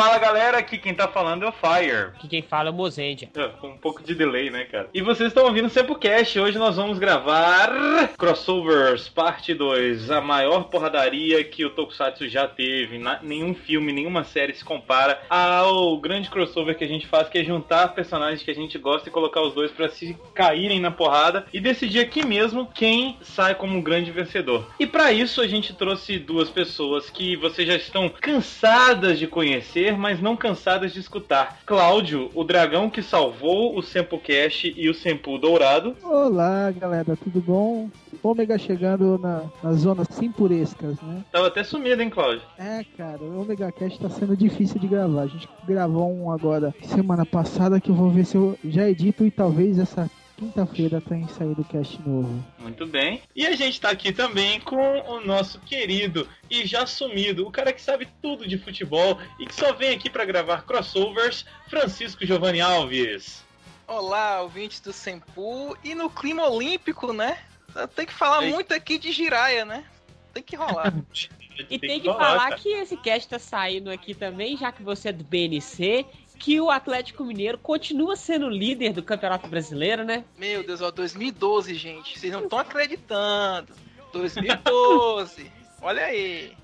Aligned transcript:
Fala 0.00 0.18
galera, 0.18 0.56
aqui 0.56 0.78
quem 0.78 0.94
tá 0.94 1.06
falando 1.06 1.44
é 1.44 1.48
o 1.50 1.52
Fire. 1.52 2.14
Aqui 2.14 2.26
quem 2.26 2.40
fala 2.40 2.70
é 2.70 2.72
o 2.72 2.74
Mozendia. 2.74 3.28
É, 3.36 3.48
com 3.48 3.68
um 3.68 3.76
pouco 3.76 4.02
de 4.02 4.14
delay, 4.14 4.48
né, 4.48 4.64
cara? 4.64 4.88
E 4.94 5.02
vocês 5.02 5.28
estão 5.28 5.44
ouvindo 5.44 5.66
o 5.66 5.68
Sempocast. 5.68 6.40
Hoje 6.40 6.56
nós 6.56 6.76
vamos 6.76 6.98
gravar 6.98 8.08
Crossovers 8.16 9.10
Parte 9.10 9.52
2. 9.52 10.10
A 10.10 10.22
maior 10.22 10.70
porradaria 10.70 11.44
que 11.44 11.66
o 11.66 11.68
Tokusatsu 11.68 12.30
já 12.30 12.48
teve. 12.48 12.96
Na, 12.96 13.20
nenhum 13.22 13.54
filme, 13.54 13.92
nenhuma 13.92 14.24
série 14.24 14.54
se 14.54 14.64
compara 14.64 15.20
ao 15.28 15.98
grande 15.98 16.30
crossover 16.30 16.78
que 16.78 16.84
a 16.84 16.88
gente 16.88 17.06
faz, 17.06 17.28
que 17.28 17.36
é 17.36 17.44
juntar 17.44 17.88
personagens 17.88 18.42
que 18.42 18.50
a 18.50 18.54
gente 18.54 18.78
gosta 18.78 19.10
e 19.10 19.12
colocar 19.12 19.42
os 19.42 19.52
dois 19.52 19.70
para 19.70 19.90
se 19.90 20.16
caírem 20.34 20.80
na 20.80 20.90
porrada 20.90 21.44
e 21.52 21.60
decidir 21.60 22.00
aqui 22.00 22.24
mesmo 22.24 22.66
quem 22.74 23.18
sai 23.20 23.54
como 23.54 23.76
um 23.76 23.82
grande 23.82 24.10
vencedor. 24.10 24.66
E 24.80 24.86
para 24.86 25.12
isso 25.12 25.42
a 25.42 25.46
gente 25.46 25.74
trouxe 25.74 26.18
duas 26.18 26.48
pessoas 26.48 27.10
que 27.10 27.36
vocês 27.36 27.68
já 27.68 27.76
estão 27.76 28.08
cansadas 28.08 29.18
de 29.18 29.26
conhecer, 29.26 29.89
mas 29.98 30.20
não 30.20 30.36
cansadas 30.36 30.92
de 30.92 31.00
escutar. 31.00 31.58
Cláudio, 31.66 32.30
o 32.34 32.44
dragão 32.44 32.90
que 32.90 33.02
salvou 33.02 33.76
o 33.76 33.82
Sempocast 33.82 34.72
e 34.76 34.88
o 34.88 34.94
Sempu 34.94 35.38
Dourado. 35.38 35.96
Olá, 36.02 36.70
galera, 36.70 37.16
tudo 37.16 37.40
bom? 37.40 37.88
Ômega 38.22 38.58
chegando 38.58 39.18
na, 39.18 39.44
nas 39.62 39.80
zonas 39.80 40.06
simpurescas, 40.10 41.00
né? 41.00 41.24
Tava 41.32 41.46
até 41.46 41.64
sumido, 41.64 42.02
hein, 42.02 42.10
Cláudio? 42.10 42.42
É, 42.58 42.84
cara, 42.96 43.22
o 43.22 43.40
Omega 43.40 43.72
Cast 43.72 43.98
tá 43.98 44.10
sendo 44.10 44.36
difícil 44.36 44.78
de 44.78 44.86
gravar. 44.86 45.22
A 45.22 45.26
gente 45.26 45.48
gravou 45.66 46.12
um 46.12 46.30
agora 46.30 46.74
semana 46.84 47.24
passada 47.24 47.80
que 47.80 47.90
eu 47.90 47.94
vou 47.94 48.10
ver 48.10 48.26
se 48.26 48.36
eu 48.36 48.58
já 48.64 48.88
edito 48.88 49.24
e 49.24 49.30
talvez 49.30 49.78
essa 49.78 50.10
quinta-feira 50.40 51.02
tenha 51.02 51.28
saído 51.28 51.60
o 51.60 51.64
cast 51.66 52.00
novo. 52.00 52.42
Muito 52.58 52.86
bem. 52.86 53.22
E 53.36 53.46
a 53.46 53.54
gente 53.54 53.78
tá 53.78 53.90
aqui 53.90 54.10
também 54.10 54.58
com 54.60 54.98
o 55.00 55.20
nosso 55.20 55.60
querido 55.60 56.26
e 56.48 56.66
já 56.66 56.86
sumido, 56.86 57.46
o 57.46 57.50
cara 57.50 57.74
que 57.74 57.82
sabe 57.82 58.08
tudo 58.22 58.48
de 58.48 58.56
futebol 58.56 59.18
e 59.38 59.44
que 59.44 59.54
só 59.54 59.74
vem 59.74 59.94
aqui 59.94 60.08
para 60.08 60.24
gravar 60.24 60.62
crossovers, 60.62 61.44
Francisco 61.68 62.24
Giovanni 62.24 62.62
Alves. 62.62 63.44
Olá, 63.86 64.40
ouvintes 64.40 64.80
do 64.80 64.94
Sempu. 64.94 65.76
E 65.84 65.94
no 65.94 66.08
clima 66.08 66.48
olímpico, 66.48 67.12
né? 67.12 67.36
Tem 67.94 68.06
que 68.06 68.14
falar 68.14 68.42
Ei. 68.42 68.50
muito 68.50 68.72
aqui 68.72 68.98
de 68.98 69.12
giraia, 69.12 69.66
né? 69.66 69.84
Tem 70.32 70.42
que 70.42 70.56
rolar. 70.56 70.92
E 71.68 71.78
tem 71.78 72.00
que 72.00 72.06
falar 72.06 72.54
que 72.54 72.70
esse 72.70 72.96
cast 72.96 73.28
tá 73.28 73.38
saindo 73.38 73.90
aqui 73.90 74.14
também, 74.14 74.56
já 74.56 74.72
que 74.72 74.82
você 74.82 75.10
é 75.10 75.12
do 75.12 75.22
BNC, 75.22 76.06
que 76.40 76.58
o 76.58 76.70
Atlético 76.70 77.22
Mineiro 77.22 77.58
continua 77.58 78.16
sendo 78.16 78.48
líder 78.48 78.94
do 78.94 79.02
Campeonato 79.02 79.46
Brasileiro, 79.46 80.04
né? 80.04 80.24
Meu 80.38 80.64
Deus, 80.66 80.80
ó, 80.80 80.90
2012, 80.90 81.74
gente. 81.74 82.18
Vocês 82.18 82.32
não 82.32 82.44
estão 82.44 82.58
acreditando. 82.58 83.68
2012. 84.10 85.52
Olha 85.82 86.06
aí. 86.06 86.56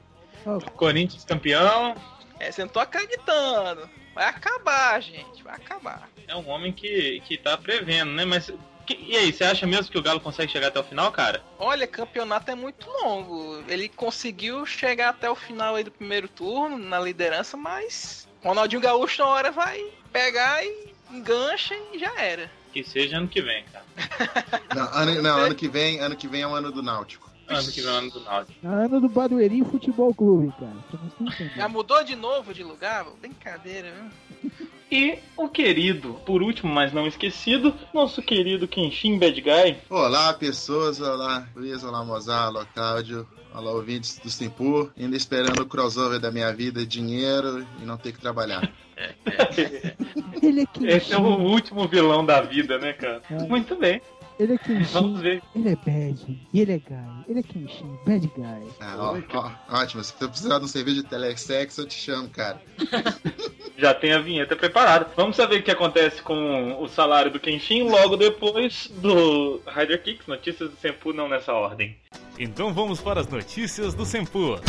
Corinthians 0.76 1.24
campeão. 1.24 1.94
É, 2.40 2.50
você 2.50 2.62
não 2.62 2.68
tá 2.70 2.82
acreditando. 2.82 3.88
Vai 4.14 4.24
acabar, 4.26 5.00
gente. 5.02 5.42
Vai 5.42 5.54
acabar. 5.54 6.08
É 6.26 6.34
um 6.34 6.48
homem 6.48 6.72
que, 6.72 7.20
que 7.26 7.36
tá 7.36 7.56
prevendo, 7.58 8.12
né? 8.12 8.24
Mas 8.24 8.50
que- 8.86 8.98
e 8.98 9.14
aí, 9.14 9.30
você 9.32 9.44
acha 9.44 9.66
mesmo 9.66 9.90
que 9.92 9.98
o 9.98 10.02
Galo 10.02 10.20
consegue 10.20 10.50
chegar 10.50 10.68
até 10.68 10.80
o 10.80 10.84
final, 10.84 11.12
cara? 11.12 11.42
Olha, 11.58 11.86
campeonato 11.86 12.50
é 12.50 12.54
muito 12.54 12.88
longo. 13.02 13.62
Ele 13.68 13.88
conseguiu 13.90 14.64
chegar 14.64 15.10
até 15.10 15.28
o 15.28 15.34
final 15.34 15.74
aí 15.74 15.84
do 15.84 15.90
primeiro 15.90 16.28
turno, 16.28 16.78
na 16.78 16.98
liderança, 16.98 17.56
mas 17.56 18.25
Ronaldinho 18.46 18.80
Gaúcho 18.80 19.22
na 19.22 19.28
hora 19.28 19.50
vai 19.50 19.84
pegar 20.12 20.64
e 20.64 20.94
engancha 21.10 21.74
e 21.92 21.98
já 21.98 22.14
era. 22.20 22.48
Que 22.72 22.84
seja 22.84 23.16
ano 23.16 23.26
que 23.26 23.42
vem, 23.42 23.64
cara. 23.72 23.84
Não, 24.74 24.84
ano, 24.92 25.22
não, 25.22 25.38
ano 25.38 25.54
que 25.54 25.66
vem, 25.66 25.98
ano 26.00 26.14
que 26.14 26.28
vem 26.28 26.42
é 26.42 26.46
o 26.46 26.54
ano 26.54 26.70
do 26.70 26.82
Náutico. 26.82 27.30
Ano 27.48 27.72
que 27.72 27.80
vem 27.80 27.90
é 27.90 27.94
o 27.94 27.98
ano 27.98 28.10
do 28.10 28.20
Náutico. 28.20 28.66
É 28.66 28.68
ano 28.68 29.00
do 29.00 29.08
Barueri 29.08 29.64
Futebol 29.64 30.14
Clube, 30.14 30.52
cara. 30.58 31.50
Já 31.56 31.68
mudou 31.68 32.04
de 32.04 32.14
novo 32.14 32.52
de 32.52 32.62
lugar? 32.62 33.06
Brincadeira, 33.20 33.92
viu? 33.92 34.50
E 34.90 35.18
o 35.36 35.48
querido, 35.48 36.14
por 36.26 36.42
último, 36.42 36.72
mas 36.72 36.92
não 36.92 37.06
esquecido, 37.06 37.74
nosso 37.92 38.22
querido 38.22 38.68
Kenshin 38.68 39.18
Bad 39.18 39.40
Guy. 39.40 39.78
Olá, 39.90 40.32
pessoas, 40.34 41.00
olá, 41.00 41.48
Luiz, 41.56 41.82
olá, 41.82 42.04
Mozart, 42.04 42.54
olá, 42.54 42.66
Cláudio, 42.66 43.26
olá, 43.54 43.70
ouvintes 43.72 44.18
do 44.18 44.30
Simpur, 44.30 44.90
ainda 44.98 45.16
esperando 45.16 45.60
o 45.60 45.66
crossover 45.66 46.18
da 46.18 46.30
minha 46.30 46.52
vida, 46.52 46.86
dinheiro 46.86 47.66
e 47.80 47.84
não 47.84 47.96
ter 47.96 48.12
que 48.12 48.20
trabalhar. 48.20 48.70
Ele 50.42 50.62
é. 50.62 50.96
Esse 50.96 51.12
é 51.12 51.18
o 51.18 51.38
último 51.38 51.86
vilão 51.86 52.24
da 52.24 52.40
vida, 52.40 52.78
né, 52.78 52.92
cara? 52.92 53.22
É. 53.30 53.34
Muito 53.44 53.76
bem, 53.76 54.00
Ele 54.38 54.52
é 54.54 54.58
vamos 54.58 54.88
Kenshin. 54.90 55.14
ver. 55.22 55.42
Ele 55.54 55.68
é 55.70 55.76
bad. 55.76 56.48
E 56.52 56.60
ele 56.60 56.72
é 56.72 56.78
guy. 56.78 57.24
Ele 57.28 57.40
é 57.40 57.42
Kenshin. 57.42 57.98
Bad 58.04 58.26
guy. 58.36 58.68
Ah, 58.80 58.96
ó, 58.98 59.18
ó, 59.32 59.80
ótimo, 59.80 60.04
se 60.04 60.12
eu 60.20 60.28
precisar 60.28 60.58
de 60.58 60.64
um 60.66 60.68
serviço 60.68 61.02
de 61.02 61.08
telesex, 61.08 61.78
eu 61.78 61.86
te 61.86 61.94
chamo, 61.94 62.28
cara. 62.28 62.60
Já 63.78 63.94
tem 63.94 64.12
a 64.12 64.18
vinheta 64.18 64.54
preparada. 64.54 65.08
Vamos 65.16 65.36
saber 65.36 65.60
o 65.60 65.62
que 65.62 65.70
acontece 65.70 66.20
com 66.22 66.82
o 66.82 66.88
salário 66.88 67.30
do 67.30 67.40
Kenshin 67.40 67.84
logo 67.88 68.16
depois 68.16 68.90
do 68.96 69.60
Rider 69.74 70.02
Kicks. 70.02 70.26
Notícias 70.26 70.70
do 70.70 70.76
Senpu 70.76 71.12
não 71.14 71.28
nessa 71.28 71.52
ordem. 71.54 71.96
Então 72.38 72.74
vamos 72.74 73.00
para 73.00 73.20
as 73.20 73.28
notícias 73.28 73.94
do 73.94 74.04
Sempu. 74.04 74.60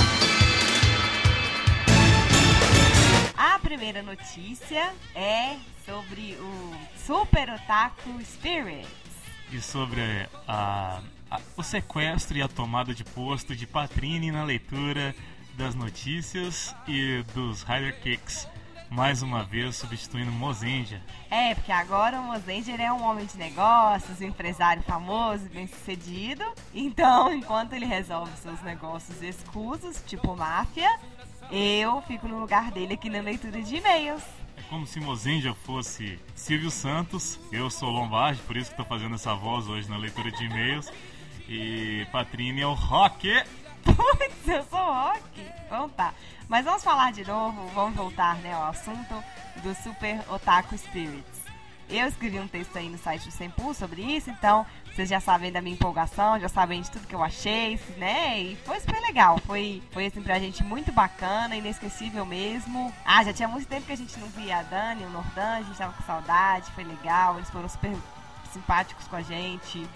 A 3.38 3.60
primeira 3.60 4.02
notícia 4.02 4.94
é 5.16 5.56
sobre 5.86 6.38
o 6.40 6.74
Super 7.06 7.50
Otaku 7.50 8.10
Spirit. 8.24 8.88
E 9.52 9.62
sobre 9.62 10.02
a, 10.48 11.02
a- 11.32 11.40
o 11.56 11.64
sequestro 11.64 12.38
e 12.38 12.42
a 12.42 12.48
tomada 12.48 12.94
de 12.94 13.04
posto 13.04 13.56
de 13.56 13.66
Patrini 13.66 14.32
na 14.32 14.44
leitura 14.44 15.16
das 15.54 15.74
notícias 15.74 16.76
e 16.88 17.24
dos 17.34 17.64
Rider 17.64 18.00
Kicks. 18.02 18.48
Mais 18.90 19.22
uma 19.22 19.44
vez 19.44 19.76
substituindo 19.76 20.32
Mozendia. 20.32 21.02
É, 21.30 21.54
porque 21.56 21.74
agora 21.74 22.22
o 22.22 22.24
Mozenger 22.24 22.80
é 22.80 22.90
um 22.92 23.04
homem 23.04 23.26
de 23.26 23.38
negócios, 23.38 24.22
um 24.22 24.24
empresário 24.26 24.82
famoso, 24.84 25.44
bem 25.50 25.68
sucedido. 25.68 26.44
Então, 26.74 27.32
enquanto 27.36 27.74
ele 27.74 27.86
resolve 27.86 28.32
seus 28.38 28.62
negócios 28.62 29.22
escusos, 29.22 30.02
tipo 30.08 30.34
máfia, 30.38 30.90
eu 31.52 32.02
fico 32.04 32.30
no 32.30 32.40
lugar 32.40 32.72
dele 32.72 32.94
aqui 32.94 33.10
na 33.10 33.20
leitura 33.20 33.62
de 33.62 33.76
e-mails. 33.76 34.24
Como 34.70 34.86
se 34.86 35.00
Mozendia 35.00 35.54
fosse 35.54 36.20
Silvio 36.36 36.70
Santos. 36.70 37.40
Eu 37.52 37.70
sou 37.70 37.90
Lombardi, 37.90 38.42
por 38.42 38.58
isso 38.58 38.70
que 38.70 38.74
estou 38.74 38.86
fazendo 38.86 39.16
essa 39.16 39.34
voz 39.34 39.68
hoje 39.68 39.90
na 39.90 39.98
leitura 39.98 40.30
de 40.32 40.44
e-mails. 40.44 40.92
E 41.48 42.06
Patrini 42.12 42.62
é 42.62 42.68
o 42.68 42.74
Rock. 42.74 43.30
Putz, 43.84 44.48
eu 44.48 44.64
sou 44.66 44.80
rock. 44.80 45.42
Então 45.66 45.90
tá. 45.90 46.14
Mas 46.50 46.66
vamos 46.66 46.84
falar 46.84 47.14
de 47.14 47.26
novo, 47.26 47.68
vamos 47.74 47.96
voltar 47.96 48.36
né, 48.40 48.54
ao 48.54 48.70
assunto 48.70 49.24
do 49.64 49.74
Super 49.76 50.20
Otaku 50.30 50.78
Spirits. 50.78 51.37
Eu 51.90 52.06
escrevi 52.06 52.38
um 52.38 52.48
texto 52.48 52.76
aí 52.76 52.90
no 52.90 52.98
site 52.98 53.26
do 53.26 53.32
Sempu 53.32 53.74
sobre 53.74 54.02
isso, 54.02 54.30
então 54.30 54.66
vocês 54.94 55.08
já 55.08 55.22
sabem 55.22 55.52
da 55.52 55.62
minha 55.62 55.74
empolgação, 55.74 56.38
já 56.38 56.50
sabem 56.50 56.82
de 56.82 56.92
tudo 56.92 57.08
que 57.08 57.16
eu 57.16 57.24
achei, 57.24 57.80
né? 57.98 58.42
E 58.42 58.56
foi 58.58 58.78
super 58.82 59.00
legal. 59.00 59.38
Foi, 59.46 59.82
foi 59.92 60.08
assim 60.08 60.22
pra 60.22 60.38
gente 60.38 60.66
muito 60.66 60.92
bacana, 60.92 61.56
inesquecível 61.56 62.26
mesmo. 62.26 62.94
Ah, 63.06 63.24
já 63.24 63.32
tinha 63.32 63.48
muito 63.48 63.68
tempo 63.68 63.86
que 63.86 63.94
a 63.94 63.98
gente 63.98 64.20
não 64.20 64.28
via 64.30 64.58
a 64.58 64.64
Dani, 64.64 65.06
o 65.06 65.10
Nordan, 65.10 65.58
a 65.60 65.62
gente 65.62 65.78
tava 65.78 65.94
com 65.94 66.04
saudade, 66.04 66.70
foi 66.72 66.84
legal, 66.84 67.38
eles 67.38 67.50
foram 67.50 67.70
super 67.70 67.96
simpáticos 68.52 69.08
com 69.08 69.16
a 69.16 69.22
gente 69.22 69.88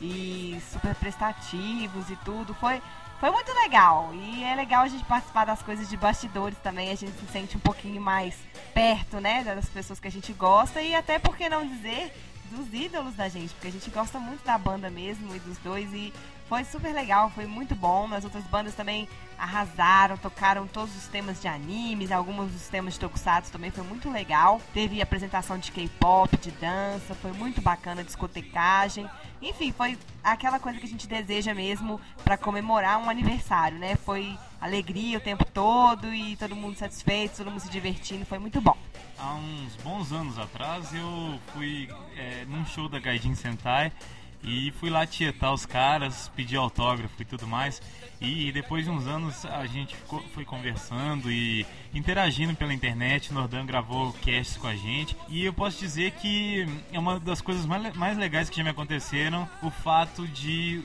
e 0.00 0.60
super 0.70 0.94
prestativos 0.94 2.10
e 2.10 2.16
tudo. 2.16 2.54
Foi, 2.54 2.80
foi 3.20 3.30
muito 3.30 3.52
legal. 3.52 4.10
E 4.14 4.42
é 4.42 4.54
legal 4.54 4.82
a 4.82 4.88
gente 4.88 5.04
participar 5.04 5.44
das 5.44 5.62
coisas 5.62 5.88
de 5.88 5.96
bastidores 5.96 6.56
também. 6.58 6.90
A 6.90 6.94
gente 6.94 7.12
se 7.12 7.26
sente 7.30 7.54
um 7.54 7.60
pouquinho 7.60 8.00
mais 8.00 8.34
perto, 8.72 9.20
né? 9.20 9.44
Das 9.44 9.68
pessoas 9.68 10.00
que 10.00 10.08
a 10.08 10.10
gente 10.10 10.32
gosta. 10.32 10.80
E 10.80 10.94
até, 10.94 11.18
por 11.18 11.36
que 11.36 11.46
não 11.46 11.66
dizer, 11.66 12.12
dos 12.50 12.72
ídolos 12.72 13.14
da 13.14 13.28
gente. 13.28 13.52
Porque 13.52 13.68
a 13.68 13.72
gente 13.72 13.90
gosta 13.90 14.18
muito 14.18 14.42
da 14.42 14.56
banda 14.56 14.88
mesmo 14.88 15.36
e 15.36 15.38
dos 15.38 15.58
dois. 15.58 15.92
E 15.92 16.14
foi 16.50 16.64
super 16.64 16.92
legal, 16.92 17.30
foi 17.30 17.46
muito 17.46 17.76
bom. 17.76 18.12
As 18.12 18.24
outras 18.24 18.42
bandas 18.42 18.74
também 18.74 19.08
arrasaram, 19.38 20.16
tocaram 20.16 20.66
todos 20.66 20.94
os 20.96 21.06
temas 21.06 21.40
de 21.40 21.46
animes, 21.46 22.10
alguns 22.10 22.50
dos 22.50 22.66
temas 22.66 22.94
de 22.94 23.00
tokusatsu 23.00 23.52
também 23.52 23.70
foi 23.70 23.84
muito 23.84 24.10
legal. 24.10 24.60
Teve 24.74 25.00
apresentação 25.00 25.56
de 25.56 25.70
K-pop, 25.70 26.36
de 26.38 26.50
dança, 26.50 27.14
foi 27.14 27.30
muito 27.30 27.62
bacana, 27.62 28.02
discotecagem. 28.02 29.08
Enfim, 29.40 29.70
foi 29.70 29.96
aquela 30.24 30.58
coisa 30.58 30.80
que 30.80 30.86
a 30.86 30.88
gente 30.88 31.06
deseja 31.06 31.54
mesmo 31.54 32.00
pra 32.24 32.36
comemorar 32.36 32.98
um 32.98 33.08
aniversário, 33.08 33.78
né? 33.78 33.94
Foi 33.94 34.36
alegria 34.60 35.18
o 35.18 35.20
tempo 35.20 35.44
todo 35.44 36.12
e 36.12 36.34
todo 36.34 36.56
mundo 36.56 36.76
satisfeito, 36.76 37.36
todo 37.36 37.50
mundo 37.52 37.60
se 37.60 37.70
divertindo, 37.70 38.26
foi 38.26 38.40
muito 38.40 38.60
bom. 38.60 38.76
Há 39.16 39.34
uns 39.34 39.76
bons 39.84 40.10
anos 40.10 40.36
atrás 40.36 40.92
eu 40.92 41.38
fui 41.52 41.88
é, 42.16 42.44
num 42.46 42.66
show 42.66 42.88
da 42.88 42.98
Gaijin 42.98 43.36
Sentai 43.36 43.92
E 44.42 44.70
fui 44.72 44.88
lá 44.88 45.06
tietar 45.06 45.52
os 45.52 45.66
caras, 45.66 46.30
pedir 46.34 46.56
autógrafo 46.56 47.20
e 47.20 47.24
tudo 47.24 47.46
mais. 47.46 47.80
E 48.20 48.52
depois 48.52 48.84
de 48.84 48.90
uns 48.90 49.06
anos 49.06 49.44
a 49.46 49.66
gente 49.66 49.96
ficou, 49.96 50.22
foi 50.34 50.44
conversando 50.44 51.30
e 51.30 51.66
interagindo 51.94 52.54
pela 52.54 52.72
internet. 52.72 53.30
O 53.30 53.34
Nordan 53.34 53.64
gravou 53.64 54.12
casts 54.24 54.56
com 54.56 54.66
a 54.66 54.74
gente. 54.74 55.16
E 55.28 55.44
eu 55.44 55.52
posso 55.52 55.78
dizer 55.78 56.12
que 56.12 56.66
é 56.92 56.98
uma 56.98 57.18
das 57.18 57.40
coisas 57.40 57.64
mais, 57.64 57.94
mais 57.96 58.18
legais 58.18 58.50
que 58.50 58.56
já 58.56 58.64
me 58.64 58.70
aconteceram 58.70 59.48
o 59.62 59.70
fato 59.70 60.26
de 60.28 60.82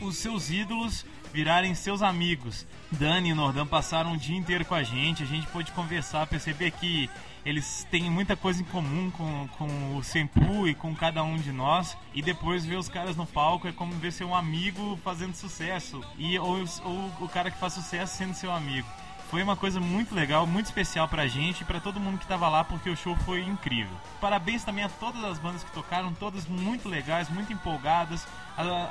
o, 0.00 0.06
os 0.06 0.16
seus 0.16 0.50
ídolos 0.50 1.04
virarem 1.32 1.74
seus 1.74 2.02
amigos. 2.02 2.66
Dani 2.90 3.30
e 3.30 3.34
Nordan 3.34 3.66
passaram 3.66 4.12
o 4.12 4.16
dia 4.16 4.36
inteiro 4.36 4.64
com 4.64 4.74
a 4.74 4.82
gente. 4.82 5.22
A 5.22 5.26
gente 5.26 5.46
pôde 5.48 5.72
conversar, 5.72 6.26
perceber 6.26 6.70
que 6.70 7.10
eles 7.46 7.86
têm 7.92 8.10
muita 8.10 8.34
coisa 8.34 8.60
em 8.60 8.64
comum 8.64 9.08
com, 9.12 9.48
com 9.56 9.96
o 9.96 10.02
Senpu 10.02 10.66
e 10.66 10.74
com 10.74 10.92
cada 10.96 11.22
um 11.22 11.36
de 11.36 11.52
nós. 11.52 11.96
E 12.12 12.20
depois 12.20 12.66
ver 12.66 12.76
os 12.76 12.88
caras 12.88 13.16
no 13.16 13.24
palco 13.24 13.68
é 13.68 13.72
como 13.72 13.92
ver 13.92 14.12
seu 14.12 14.34
amigo 14.34 14.98
fazendo 15.04 15.32
sucesso. 15.32 16.02
E, 16.18 16.36
ou, 16.40 16.58
ou 16.84 17.12
o 17.20 17.28
cara 17.28 17.48
que 17.48 17.58
faz 17.58 17.74
sucesso 17.74 18.16
sendo 18.16 18.34
seu 18.34 18.50
amigo. 18.50 18.88
Foi 19.30 19.42
uma 19.42 19.56
coisa 19.56 19.80
muito 19.80 20.14
legal, 20.14 20.46
muito 20.46 20.66
especial 20.66 21.08
pra 21.08 21.26
gente 21.26 21.62
e 21.62 21.64
pra 21.64 21.80
todo 21.80 21.98
mundo 21.98 22.18
que 22.18 22.26
tava 22.26 22.48
lá, 22.48 22.62
porque 22.62 22.88
o 22.88 22.96
show 22.96 23.16
foi 23.24 23.42
incrível. 23.42 23.92
Parabéns 24.20 24.62
também 24.62 24.84
a 24.84 24.88
todas 24.88 25.22
as 25.24 25.38
bandas 25.38 25.64
que 25.64 25.70
tocaram, 25.72 26.14
todas 26.14 26.46
muito 26.46 26.88
legais, 26.88 27.28
muito 27.28 27.52
empolgadas. 27.52 28.26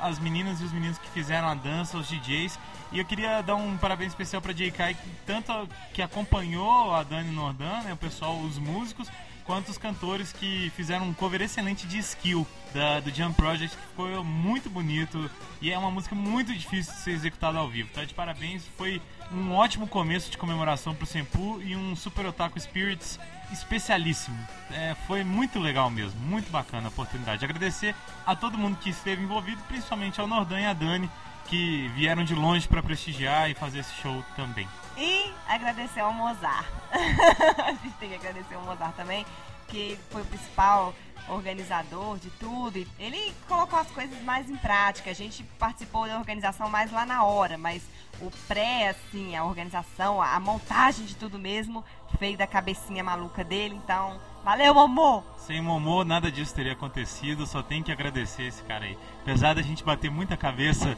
As 0.02 0.18
meninas 0.18 0.60
e 0.60 0.64
os 0.64 0.72
meninos 0.72 0.98
que 0.98 1.08
fizeram 1.08 1.48
a 1.48 1.54
dança, 1.54 1.96
os 1.96 2.06
DJs. 2.06 2.58
E 2.92 2.98
eu 2.98 3.04
queria 3.04 3.42
dar 3.42 3.56
um 3.56 3.76
parabéns 3.78 4.12
especial 4.12 4.40
pra 4.40 4.52
J.K., 4.52 4.94
que 4.94 5.08
tanto 5.26 5.52
que 5.92 6.02
acompanhou 6.02 6.94
a 6.94 7.02
Dani 7.02 7.32
Nordan, 7.32 7.82
né, 7.82 7.92
o 7.92 7.96
pessoal, 7.96 8.38
os 8.38 8.58
músicos, 8.58 9.10
quanto 9.44 9.70
os 9.70 9.78
cantores 9.78 10.32
que 10.32 10.70
fizeram 10.76 11.08
um 11.08 11.14
cover 11.14 11.40
excelente 11.40 11.86
de 11.86 11.98
Skill 11.98 12.46
da, 12.74 13.00
do 13.00 13.14
Jump 13.14 13.34
Project, 13.34 13.76
que 13.76 13.82
ficou 13.82 14.22
muito 14.22 14.68
bonito 14.68 15.30
e 15.60 15.72
é 15.72 15.78
uma 15.78 15.90
música 15.90 16.14
muito 16.14 16.52
difícil 16.52 16.92
de 16.92 17.00
ser 17.00 17.12
executada 17.12 17.58
ao 17.58 17.68
vivo. 17.68 17.88
Tá 17.92 18.04
de 18.04 18.12
parabéns, 18.12 18.64
foi 18.76 19.00
um 19.32 19.52
ótimo 19.52 19.86
começo 19.86 20.30
de 20.30 20.38
comemoração 20.38 20.94
pro 20.94 21.06
Senpu 21.06 21.60
e 21.62 21.74
um 21.76 21.96
Super 21.96 22.26
Otaku 22.26 22.58
Spirits 22.60 23.18
especialíssimo. 23.52 24.36
É, 24.70 24.94
foi 25.06 25.22
muito 25.24 25.58
legal 25.58 25.90
mesmo, 25.90 26.18
muito 26.20 26.50
bacana 26.50 26.88
a 26.88 26.90
oportunidade. 26.90 27.44
Agradecer 27.44 27.94
a 28.26 28.34
todo 28.34 28.58
mundo 28.58 28.76
que 28.78 28.90
esteve 28.90 29.22
envolvido, 29.22 29.62
principalmente 29.68 30.20
ao 30.20 30.26
Nordan 30.26 30.60
e 30.60 30.66
a 30.66 30.72
Dani, 30.72 31.10
que 31.46 31.88
vieram 31.94 32.24
de 32.24 32.34
longe 32.34 32.66
para 32.66 32.82
prestigiar 32.82 33.50
e 33.50 33.54
fazer 33.54 33.80
esse 33.80 33.94
show 33.94 34.24
também. 34.34 34.68
E 34.96 35.32
agradecer 35.46 36.00
ao 36.00 36.12
Mozart. 36.12 36.66
a 36.92 37.72
gente 37.72 37.94
tem 38.00 38.08
que 38.08 38.14
agradecer 38.16 38.54
ao 38.54 38.62
Mozart 38.62 38.94
também, 38.96 39.24
que 39.68 39.98
foi 40.10 40.22
o 40.22 40.26
principal 40.26 40.94
organizador 41.28 42.18
de 42.18 42.30
tudo. 42.30 42.86
Ele 42.98 43.34
colocou 43.48 43.78
as 43.78 43.90
coisas 43.90 44.20
mais 44.22 44.48
em 44.48 44.56
prática. 44.56 45.10
A 45.10 45.14
gente 45.14 45.42
participou 45.58 46.06
da 46.06 46.18
organização 46.18 46.68
mais 46.68 46.90
lá 46.92 47.04
na 47.04 47.24
hora, 47.24 47.58
mas 47.58 47.82
o 48.20 48.30
pré, 48.48 48.88
assim, 48.88 49.36
a 49.36 49.44
organização, 49.44 50.22
a 50.22 50.38
montagem 50.40 51.04
de 51.04 51.16
tudo 51.16 51.38
mesmo, 51.38 51.84
veio 52.18 52.36
da 52.38 52.46
cabecinha 52.46 53.02
maluca 53.02 53.44
dele. 53.44 53.74
Então, 53.74 54.18
valeu, 54.44 54.74
Momô! 54.74 55.22
Sem 55.38 55.60
Momô, 55.60 56.04
nada 56.04 56.30
disso 56.30 56.54
teria 56.54 56.72
acontecido. 56.72 57.46
Só 57.46 57.62
tem 57.62 57.82
que 57.82 57.92
agradecer 57.92 58.44
esse 58.44 58.62
cara 58.62 58.84
aí. 58.84 58.96
Apesar 59.22 59.54
da 59.54 59.62
gente 59.62 59.84
bater 59.84 60.10
muita 60.10 60.36
cabeça 60.36 60.96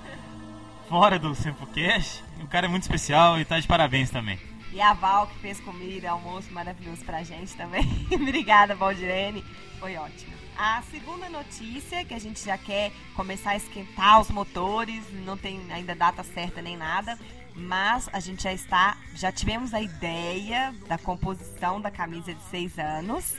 fora 0.88 1.19
do 1.19 1.35
Sempocast, 1.35 2.25
o 2.41 2.47
cara 2.47 2.67
é 2.67 2.69
muito 2.69 2.82
especial 2.82 3.38
e 3.38 3.44
tá 3.44 3.59
de 3.59 3.67
parabéns 3.67 4.11
também. 4.11 4.38
E 4.73 4.81
a 4.81 4.93
Val 4.93 5.26
que 5.26 5.38
fez 5.38 5.59
comida, 5.61 6.11
almoço 6.11 6.53
maravilhoso 6.53 7.05
pra 7.05 7.23
gente 7.23 7.56
também. 7.56 7.85
Obrigada, 8.12 8.75
Valdirene. 8.75 9.44
Foi 9.81 9.97
ótimo. 9.97 10.37
A 10.56 10.82
segunda 10.91 11.29
notícia, 11.29 12.05
que 12.05 12.12
a 12.12 12.19
gente 12.19 12.44
já 12.44 12.59
quer 12.59 12.93
começar 13.15 13.50
a 13.50 13.56
esquentar 13.56 14.20
os 14.20 14.29
motores, 14.29 15.05
não 15.25 15.37
tem 15.37 15.61
ainda 15.73 15.94
data 15.94 16.25
certa 16.25 16.61
nem 16.61 16.76
nada, 16.76 17.17
mas 17.55 18.09
a 18.12 18.20
gente 18.20 18.43
já 18.43 18.53
está, 18.53 18.97
já 19.15 19.31
tivemos 19.31 19.73
a 19.73 19.81
ideia 19.81 20.75
da 20.88 20.99
composição 20.99 21.81
da 21.81 21.91
camisa 21.91 22.35
de 22.35 22.43
seis 22.50 22.76
anos 22.79 23.37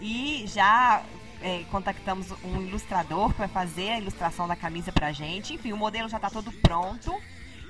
e 0.00 0.44
já 0.46 1.02
é, 1.42 1.64
contactamos 1.70 2.30
um 2.44 2.60
ilustrador 2.60 3.32
para 3.32 3.48
fazer 3.48 3.90
a 3.90 3.98
ilustração 3.98 4.46
da 4.46 4.56
camisa 4.56 4.92
pra 4.92 5.12
gente. 5.12 5.54
Enfim, 5.54 5.72
o 5.72 5.76
modelo 5.76 6.08
já 6.08 6.16
está 6.16 6.30
todo 6.30 6.52
pronto. 6.52 7.14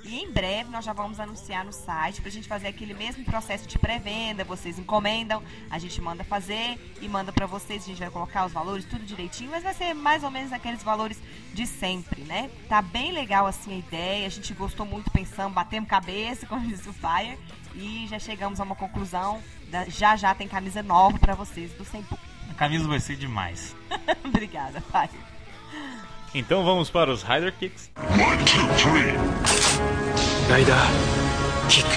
E 0.05 0.19
em 0.19 0.31
breve 0.31 0.71
nós 0.71 0.85
já 0.85 0.93
vamos 0.93 1.21
anunciar 1.21 1.65
no 1.65 1.73
site 1.73 2.21
pra 2.21 2.31
gente 2.31 2.49
fazer 2.49 2.69
aquele 2.69 2.95
mesmo 2.95 3.25
processo 3.25 3.67
de 3.67 3.79
pré-venda. 3.79 4.45
Vocês 4.45 4.79
encomendam, 4.79 5.43
a 5.71 5.79
gente 5.79 6.01
manda 6.01 6.25
fazer 6.25 6.79
e 7.01 7.09
manda 7.09 7.33
para 7.33 7.47
vocês. 7.47 7.83
A 7.83 7.87
gente 7.87 7.99
vai 7.99 8.11
colocar 8.11 8.47
os 8.47 8.53
valores 8.53 8.85
tudo 8.85 9.05
direitinho, 9.05 9.51
mas 9.51 9.63
vai 9.63 9.75
ser 9.75 9.95
mais 9.95 10.25
ou 10.25 10.31
menos 10.31 10.53
aqueles 10.53 10.83
valores 10.83 11.19
de 11.53 11.67
sempre, 11.67 12.23
né? 12.23 12.51
Tá 12.69 12.81
bem 12.81 13.13
legal 13.13 13.47
assim 13.47 13.75
a 13.75 13.79
ideia. 13.79 14.27
A 14.27 14.31
gente 14.31 14.55
gostou 14.55 14.87
muito 14.87 15.11
pensando, 15.11 15.53
batemos 15.53 15.89
cabeça, 15.89 16.47
como 16.49 16.67
disse 16.67 16.89
o 16.89 16.93
Fire, 16.93 17.39
e 17.75 18.07
já 18.09 18.19
chegamos 18.19 18.61
a 18.61 18.65
uma 18.65 18.77
conclusão. 18.77 19.43
Já 19.89 20.17
já 20.17 20.35
tem 20.35 20.49
camisa 20.49 20.83
nova 20.83 21.19
para 21.19 21.35
vocês 21.35 21.73
do 21.75 21.85
Sempu. 21.85 22.19
A 22.51 22.55
camisa 22.55 22.89
vai 22.89 22.99
ser 22.99 23.17
demais. 23.17 23.77
Obrigada, 24.25 24.81
Fire. 24.81 25.30
Então 26.33 26.65
vamos 26.65 26.89
para 26.89 27.11
os 27.11 27.25
Rider 27.25 27.53
Kicks. 27.53 27.91
One, 27.97 28.45
two, 28.45 28.69
three. 28.79 29.11
Rider 30.47 30.77
Kick. 31.69 31.89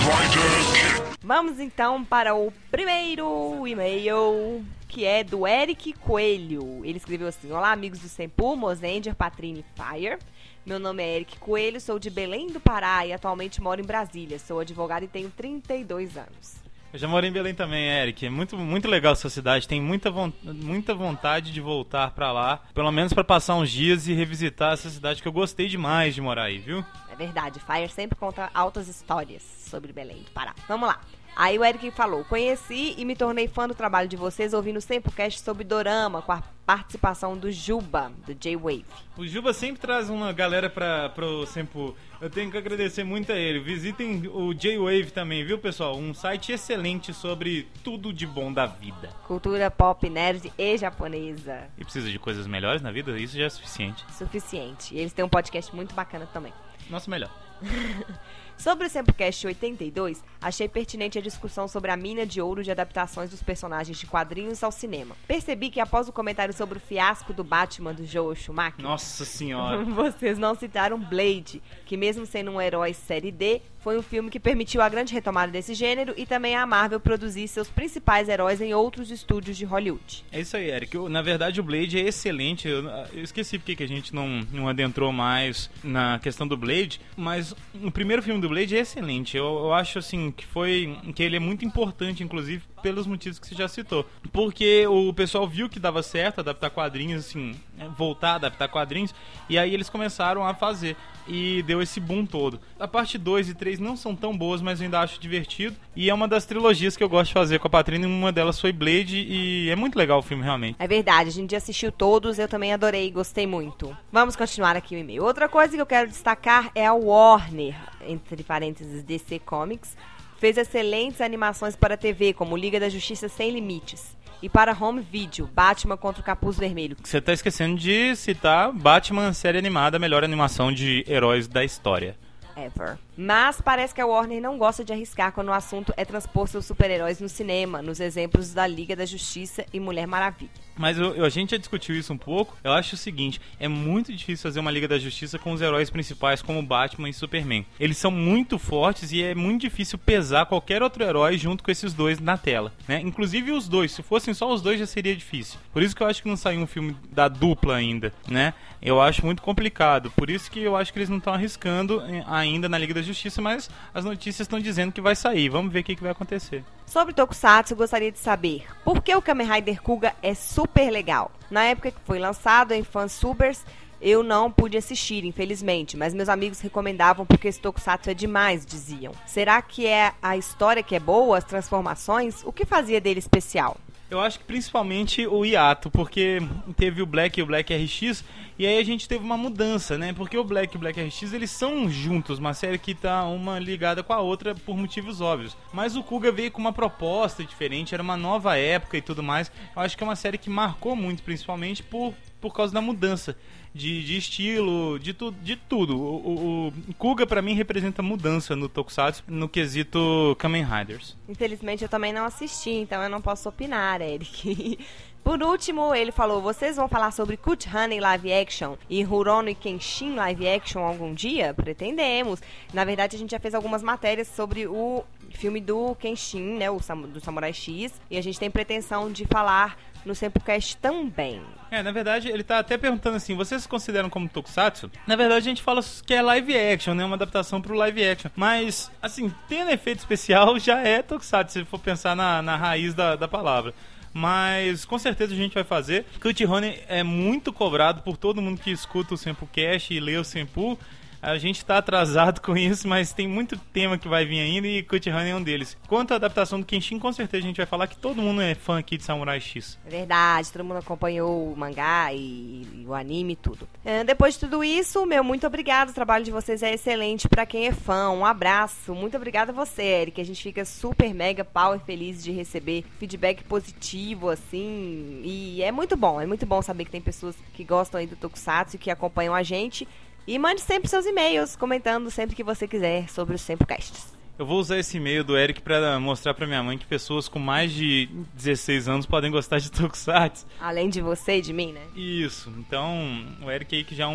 Rider 0.00 1.02
Kick. 1.02 1.18
Vamos 1.22 1.60
então 1.60 2.02
para 2.02 2.34
o 2.34 2.50
primeiro 2.70 3.66
e-mail, 3.66 4.64
que 4.88 5.04
é 5.04 5.22
do 5.22 5.46
Eric 5.46 5.92
Coelho. 5.92 6.80
Ele 6.82 6.96
escreveu 6.96 7.28
assim: 7.28 7.52
Olá, 7.52 7.70
amigos 7.72 7.98
do 7.98 8.08
Sempu, 8.08 8.56
Mosanger, 8.56 9.14
Patrine 9.14 9.62
Fire. 9.76 10.18
Meu 10.64 10.78
nome 10.78 11.02
é 11.02 11.16
Eric 11.16 11.38
Coelho, 11.38 11.82
sou 11.82 11.98
de 11.98 12.08
Belém 12.08 12.46
do 12.46 12.60
Pará 12.60 13.04
e 13.04 13.12
atualmente 13.12 13.60
moro 13.60 13.78
em 13.78 13.84
Brasília. 13.84 14.38
Sou 14.38 14.60
advogado 14.60 15.02
e 15.02 15.08
tenho 15.08 15.30
32 15.30 16.16
anos. 16.16 16.62
Eu 16.92 16.98
já 16.98 17.08
morei 17.08 17.30
em 17.30 17.32
Belém 17.32 17.54
também, 17.54 17.88
Eric. 17.88 18.26
É 18.26 18.28
muito, 18.28 18.54
muito 18.58 18.86
legal 18.86 19.14
essa 19.14 19.30
cidade. 19.30 19.66
Tem 19.66 19.80
muita, 19.80 20.12
muita 20.42 20.94
vontade 20.94 21.50
de 21.50 21.60
voltar 21.60 22.10
para 22.10 22.30
lá. 22.30 22.60
Pelo 22.74 22.92
menos 22.92 23.14
para 23.14 23.24
passar 23.24 23.54
uns 23.54 23.70
dias 23.70 24.08
e 24.08 24.12
revisitar 24.12 24.74
essa 24.74 24.90
cidade 24.90 25.22
que 25.22 25.26
eu 25.26 25.32
gostei 25.32 25.68
demais 25.68 26.14
de 26.14 26.20
morar 26.20 26.44
aí, 26.44 26.58
viu? 26.58 26.84
É 27.10 27.16
verdade. 27.16 27.60
Fire 27.60 27.88
sempre 27.88 28.18
conta 28.18 28.50
altas 28.52 28.88
histórias 28.88 29.42
sobre 29.42 29.90
Belém 29.90 30.18
do 30.18 30.30
Pará. 30.32 30.54
Vamos 30.68 30.86
lá. 30.86 31.00
Aí 31.34 31.58
o 31.58 31.64
Eric 31.64 31.90
falou: 31.92 32.24
Conheci 32.24 32.94
e 32.96 33.04
me 33.04 33.16
tornei 33.16 33.48
fã 33.48 33.66
do 33.66 33.74
trabalho 33.74 34.08
de 34.08 34.16
vocês 34.16 34.52
ouvindo 34.52 34.76
o 34.76 34.80
Sempocast 34.80 35.40
sobre 35.40 35.64
Dorama, 35.64 36.20
com 36.20 36.32
a 36.32 36.42
participação 36.66 37.36
do 37.36 37.50
Juba, 37.50 38.12
do 38.26 38.34
J-Wave. 38.34 38.84
O 39.16 39.26
Juba 39.26 39.52
sempre 39.52 39.80
traz 39.80 40.08
uma 40.10 40.32
galera 40.32 40.68
para 40.68 41.08
pro 41.10 41.46
Sempo. 41.46 41.96
Eu 42.20 42.30
tenho 42.30 42.50
que 42.50 42.56
agradecer 42.56 43.02
muito 43.02 43.32
a 43.32 43.36
ele. 43.36 43.58
Visitem 43.60 44.28
o 44.32 44.54
J-Wave 44.54 45.10
também, 45.10 45.44
viu, 45.44 45.58
pessoal? 45.58 45.96
Um 45.96 46.14
site 46.14 46.52
excelente 46.52 47.12
sobre 47.12 47.68
tudo 47.82 48.12
de 48.12 48.26
bom 48.26 48.52
da 48.52 48.66
vida. 48.66 49.10
Cultura 49.26 49.70
pop, 49.70 50.08
nerd 50.08 50.52
e 50.56 50.76
japonesa. 50.76 51.64
E 51.78 51.84
precisa 51.84 52.10
de 52.10 52.18
coisas 52.18 52.46
melhores 52.46 52.82
na 52.82 52.92
vida? 52.92 53.18
Isso 53.18 53.36
já 53.36 53.44
é 53.44 53.50
suficiente. 53.50 54.04
Suficiente. 54.16 54.94
E 54.94 54.98
eles 54.98 55.12
têm 55.12 55.24
um 55.24 55.28
podcast 55.28 55.74
muito 55.74 55.94
bacana 55.94 56.26
também. 56.26 56.52
Nosso 56.88 57.10
melhor. 57.10 57.30
Sobre 58.56 58.86
o 58.86 58.90
Sempocast 58.90 59.44
82, 59.46 60.22
achei 60.40 60.68
pertinente 60.68 61.18
a 61.18 61.22
discussão 61.22 61.66
sobre 61.66 61.90
a 61.90 61.96
mina 61.96 62.24
de 62.24 62.40
ouro 62.40 62.62
de 62.62 62.70
adaptações 62.70 63.30
dos 63.30 63.42
personagens 63.42 63.98
de 63.98 64.06
quadrinhos 64.06 64.62
ao 64.62 64.70
cinema. 64.70 65.16
Percebi 65.26 65.68
que 65.68 65.80
após 65.80 66.08
o 66.08 66.12
comentário 66.12 66.54
sobre 66.54 66.78
o 66.78 66.80
fiasco 66.80 67.32
do 67.32 67.42
Batman 67.42 67.92
do 67.92 68.06
Joel 68.06 68.36
Schumacher, 68.36 68.82
Nossa 68.82 69.24
senhora, 69.24 69.82
vocês 69.84 70.38
não 70.38 70.54
citaram 70.54 70.98
Blade, 70.98 71.60
que 71.84 71.96
mesmo 71.96 72.24
sendo 72.24 72.52
um 72.52 72.60
herói 72.60 72.94
série 72.94 73.32
D, 73.32 73.60
foi 73.82 73.98
um 73.98 74.02
filme 74.02 74.30
que 74.30 74.38
permitiu 74.38 74.80
a 74.80 74.88
grande 74.88 75.12
retomada 75.12 75.50
desse 75.50 75.74
gênero 75.74 76.14
e 76.16 76.24
também 76.24 76.54
a 76.56 76.64
Marvel 76.64 77.00
produzir 77.00 77.48
seus 77.48 77.68
principais 77.68 78.28
heróis 78.28 78.60
em 78.60 78.72
outros 78.72 79.10
estúdios 79.10 79.56
de 79.56 79.64
Hollywood. 79.64 80.24
É 80.30 80.40
isso 80.40 80.56
aí, 80.56 80.70
Eric. 80.70 80.96
Na 81.08 81.20
verdade, 81.20 81.60
o 81.60 81.64
Blade 81.64 81.98
é 81.98 82.02
excelente. 82.02 82.68
Eu, 82.68 82.88
eu 83.12 83.22
esqueci 83.22 83.58
porque 83.58 83.74
que 83.74 83.82
a 83.82 83.88
gente 83.88 84.14
não, 84.14 84.46
não 84.52 84.68
adentrou 84.68 85.12
mais 85.12 85.68
na 85.82 86.18
questão 86.20 86.46
do 86.46 86.56
Blade, 86.56 87.00
mas 87.16 87.54
o 87.82 87.90
primeiro 87.90 88.22
filme 88.22 88.40
do 88.40 88.48
Blade 88.48 88.76
é 88.76 88.80
excelente. 88.80 89.36
Eu, 89.36 89.44
eu 89.44 89.72
acho 89.74 89.98
assim 89.98 90.30
que 90.30 90.46
foi 90.46 90.96
que 91.14 91.22
ele 91.22 91.36
é 91.36 91.40
muito 91.40 91.64
importante, 91.64 92.22
inclusive 92.22 92.62
pelos 92.82 93.06
motivos 93.06 93.38
que 93.38 93.46
você 93.46 93.54
já 93.54 93.68
citou. 93.68 94.04
Porque 94.32 94.86
o 94.86 95.12
pessoal 95.14 95.46
viu 95.46 95.68
que 95.68 95.78
dava 95.78 96.02
certo 96.02 96.40
adaptar 96.40 96.70
quadrinhos, 96.70 97.26
assim, 97.26 97.54
é, 97.78 97.88
voltar 97.88 98.32
a 98.32 98.34
adaptar 98.34 98.68
quadrinhos, 98.68 99.14
e 99.48 99.56
aí 99.56 99.72
eles 99.72 99.88
começaram 99.88 100.44
a 100.44 100.52
fazer. 100.52 100.96
E 101.28 101.62
deu 101.62 101.80
esse 101.80 102.00
boom 102.00 102.26
todo. 102.26 102.60
A 102.80 102.88
parte 102.88 103.16
2 103.16 103.50
e 103.50 103.54
3 103.54 103.71
não 103.78 103.96
são 103.96 104.14
tão 104.14 104.36
boas, 104.36 104.60
mas 104.60 104.80
eu 104.80 104.84
ainda 104.84 105.00
acho 105.00 105.20
divertido. 105.20 105.76
E 105.94 106.08
é 106.10 106.14
uma 106.14 106.26
das 106.28 106.44
trilogias 106.44 106.96
que 106.96 107.02
eu 107.02 107.08
gosto 107.08 107.28
de 107.28 107.34
fazer 107.34 107.58
com 107.58 107.66
a 107.66 107.70
Patrina. 107.70 108.06
Uma 108.06 108.32
delas 108.32 108.60
foi 108.60 108.72
Blade, 108.72 109.18
e 109.18 109.70
é 109.70 109.76
muito 109.76 109.96
legal 109.96 110.18
o 110.18 110.22
filme, 110.22 110.42
realmente. 110.42 110.76
É 110.78 110.86
verdade, 110.86 111.28
a 111.28 111.32
gente 111.32 111.54
assistiu 111.54 111.92
todos, 111.92 112.38
eu 112.38 112.48
também 112.48 112.72
adorei, 112.72 113.10
gostei 113.10 113.46
muito. 113.46 113.96
Vamos 114.10 114.36
continuar 114.36 114.76
aqui 114.76 114.94
o 114.94 114.98
e-mail. 114.98 115.24
Outra 115.24 115.48
coisa 115.48 115.74
que 115.74 115.80
eu 115.80 115.86
quero 115.86 116.08
destacar 116.08 116.70
é 116.74 116.86
a 116.86 116.92
Warner, 116.92 117.74
entre 118.06 118.42
parênteses 118.42 119.02
DC 119.02 119.38
Comics, 119.40 119.96
fez 120.38 120.56
excelentes 120.56 121.20
animações 121.20 121.76
para 121.76 121.94
a 121.94 121.96
TV, 121.96 122.32
como 122.32 122.56
Liga 122.56 122.80
da 122.80 122.88
Justiça 122.88 123.28
Sem 123.28 123.52
Limites. 123.52 124.16
E 124.42 124.48
para 124.48 124.76
home 124.78 125.00
video, 125.00 125.46
Batman 125.46 125.96
contra 125.96 126.20
o 126.20 126.24
Capuz 126.24 126.58
Vermelho. 126.58 126.96
Você 127.00 127.20
tá 127.20 127.32
esquecendo 127.32 127.78
de 127.78 128.16
citar 128.16 128.72
Batman 128.72 129.32
série 129.32 129.56
animada, 129.56 129.98
a 129.98 130.00
melhor 130.00 130.24
animação 130.24 130.72
de 130.72 131.04
heróis 131.08 131.46
da 131.46 131.64
história. 131.64 132.16
Ever. 132.56 132.98
Mas 133.16 133.60
parece 133.60 133.94
que 133.94 134.00
a 134.00 134.06
Warner 134.06 134.40
não 134.40 134.56
gosta 134.58 134.84
de 134.84 134.92
arriscar 134.92 135.32
quando 135.32 135.48
o 135.48 135.52
assunto 135.52 135.92
é 135.96 136.04
transpor 136.04 136.48
seus 136.48 136.64
super-heróis 136.64 137.20
no 137.20 137.28
cinema, 137.28 137.82
nos 137.82 138.00
exemplos 138.00 138.54
da 138.54 138.66
Liga 138.66 138.96
da 138.96 139.04
Justiça 139.04 139.64
e 139.72 139.78
Mulher 139.78 140.06
Maravilha. 140.06 140.50
Mas 140.76 140.96
eu- 140.96 141.22
a 141.22 141.28
gente 141.28 141.50
já 141.50 141.58
discutiu 141.58 141.94
isso 141.94 142.12
um 142.12 142.16
pouco. 142.16 142.56
Eu 142.64 142.72
acho 142.72 142.94
o 142.94 142.98
seguinte: 142.98 143.38
é 143.60 143.68
muito 143.68 144.10
difícil 144.10 144.42
fazer 144.42 144.58
uma 144.60 144.70
Liga 144.70 144.88
da 144.88 144.98
Justiça 144.98 145.38
com 145.38 145.52
os 145.52 145.60
heróis 145.60 145.90
principais 145.90 146.40
como 146.40 146.62
Batman 146.62 147.10
e 147.10 147.12
Superman. 147.12 147.66
Eles 147.78 147.98
são 147.98 148.10
muito 148.10 148.58
fortes 148.58 149.12
e 149.12 149.22
é 149.22 149.34
muito 149.34 149.60
difícil 149.60 149.98
pesar 149.98 150.46
qualquer 150.46 150.82
outro 150.82 151.04
herói 151.04 151.36
junto 151.36 151.62
com 151.62 151.70
esses 151.70 151.92
dois 151.92 152.18
na 152.18 152.38
tela. 152.38 152.72
Né? 152.88 153.00
Inclusive 153.02 153.52
os 153.52 153.68
dois. 153.68 153.92
Se 153.92 154.02
fossem 154.02 154.32
só 154.32 154.50
os 154.50 154.62
dois 154.62 154.78
já 154.78 154.86
seria 154.86 155.14
difícil. 155.14 155.58
Por 155.74 155.82
isso 155.82 155.94
que 155.94 156.02
eu 156.02 156.06
acho 156.06 156.22
que 156.22 156.28
não 156.28 156.36
saiu 156.36 156.60
um 156.60 156.66
filme 156.66 156.96
da 157.10 157.28
dupla 157.28 157.76
ainda. 157.76 158.10
Né? 158.26 158.54
Eu 158.80 159.00
acho 159.00 159.24
muito 159.26 159.42
complicado. 159.42 160.10
Por 160.16 160.30
isso 160.30 160.50
que 160.50 160.60
eu 160.60 160.74
acho 160.74 160.90
que 160.92 160.98
eles 160.98 161.10
não 161.10 161.18
estão 161.18 161.34
arriscando 161.34 162.00
eh, 162.08 162.24
ainda 162.26 162.66
na 162.68 162.78
Liga 162.78 162.94
da 162.94 163.01
Justiça, 163.02 163.42
mas 163.42 163.68
as 163.94 164.04
notícias 164.04 164.40
estão 164.40 164.60
dizendo 164.60 164.92
que 164.92 165.00
vai 165.00 165.14
sair. 165.14 165.48
Vamos 165.48 165.72
ver 165.72 165.80
o 165.80 165.84
que, 165.84 165.96
que 165.96 166.02
vai 166.02 166.12
acontecer. 166.12 166.64
Sobre 166.86 167.14
Tokusatsu, 167.14 167.74
gostaria 167.74 168.12
de 168.12 168.18
saber 168.18 168.64
por 168.84 169.02
que 169.02 169.14
o 169.14 169.22
Kamen 169.22 169.50
Rider 169.50 169.82
Kuga 169.82 170.14
é 170.22 170.34
super 170.34 170.90
legal. 170.90 171.30
Na 171.50 171.64
época 171.64 171.90
que 171.90 172.00
foi 172.04 172.18
lançado 172.18 172.72
em 172.72 172.82
fansubers, 172.82 173.64
eu 174.02 174.22
não 174.22 174.50
pude 174.50 174.76
assistir, 174.76 175.24
infelizmente, 175.24 175.96
mas 175.96 176.12
meus 176.12 176.28
amigos 176.28 176.60
recomendavam 176.60 177.24
porque 177.24 177.46
esse 177.46 177.60
Tokusatsu 177.60 178.10
é 178.10 178.14
demais, 178.14 178.66
diziam. 178.66 179.12
Será 179.26 179.62
que 179.62 179.86
é 179.86 180.12
a 180.20 180.36
história 180.36 180.82
que 180.82 180.96
é 180.96 181.00
boa, 181.00 181.38
as 181.38 181.44
transformações? 181.44 182.42
O 182.44 182.52
que 182.52 182.64
fazia 182.64 183.00
dele 183.00 183.20
especial? 183.20 183.76
Eu 184.10 184.20
acho 184.20 184.40
que 184.40 184.44
principalmente 184.44 185.26
o 185.26 185.42
hiato, 185.42 185.90
porque 185.90 186.38
teve 186.76 187.00
o 187.00 187.06
Black 187.06 187.40
e 187.40 187.42
o 187.42 187.46
Black 187.46 187.74
RX, 187.74 188.22
e 188.62 188.66
aí 188.66 188.78
a 188.78 188.84
gente 188.84 189.08
teve 189.08 189.24
uma 189.24 189.36
mudança, 189.36 189.98
né? 189.98 190.12
Porque 190.12 190.38
o 190.38 190.44
Black 190.44 190.72
e 190.72 190.76
o 190.76 190.78
Black 190.78 191.02
RX, 191.02 191.32
eles 191.32 191.50
são 191.50 191.90
juntos, 191.90 192.38
uma 192.38 192.54
série 192.54 192.78
que 192.78 192.94
tá 192.94 193.24
uma 193.24 193.58
ligada 193.58 194.04
com 194.04 194.12
a 194.12 194.20
outra 194.20 194.54
por 194.54 194.76
motivos 194.76 195.20
óbvios. 195.20 195.56
Mas 195.72 195.96
o 195.96 196.02
Kuga 196.04 196.30
veio 196.30 196.48
com 196.52 196.60
uma 196.60 196.72
proposta 196.72 197.42
diferente, 197.42 197.92
era 197.92 198.00
uma 198.00 198.16
nova 198.16 198.56
época 198.56 198.96
e 198.96 199.02
tudo 199.02 199.20
mais. 199.20 199.50
Eu 199.74 199.82
acho 199.82 199.96
que 199.96 200.04
é 200.04 200.06
uma 200.06 200.14
série 200.14 200.38
que 200.38 200.48
marcou 200.48 200.94
muito, 200.94 201.24
principalmente 201.24 201.82
por, 201.82 202.14
por 202.40 202.54
causa 202.54 202.72
da 202.72 202.80
mudança. 202.80 203.36
De, 203.74 204.04
de 204.04 204.18
estilo, 204.18 204.98
de, 204.98 205.14
tu, 205.14 205.32
de 205.32 205.56
tudo. 205.56 205.98
O, 205.98 206.16
o, 206.16 206.68
o 206.68 206.94
Kuga, 206.98 207.26
pra 207.26 207.40
mim, 207.40 207.54
representa 207.54 208.02
mudança 208.02 208.54
no 208.54 208.68
Tokusatsu, 208.68 209.24
no 209.26 209.48
quesito 209.48 210.36
Kamen 210.38 210.62
Riders. 210.62 211.16
Infelizmente 211.26 211.82
eu 211.82 211.88
também 211.88 212.12
não 212.12 212.26
assisti, 212.26 212.70
então 212.70 213.02
eu 213.02 213.08
não 213.08 213.22
posso 213.22 213.48
opinar, 213.48 214.02
Eric. 214.02 214.78
Por 215.24 215.42
último, 215.42 215.94
ele 215.94 216.10
falou: 216.10 216.42
vocês 216.42 216.76
vão 216.76 216.88
falar 216.88 217.12
sobre 217.12 217.36
Cut 217.36 217.68
Honey 217.68 218.00
live 218.00 218.32
action 218.32 218.76
e 218.90 219.02
Rurouni 219.02 219.54
Kenshin 219.54 220.14
live 220.14 220.48
action 220.48 220.82
algum 220.82 221.14
dia? 221.14 221.54
Pretendemos. 221.54 222.40
Na 222.72 222.84
verdade, 222.84 223.16
a 223.16 223.18
gente 223.18 223.30
já 223.30 223.38
fez 223.38 223.54
algumas 223.54 223.82
matérias 223.82 224.28
sobre 224.28 224.66
o 224.66 225.04
filme 225.30 225.60
do 225.60 225.94
Kenshin, 225.94 226.58
né? 226.58 226.70
O 226.70 226.78
do 227.06 227.20
Samurai 227.20 227.52
X. 227.52 227.92
E 228.10 228.18
a 228.18 228.22
gente 228.22 228.38
tem 228.38 228.50
pretensão 228.50 229.10
de 229.10 229.24
falar 229.24 229.76
no 230.04 230.14
Sempocast 230.14 230.76
também. 230.78 231.40
É, 231.70 231.82
na 231.82 231.92
verdade, 231.92 232.28
ele 232.28 232.42
tá 232.42 232.58
até 232.58 232.76
perguntando 232.76 233.16
assim, 233.16 233.34
vocês 233.34 233.62
se 233.62 233.68
consideram 233.68 234.10
como 234.10 234.28
tokusatsu? 234.28 234.90
Na 235.06 235.16
verdade, 235.16 235.46
a 235.46 235.50
gente 235.50 235.62
fala 235.62 235.80
que 236.04 236.12
é 236.12 236.20
live 236.20 236.58
action, 236.58 236.94
né? 236.94 237.04
Uma 237.04 237.14
adaptação 237.14 237.62
pro 237.62 237.74
live 237.74 238.04
action. 238.06 238.30
Mas, 238.36 238.90
assim, 239.00 239.32
tendo 239.48 239.70
efeito 239.70 240.00
especial, 240.00 240.58
já 240.60 240.80
é 240.80 241.00
tokusatsu, 241.00 241.60
se 241.60 241.64
for 241.64 241.78
pensar 241.78 242.14
na, 242.14 242.42
na 242.42 242.56
raiz 242.56 242.92
da, 242.92 243.16
da 243.16 243.28
palavra. 243.28 243.72
Mas 244.12 244.84
com 244.84 244.98
certeza 244.98 245.32
a 245.32 245.36
gente 245.36 245.54
vai 245.54 245.64
fazer. 245.64 246.04
Cut 246.20 246.44
Honey 246.44 246.82
é 246.88 247.02
muito 247.02 247.52
cobrado 247.52 248.02
por 248.02 248.16
todo 248.16 248.42
mundo 248.42 248.60
que 248.60 248.70
escuta 248.70 249.14
o 249.14 249.16
Sample 249.16 249.48
Cash 249.52 249.90
e 249.90 250.00
lê 250.00 250.16
o 250.16 250.24
Sample. 250.24 250.78
A 251.22 251.38
gente 251.38 251.64
tá 251.64 251.78
atrasado 251.78 252.40
com 252.40 252.56
isso, 252.56 252.88
mas 252.88 253.12
tem 253.12 253.28
muito 253.28 253.56
tema 253.56 253.96
que 253.96 254.08
vai 254.08 254.24
vir 254.24 254.40
ainda 254.40 254.66
e 254.66 254.82
Cut 254.82 255.08
Honey 255.08 255.30
é 255.30 255.36
um 255.36 255.42
deles. 255.42 255.76
Quanto 255.86 256.12
à 256.12 256.16
adaptação 256.16 256.58
do 256.58 256.66
Kenshin, 256.66 256.98
com 256.98 257.12
certeza 257.12 257.44
a 257.44 257.46
gente 257.46 257.58
vai 257.58 257.66
falar 257.66 257.86
que 257.86 257.96
todo 257.96 258.20
mundo 258.20 258.42
é 258.42 258.56
fã 258.56 258.80
aqui 258.80 258.96
de 258.96 259.04
Samurai 259.04 259.40
X. 259.40 259.78
Verdade, 259.86 260.50
todo 260.50 260.64
mundo 260.64 260.78
acompanhou 260.78 261.52
o 261.52 261.56
mangá 261.56 262.12
e, 262.12 262.66
e 262.74 262.84
o 262.84 262.92
anime 262.92 263.34
e 263.34 263.36
tudo. 263.36 263.68
É, 263.84 264.02
depois 264.02 264.34
de 264.34 264.40
tudo 264.40 264.64
isso, 264.64 265.06
meu 265.06 265.22
muito 265.22 265.46
obrigado. 265.46 265.90
O 265.90 265.94
trabalho 265.94 266.24
de 266.24 266.32
vocês 266.32 266.60
é 266.60 266.74
excelente 266.74 267.28
pra 267.28 267.46
quem 267.46 267.68
é 267.68 267.72
fã. 267.72 268.10
Um 268.10 268.26
abraço. 268.26 268.92
Muito 268.92 269.16
obrigada 269.16 269.52
a 269.52 269.54
você, 269.54 269.82
Eric. 269.82 270.20
A 270.20 270.24
gente 270.24 270.42
fica 270.42 270.64
super 270.64 271.14
mega 271.14 271.44
power 271.44 271.78
feliz 271.78 272.24
de 272.24 272.32
receber 272.32 272.84
feedback 272.98 273.44
positivo, 273.44 274.28
assim. 274.28 275.20
E 275.22 275.62
é 275.62 275.70
muito 275.70 275.96
bom, 275.96 276.20
é 276.20 276.26
muito 276.26 276.44
bom 276.44 276.60
saber 276.60 276.84
que 276.84 276.90
tem 276.90 277.00
pessoas 277.00 277.36
que 277.54 277.62
gostam 277.62 278.00
aí 278.00 278.08
do 278.08 278.16
Tokusatsu 278.16 278.74
e 278.74 278.78
que 278.80 278.90
acompanham 278.90 279.32
a 279.32 279.44
gente. 279.44 279.86
E 280.26 280.38
mande 280.38 280.60
sempre 280.60 280.88
seus 280.88 281.04
e-mails, 281.04 281.56
comentando 281.56 282.10
sempre 282.10 282.36
que 282.36 282.44
você 282.44 282.68
quiser 282.68 283.08
sobre 283.08 283.34
os 283.34 283.40
Sempocasts. 283.40 284.12
Eu 284.38 284.46
vou 284.46 284.58
usar 284.58 284.78
esse 284.78 284.96
e-mail 284.96 285.22
do 285.22 285.36
Eric 285.36 285.60
pra 285.60 286.00
mostrar 286.00 286.32
pra 286.32 286.46
minha 286.46 286.62
mãe 286.62 286.78
que 286.78 286.86
pessoas 286.86 287.28
com 287.28 287.38
mais 287.38 287.70
de 287.70 288.08
16 288.34 288.88
anos 288.88 289.06
podem 289.06 289.30
gostar 289.30 289.58
de 289.58 289.70
Tokusatsu. 289.70 290.46
Além 290.60 290.88
de 290.88 291.00
você 291.00 291.36
e 291.36 291.42
de 291.42 291.52
mim, 291.52 291.72
né? 291.72 291.82
Isso, 291.94 292.52
então 292.58 293.24
o 293.42 293.50
Eric 293.50 293.76
aí 293.76 293.84
que 293.84 293.94
já 293.94 294.04
é 294.04 294.06
um, 294.06 294.12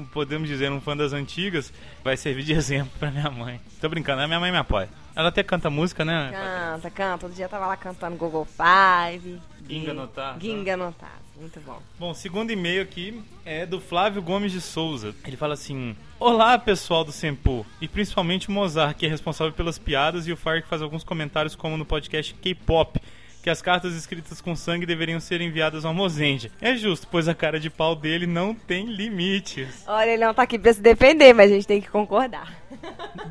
um, 0.00 0.06
podemos 0.12 0.48
dizer, 0.48 0.72
um 0.72 0.80
fã 0.80 0.96
das 0.96 1.12
antigas, 1.12 1.72
vai 2.02 2.16
servir 2.16 2.42
de 2.42 2.52
exemplo 2.54 2.92
pra 2.98 3.10
minha 3.10 3.30
mãe. 3.30 3.60
Tô 3.80 3.88
brincando, 3.88 4.22
a 4.22 4.26
minha 4.26 4.40
mãe 4.40 4.50
me 4.50 4.58
apoia. 4.58 4.88
Ela 5.14 5.28
até 5.28 5.42
canta 5.42 5.68
música, 5.68 6.04
né? 6.04 6.30
Canta, 6.32 6.90
canta. 6.90 7.18
Todo 7.18 7.34
dia 7.34 7.48
tava 7.48 7.66
lá 7.66 7.76
cantando 7.76 8.16
Google 8.16 8.46
Five. 8.46 9.40
Ginga 9.68 10.06
Tazo. 10.06 10.40
Ginga 10.40 10.76
no 10.76 10.92
Tazo. 10.92 11.29
Muito 11.40 11.58
bom. 11.60 11.80
Bom, 11.98 12.12
segundo 12.12 12.50
e-mail 12.50 12.82
aqui 12.82 13.24
é 13.46 13.64
do 13.64 13.80
Flávio 13.80 14.20
Gomes 14.20 14.52
de 14.52 14.60
Souza. 14.60 15.14
Ele 15.26 15.38
fala 15.38 15.54
assim: 15.54 15.96
Olá, 16.18 16.58
pessoal 16.58 17.02
do 17.02 17.12
Sempo, 17.12 17.64
e 17.80 17.88
principalmente 17.88 18.50
o 18.50 18.52
Mozart, 18.52 18.94
que 18.94 19.06
é 19.06 19.08
responsável 19.08 19.50
pelas 19.54 19.78
piadas, 19.78 20.26
e 20.26 20.32
o 20.32 20.36
Fire 20.36 20.60
que 20.60 20.68
faz 20.68 20.82
alguns 20.82 21.02
comentários, 21.02 21.54
como 21.54 21.78
no 21.78 21.86
podcast 21.86 22.34
K-Pop. 22.34 23.00
Que 23.42 23.48
as 23.48 23.62
cartas 23.62 23.94
escritas 23.94 24.38
com 24.42 24.54
sangue 24.54 24.84
deveriam 24.84 25.18
ser 25.18 25.40
enviadas 25.40 25.86
ao 25.86 25.94
Mozende. 25.94 26.52
É 26.60 26.76
justo, 26.76 27.08
pois 27.10 27.26
a 27.26 27.34
cara 27.34 27.58
de 27.58 27.70
pau 27.70 27.96
dele 27.96 28.26
não 28.26 28.54
tem 28.54 28.84
limites. 28.84 29.82
Olha, 29.86 30.10
ele 30.10 30.26
não 30.26 30.34
tá 30.34 30.42
aqui 30.42 30.58
pra 30.58 30.74
se 30.74 30.82
defender, 30.82 31.32
mas 31.32 31.50
a 31.50 31.54
gente 31.54 31.66
tem 31.66 31.80
que 31.80 31.88
concordar. 31.88 32.52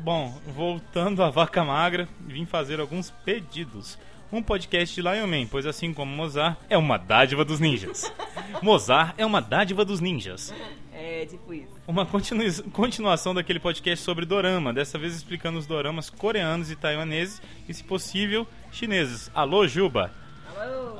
Bom, 0.02 0.36
voltando 0.48 1.22
à 1.22 1.30
vaca 1.30 1.62
magra, 1.62 2.08
vim 2.26 2.44
fazer 2.44 2.80
alguns 2.80 3.12
pedidos. 3.24 3.96
Um 4.32 4.42
podcast 4.42 4.94
de 4.94 5.02
Lion 5.02 5.26
Man, 5.26 5.46
pois 5.50 5.66
assim 5.66 5.92
como 5.92 6.14
Mozart, 6.14 6.56
é 6.68 6.78
uma 6.78 6.96
dádiva 6.96 7.44
dos 7.44 7.58
ninjas. 7.58 8.12
Mozart 8.62 9.14
é 9.18 9.26
uma 9.26 9.40
dádiva 9.40 9.84
dos 9.84 10.00
ninjas. 10.00 10.54
É, 10.94 11.26
tipo 11.26 11.52
isso. 11.52 11.72
Uma 11.88 12.06
continu- 12.06 12.62
continuação 12.72 13.34
daquele 13.34 13.58
podcast 13.58 14.04
sobre 14.04 14.24
dorama, 14.24 14.72
dessa 14.72 14.98
vez 14.98 15.16
explicando 15.16 15.58
os 15.58 15.66
doramas 15.66 16.10
coreanos 16.10 16.70
e 16.70 16.76
taiwaneses 16.76 17.42
e, 17.68 17.74
se 17.74 17.82
possível, 17.82 18.46
chineses. 18.70 19.30
Alô, 19.34 19.66
Juba! 19.66 20.12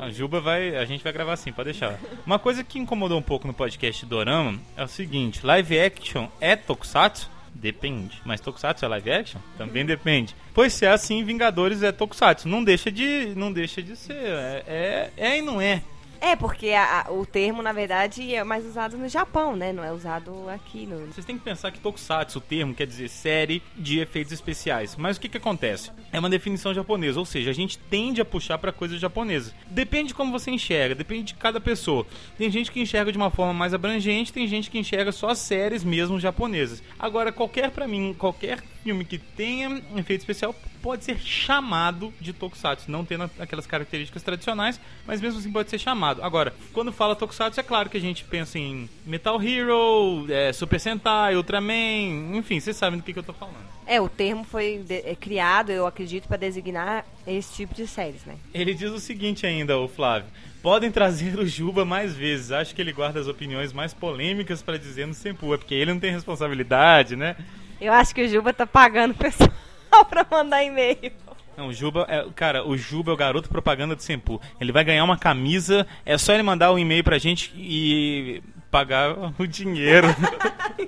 A 0.00 0.08
Juba 0.10 0.40
vai. 0.40 0.74
A 0.76 0.84
gente 0.86 1.04
vai 1.04 1.12
gravar 1.12 1.34
assim, 1.34 1.52
pode 1.52 1.70
deixar. 1.70 1.98
Uma 2.24 2.38
coisa 2.38 2.64
que 2.64 2.78
incomodou 2.78 3.18
um 3.18 3.22
pouco 3.22 3.46
no 3.46 3.52
podcast 3.52 4.06
Dorama 4.06 4.58
é 4.74 4.82
o 4.82 4.88
seguinte: 4.88 5.44
live 5.44 5.78
action 5.78 6.28
é 6.40 6.56
tokusatsu? 6.56 7.30
Depende. 7.54 8.20
Mas 8.24 8.40
tokusatsu 8.40 8.84
é 8.84 8.88
live 8.88 9.10
action? 9.10 9.40
Também 9.58 9.84
depende. 9.84 10.34
Pois 10.54 10.72
se 10.72 10.86
é 10.86 10.90
assim, 10.90 11.22
Vingadores 11.24 11.82
é 11.82 11.92
tokusatsu. 11.92 12.48
Não 12.48 12.64
deixa 12.64 12.90
de, 12.90 13.34
não 13.36 13.52
deixa 13.52 13.82
de 13.82 13.96
ser. 13.96 14.14
É, 14.14 14.64
é, 14.66 15.12
é 15.16 15.38
e 15.38 15.42
não 15.42 15.60
é. 15.60 15.82
É, 16.20 16.36
porque 16.36 16.70
a- 16.70 17.06
o 17.10 17.24
termo, 17.24 17.62
na 17.62 17.72
verdade, 17.72 18.34
é 18.34 18.44
mais 18.44 18.66
usado 18.66 18.96
no 18.98 19.08
Japão, 19.08 19.56
né? 19.56 19.72
Não 19.72 19.82
é 19.82 19.90
usado 19.90 20.48
aqui 20.50 20.86
no. 20.86 21.06
Vocês 21.06 21.24
têm 21.24 21.38
que 21.38 21.44
pensar 21.44 21.70
que 21.70 21.80
Tokusatsu, 21.80 22.38
o 22.38 22.40
termo, 22.42 22.74
quer 22.74 22.86
dizer 22.86 23.08
série 23.08 23.62
de 23.76 24.00
efeitos 24.00 24.32
especiais. 24.32 24.96
Mas 24.96 25.16
o 25.16 25.20
que, 25.20 25.28
que 25.28 25.38
acontece? 25.38 25.90
É 26.12 26.18
uma 26.18 26.28
definição 26.28 26.74
japonesa, 26.74 27.18
ou 27.18 27.24
seja, 27.24 27.50
a 27.50 27.54
gente 27.54 27.78
tende 27.78 28.20
a 28.20 28.24
puxar 28.24 28.58
para 28.58 28.70
coisas 28.72 29.00
japonesas. 29.00 29.54
Depende 29.68 30.08
de 30.08 30.14
como 30.14 30.30
você 30.30 30.50
enxerga, 30.50 30.94
depende 30.94 31.22
de 31.24 31.34
cada 31.34 31.60
pessoa. 31.60 32.06
Tem 32.36 32.50
gente 32.50 32.70
que 32.70 32.80
enxerga 32.80 33.10
de 33.10 33.16
uma 33.16 33.30
forma 33.30 33.54
mais 33.54 33.72
abrangente, 33.72 34.32
tem 34.32 34.46
gente 34.46 34.70
que 34.70 34.78
enxerga 34.78 35.12
só 35.12 35.34
séries 35.34 35.82
mesmo 35.82 36.20
japonesas. 36.20 36.82
Agora, 36.98 37.32
qualquer, 37.32 37.70
para 37.70 37.86
mim, 37.88 38.14
qualquer 38.18 38.60
filme 38.82 39.04
que 39.04 39.18
tenha 39.18 39.80
efeito 39.96 40.20
especial 40.20 40.54
pode 40.82 41.04
ser 41.04 41.18
chamado 41.18 42.12
de 42.20 42.32
Tokusatsu, 42.32 42.90
não 42.90 43.04
tendo 43.04 43.30
aquelas 43.38 43.66
características 43.66 44.22
tradicionais, 44.22 44.80
mas 45.06 45.20
mesmo 45.20 45.38
assim 45.38 45.52
pode 45.52 45.68
ser 45.70 45.78
chamado. 45.78 46.09
Agora, 46.20 46.52
quando 46.72 46.92
fala 46.92 47.16
Tokusatsu, 47.16 47.60
é 47.60 47.62
claro 47.62 47.88
que 47.88 47.96
a 47.96 48.00
gente 48.00 48.24
pensa 48.24 48.58
em 48.58 48.88
Metal 49.04 49.40
Hero, 49.42 50.26
é, 50.28 50.52
Super 50.52 50.80
Sentai, 50.80 51.36
Ultraman, 51.36 52.36
enfim, 52.36 52.60
vocês 52.60 52.76
sabem 52.76 52.98
do 52.98 53.02
que, 53.02 53.12
que 53.12 53.18
eu 53.18 53.22
tô 53.22 53.32
falando. 53.32 53.70
É, 53.86 54.00
o 54.00 54.08
termo 54.08 54.44
foi 54.44 54.84
é, 54.88 55.14
criado, 55.16 55.70
eu 55.70 55.86
acredito, 55.86 56.28
pra 56.28 56.36
designar 56.36 57.04
esse 57.26 57.54
tipo 57.54 57.74
de 57.74 57.86
séries, 57.86 58.24
né? 58.24 58.36
Ele 58.54 58.72
diz 58.72 58.90
o 58.90 59.00
seguinte 59.00 59.46
ainda, 59.46 59.76
o 59.78 59.88
Flávio. 59.88 60.28
Podem 60.62 60.90
trazer 60.90 61.38
o 61.38 61.46
Juba 61.46 61.84
mais 61.84 62.14
vezes. 62.14 62.52
Acho 62.52 62.74
que 62.74 62.82
ele 62.82 62.92
guarda 62.92 63.18
as 63.18 63.26
opiniões 63.26 63.72
mais 63.72 63.94
polêmicas 63.94 64.62
para 64.62 64.78
dizer 64.78 65.06
no 65.06 65.14
Sempu. 65.14 65.54
É 65.54 65.56
porque 65.56 65.74
ele 65.74 65.92
não 65.92 66.00
tem 66.00 66.12
responsabilidade, 66.12 67.16
né? 67.16 67.34
Eu 67.80 67.92
acho 67.94 68.14
que 68.14 68.22
o 68.22 68.28
Juba 68.28 68.52
tá 68.52 68.66
pagando 68.66 69.12
o 69.12 69.14
pessoal 69.14 69.50
pra 70.08 70.26
mandar 70.30 70.62
e-mail. 70.62 71.12
Não, 71.60 71.68
o 71.68 71.74
Juba 71.74 72.06
é, 72.08 72.24
cara, 72.34 72.66
o 72.66 72.74
Juba 72.74 73.10
é 73.10 73.14
o 73.14 73.16
garoto 73.18 73.50
propaganda 73.50 73.94
do 73.94 74.02
Sempu. 74.02 74.40
Ele 74.58 74.72
vai 74.72 74.82
ganhar 74.82 75.04
uma 75.04 75.18
camisa, 75.18 75.86
é 76.06 76.16
só 76.16 76.32
ele 76.32 76.42
mandar 76.42 76.72
um 76.72 76.78
e-mail 76.78 77.04
pra 77.04 77.18
gente 77.18 77.52
e 77.54 78.42
pagar 78.70 79.34
o 79.38 79.46
dinheiro 79.46 80.06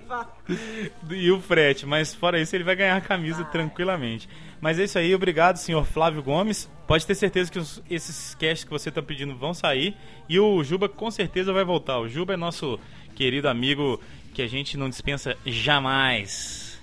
e 1.10 1.30
o 1.30 1.38
frete, 1.42 1.84
mas 1.84 2.14
fora 2.14 2.40
isso 2.40 2.56
ele 2.56 2.64
vai 2.64 2.74
ganhar 2.74 2.96
a 2.96 3.02
camisa 3.02 3.44
tranquilamente. 3.44 4.26
Mas 4.62 4.78
é 4.78 4.84
isso 4.84 4.98
aí, 4.98 5.14
obrigado, 5.14 5.58
senhor 5.58 5.84
Flávio 5.84 6.22
Gomes. 6.22 6.70
Pode 6.86 7.06
ter 7.06 7.16
certeza 7.16 7.52
que 7.52 7.58
os, 7.58 7.82
esses 7.90 8.34
casts 8.34 8.64
que 8.64 8.70
você 8.70 8.88
está 8.88 9.02
pedindo 9.02 9.36
vão 9.36 9.52
sair 9.52 9.94
e 10.26 10.40
o 10.40 10.64
Juba 10.64 10.88
com 10.88 11.10
certeza 11.10 11.52
vai 11.52 11.64
voltar. 11.64 11.98
O 11.98 12.08
Juba 12.08 12.32
é 12.32 12.36
nosso 12.38 12.80
querido 13.14 13.46
amigo 13.46 14.00
que 14.32 14.40
a 14.40 14.48
gente 14.48 14.78
não 14.78 14.88
dispensa 14.88 15.36
jamais. 15.44 16.80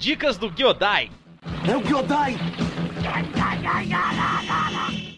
Dicas 0.00 0.36
do 0.36 0.50
Gyodai. 0.50 1.12
É 1.70 1.76
o 1.76 1.80
Gyodai! 1.80 2.36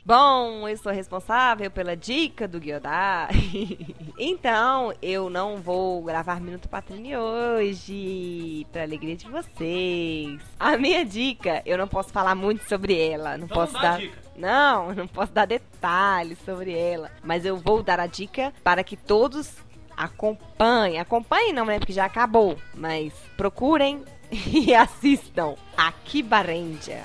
Bom, 0.05 0.69
eu 0.69 0.77
sou 0.77 0.93
responsável 0.93 1.71
pela 1.71 1.97
dica 1.97 2.47
do 2.47 2.61
Gyodai. 2.61 3.29
então, 4.19 4.93
eu 5.01 5.31
não 5.31 5.57
vou 5.57 6.03
gravar 6.03 6.39
Minuto 6.39 6.69
Patrine 6.69 7.17
hoje, 7.17 8.67
pra 8.71 8.83
alegria 8.83 9.17
de 9.17 9.27
vocês. 9.27 10.43
A 10.61 10.77
minha 10.77 11.03
dica, 11.03 11.63
eu 11.65 11.79
não 11.79 11.89
posso 11.89 12.11
falar 12.11 12.35
muito 12.35 12.69
sobre 12.69 12.99
ela, 12.99 13.39
não 13.39 13.47
Então 13.47 13.57
posso 13.57 13.73
dar 13.73 14.01
dica. 14.01 14.19
Não, 14.37 14.95
não 14.95 15.09
posso 15.09 15.33
dar 15.33 15.47
detalhes 15.47 16.39
sobre 16.45 16.73
ela, 16.73 17.11
mas 17.25 17.47
eu 17.47 17.57
vou 17.57 17.83
dar 17.83 17.99
a 18.01 18.07
dica 18.07 18.53
para 18.63 18.85
que 18.85 18.97
todos 18.97 19.67
acompanhem. 19.99 21.01
Acompanhem 21.01 21.53
não, 21.53 21.67
né, 21.67 21.79
porque 21.79 21.93
já 21.93 22.05
acabou, 22.05 22.57
mas 22.75 23.13
procurem 23.37 24.05
e 24.31 24.75
assistam 24.75 25.57
Akibarendia. 25.77 27.05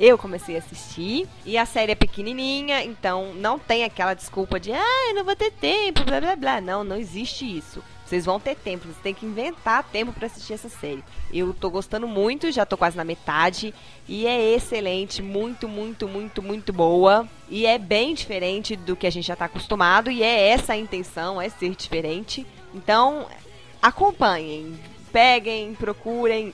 Eu 0.00 0.16
comecei 0.16 0.56
a 0.56 0.58
assistir 0.58 1.28
e 1.44 1.58
a 1.58 1.66
série 1.66 1.92
é 1.92 1.94
pequenininha, 1.94 2.82
então 2.82 3.34
não 3.34 3.58
tem 3.58 3.84
aquela 3.84 4.14
desculpa 4.14 4.58
de 4.58 4.72
ah, 4.72 5.08
eu 5.08 5.14
não 5.14 5.22
vou 5.24 5.36
ter 5.36 5.52
tempo, 5.52 6.02
blá 6.02 6.20
blá 6.20 6.34
blá. 6.34 6.60
Não, 6.60 6.82
não 6.82 6.96
existe 6.96 7.44
isso. 7.44 7.84
Vocês 8.12 8.26
vão 8.26 8.38
ter 8.38 8.56
tempo, 8.56 8.84
vocês 8.84 8.98
têm 9.02 9.14
que 9.14 9.24
inventar 9.24 9.82
tempo 9.84 10.12
pra 10.12 10.26
assistir 10.26 10.52
essa 10.52 10.68
série. 10.68 11.02
Eu 11.32 11.54
tô 11.54 11.70
gostando 11.70 12.06
muito, 12.06 12.52
já 12.52 12.66
tô 12.66 12.76
quase 12.76 12.94
na 12.94 13.04
metade 13.04 13.72
e 14.06 14.26
é 14.26 14.54
excelente, 14.54 15.22
muito, 15.22 15.66
muito, 15.66 16.06
muito, 16.06 16.42
muito 16.42 16.74
boa. 16.74 17.26
E 17.48 17.64
é 17.64 17.78
bem 17.78 18.12
diferente 18.12 18.76
do 18.76 18.94
que 18.94 19.06
a 19.06 19.10
gente 19.10 19.26
já 19.26 19.34
tá 19.34 19.46
acostumado 19.46 20.10
e 20.10 20.22
é 20.22 20.48
essa 20.48 20.74
a 20.74 20.76
intenção, 20.76 21.40
é 21.40 21.48
ser 21.48 21.74
diferente. 21.74 22.46
Então, 22.74 23.28
acompanhem, 23.80 24.78
peguem, 25.10 25.74
procurem, 25.74 26.52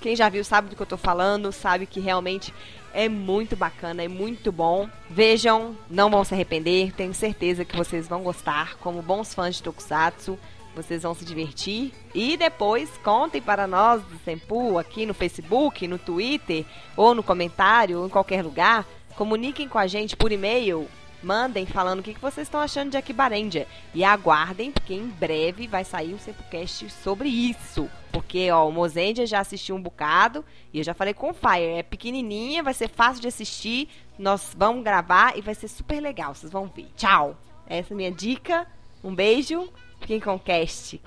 quem 0.00 0.16
já 0.16 0.28
viu 0.28 0.44
sabe 0.44 0.68
do 0.68 0.74
que 0.74 0.82
eu 0.82 0.86
tô 0.86 0.96
falando, 0.96 1.52
sabe 1.52 1.86
que 1.86 2.00
realmente 2.00 2.52
é 2.92 3.08
muito 3.08 3.54
bacana, 3.54 4.02
é 4.02 4.08
muito 4.08 4.50
bom. 4.50 4.88
Vejam, 5.08 5.76
não 5.88 6.10
vão 6.10 6.24
se 6.24 6.34
arrepender, 6.34 6.92
tenho 6.92 7.14
certeza 7.14 7.64
que 7.64 7.76
vocês 7.76 8.08
vão 8.08 8.24
gostar. 8.24 8.76
Como 8.78 9.00
bons 9.00 9.32
fãs 9.32 9.54
de 9.54 9.62
Tokusatsu, 9.62 10.36
vocês 10.82 11.02
vão 11.02 11.14
se 11.14 11.24
divertir. 11.24 11.92
E 12.14 12.36
depois 12.36 12.90
contem 13.04 13.40
para 13.40 13.66
nós 13.66 14.02
do 14.02 14.18
Senpu 14.24 14.78
aqui 14.78 15.04
no 15.04 15.14
Facebook, 15.14 15.86
no 15.86 15.98
Twitter, 15.98 16.64
ou 16.96 17.14
no 17.14 17.22
comentário, 17.22 18.00
ou 18.00 18.06
em 18.06 18.10
qualquer 18.10 18.42
lugar. 18.42 18.86
Comuniquem 19.16 19.68
com 19.68 19.78
a 19.78 19.86
gente 19.86 20.16
por 20.16 20.32
e-mail 20.32 20.88
Mandem 21.22 21.66
falando 21.66 21.98
o 21.98 22.02
que 22.02 22.12
vocês 22.20 22.46
estão 22.46 22.60
achando 22.60 22.90
de 22.90 22.96
Akibarendia. 22.96 23.66
E 23.92 24.04
aguardem, 24.04 24.70
porque 24.70 24.94
em 24.94 25.06
breve 25.08 25.66
vai 25.66 25.84
sair 25.84 26.14
um 26.14 26.18
Sempocast 26.18 26.88
sobre 26.90 27.28
isso. 27.28 27.90
Porque, 28.12 28.50
ó, 28.50 28.68
o 28.68 28.72
Mozendia 28.72 29.26
já 29.26 29.40
assistiu 29.40 29.74
um 29.74 29.82
bocado. 29.82 30.44
E 30.72 30.78
eu 30.78 30.84
já 30.84 30.94
falei 30.94 31.12
com 31.12 31.30
o 31.30 31.34
Fire. 31.34 31.78
É 31.78 31.82
pequenininha, 31.82 32.62
vai 32.62 32.72
ser 32.72 32.88
fácil 32.88 33.20
de 33.20 33.28
assistir. 33.28 33.88
Nós 34.16 34.54
vamos 34.56 34.84
gravar 34.84 35.36
e 35.36 35.40
vai 35.40 35.54
ser 35.54 35.68
super 35.68 36.00
legal. 36.00 36.34
Vocês 36.34 36.52
vão 36.52 36.66
ver. 36.66 36.88
Tchau. 36.96 37.36
Essa 37.66 37.92
é 37.92 37.94
a 37.94 37.96
minha 37.96 38.12
dica. 38.12 38.66
Um 39.02 39.12
beijo. 39.12 39.68
O 40.02 40.38
cast. 40.38 41.00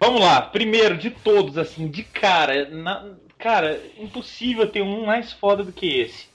Vamos 0.00 0.20
lá, 0.20 0.40
primeiro 0.40 0.96
de 0.96 1.10
todos, 1.10 1.58
assim, 1.58 1.88
de 1.88 2.02
cara. 2.02 2.68
na- 2.70 3.10
cara, 3.38 3.80
impossível 3.98 4.66
ter 4.68 4.82
um 4.82 5.06
mais 5.06 5.32
foda 5.32 5.62
do 5.62 5.72
que 5.72 5.86
esse. 6.00 6.26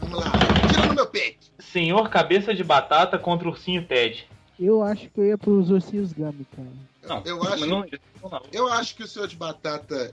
Vamos 0.00 0.24
lá, 0.24 0.32
tira 0.72 0.86
no 0.86 0.94
meu 0.94 1.06
peito. 1.06 1.46
Senhor 1.58 2.08
Cabeça 2.08 2.54
de 2.54 2.64
Batata 2.64 3.18
contra 3.18 3.48
Ursinho 3.48 3.84
Ted. 3.84 4.26
Eu 4.58 4.82
acho 4.82 5.08
que 5.10 5.20
eu 5.20 5.26
ia 5.26 5.38
pros 5.38 5.70
ursinhos 5.70 6.12
Gummy, 6.12 6.46
cara. 6.54 6.68
Não, 7.08 7.22
eu 7.24 7.42
acho, 7.44 7.66
não, 7.66 7.86
não. 8.22 8.42
eu 8.52 8.68
acho 8.68 8.96
que 8.96 9.04
o 9.04 9.06
senhor 9.06 9.28
de 9.28 9.36
batata 9.36 10.12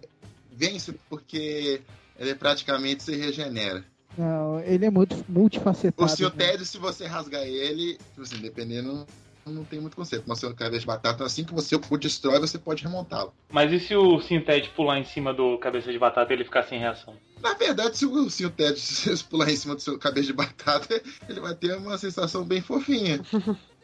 vence 0.52 0.94
porque 1.10 1.82
ele 2.18 2.36
praticamente 2.36 3.04
se 3.04 3.16
regenera. 3.16 3.84
Não, 4.18 4.60
ele 4.62 4.86
é 4.86 4.90
muito 4.90 5.26
multifacetado. 5.28 6.06
O 6.06 6.16
senhor 6.16 6.34
né? 6.36 6.52
Ted, 6.52 6.66
se 6.66 6.78
você 6.78 7.06
rasgar 7.06 7.44
ele, 7.44 7.98
tipo 7.98 8.22
assim, 8.22 8.38
dependendo, 8.38 9.06
não 9.46 9.66
tem 9.66 9.80
muito 9.80 9.98
conceito. 9.98 10.24
Mas 10.26 10.38
o 10.38 10.42
senhor 10.42 10.56
cabeça 10.56 10.82
de 10.82 10.86
batata, 10.86 11.24
assim 11.26 11.44
que 11.44 11.54
você 11.54 11.76
o 11.76 11.98
destrói, 11.98 12.40
você 12.40 12.58
pode 12.58 12.84
remontá-lo. 12.84 13.34
Mas 13.50 13.72
e 13.74 13.80
se 13.80 13.96
o 13.96 14.14
Ursinho 14.14 14.46
Ted 14.46 14.70
pular 14.70 15.00
em 15.00 15.04
cima 15.04 15.34
do 15.34 15.58
Cabeça 15.58 15.92
de 15.92 16.00
Batata 16.00 16.32
e 16.32 16.36
ele 16.36 16.46
ficar 16.46 16.64
sem 16.64 16.80
reação? 16.80 17.16
Na 17.42 17.54
verdade, 17.54 17.98
se 17.98 18.06
o 18.06 18.30
senhor 18.30 18.52
Ted 18.52 18.80
se 18.80 19.24
pular 19.26 19.52
em 19.52 19.56
cima 19.56 19.76
do 19.76 19.82
seu 19.82 20.00
cabeça 20.00 20.28
de 20.28 20.34
batata, 20.34 21.02
ele 21.28 21.40
vai 21.40 21.54
ter 21.54 21.76
uma 21.76 21.98
sensação 21.98 22.44
bem 22.44 22.62
fofinha. 22.62 23.20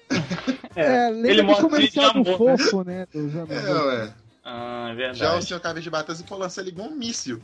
É, 0.76 1.10
ele 1.10 1.22
lembra 1.22 1.36
do 1.36 1.44
mostra 1.44 1.70
comercial 1.70 2.14
do 2.14 2.24
né? 2.24 2.38
fofo, 2.38 2.84
né? 2.84 3.08
Dos 3.14 3.36
anos 3.36 3.52
É, 3.52 3.56
80. 3.56 3.86
ué. 3.86 4.14
Ah, 4.44 4.90
é 4.92 4.96
Já 4.96 4.96
o 4.96 5.16
verdade. 5.32 5.46
senhor 5.46 5.60
cabeça 5.60 5.84
de 5.84 5.90
batata, 5.90 6.16
se 6.16 6.24
for 6.24 6.38
lançar 6.38 6.62
ele 6.62 6.72
igual 6.72 6.88
um 6.88 6.96
míssil. 6.96 7.42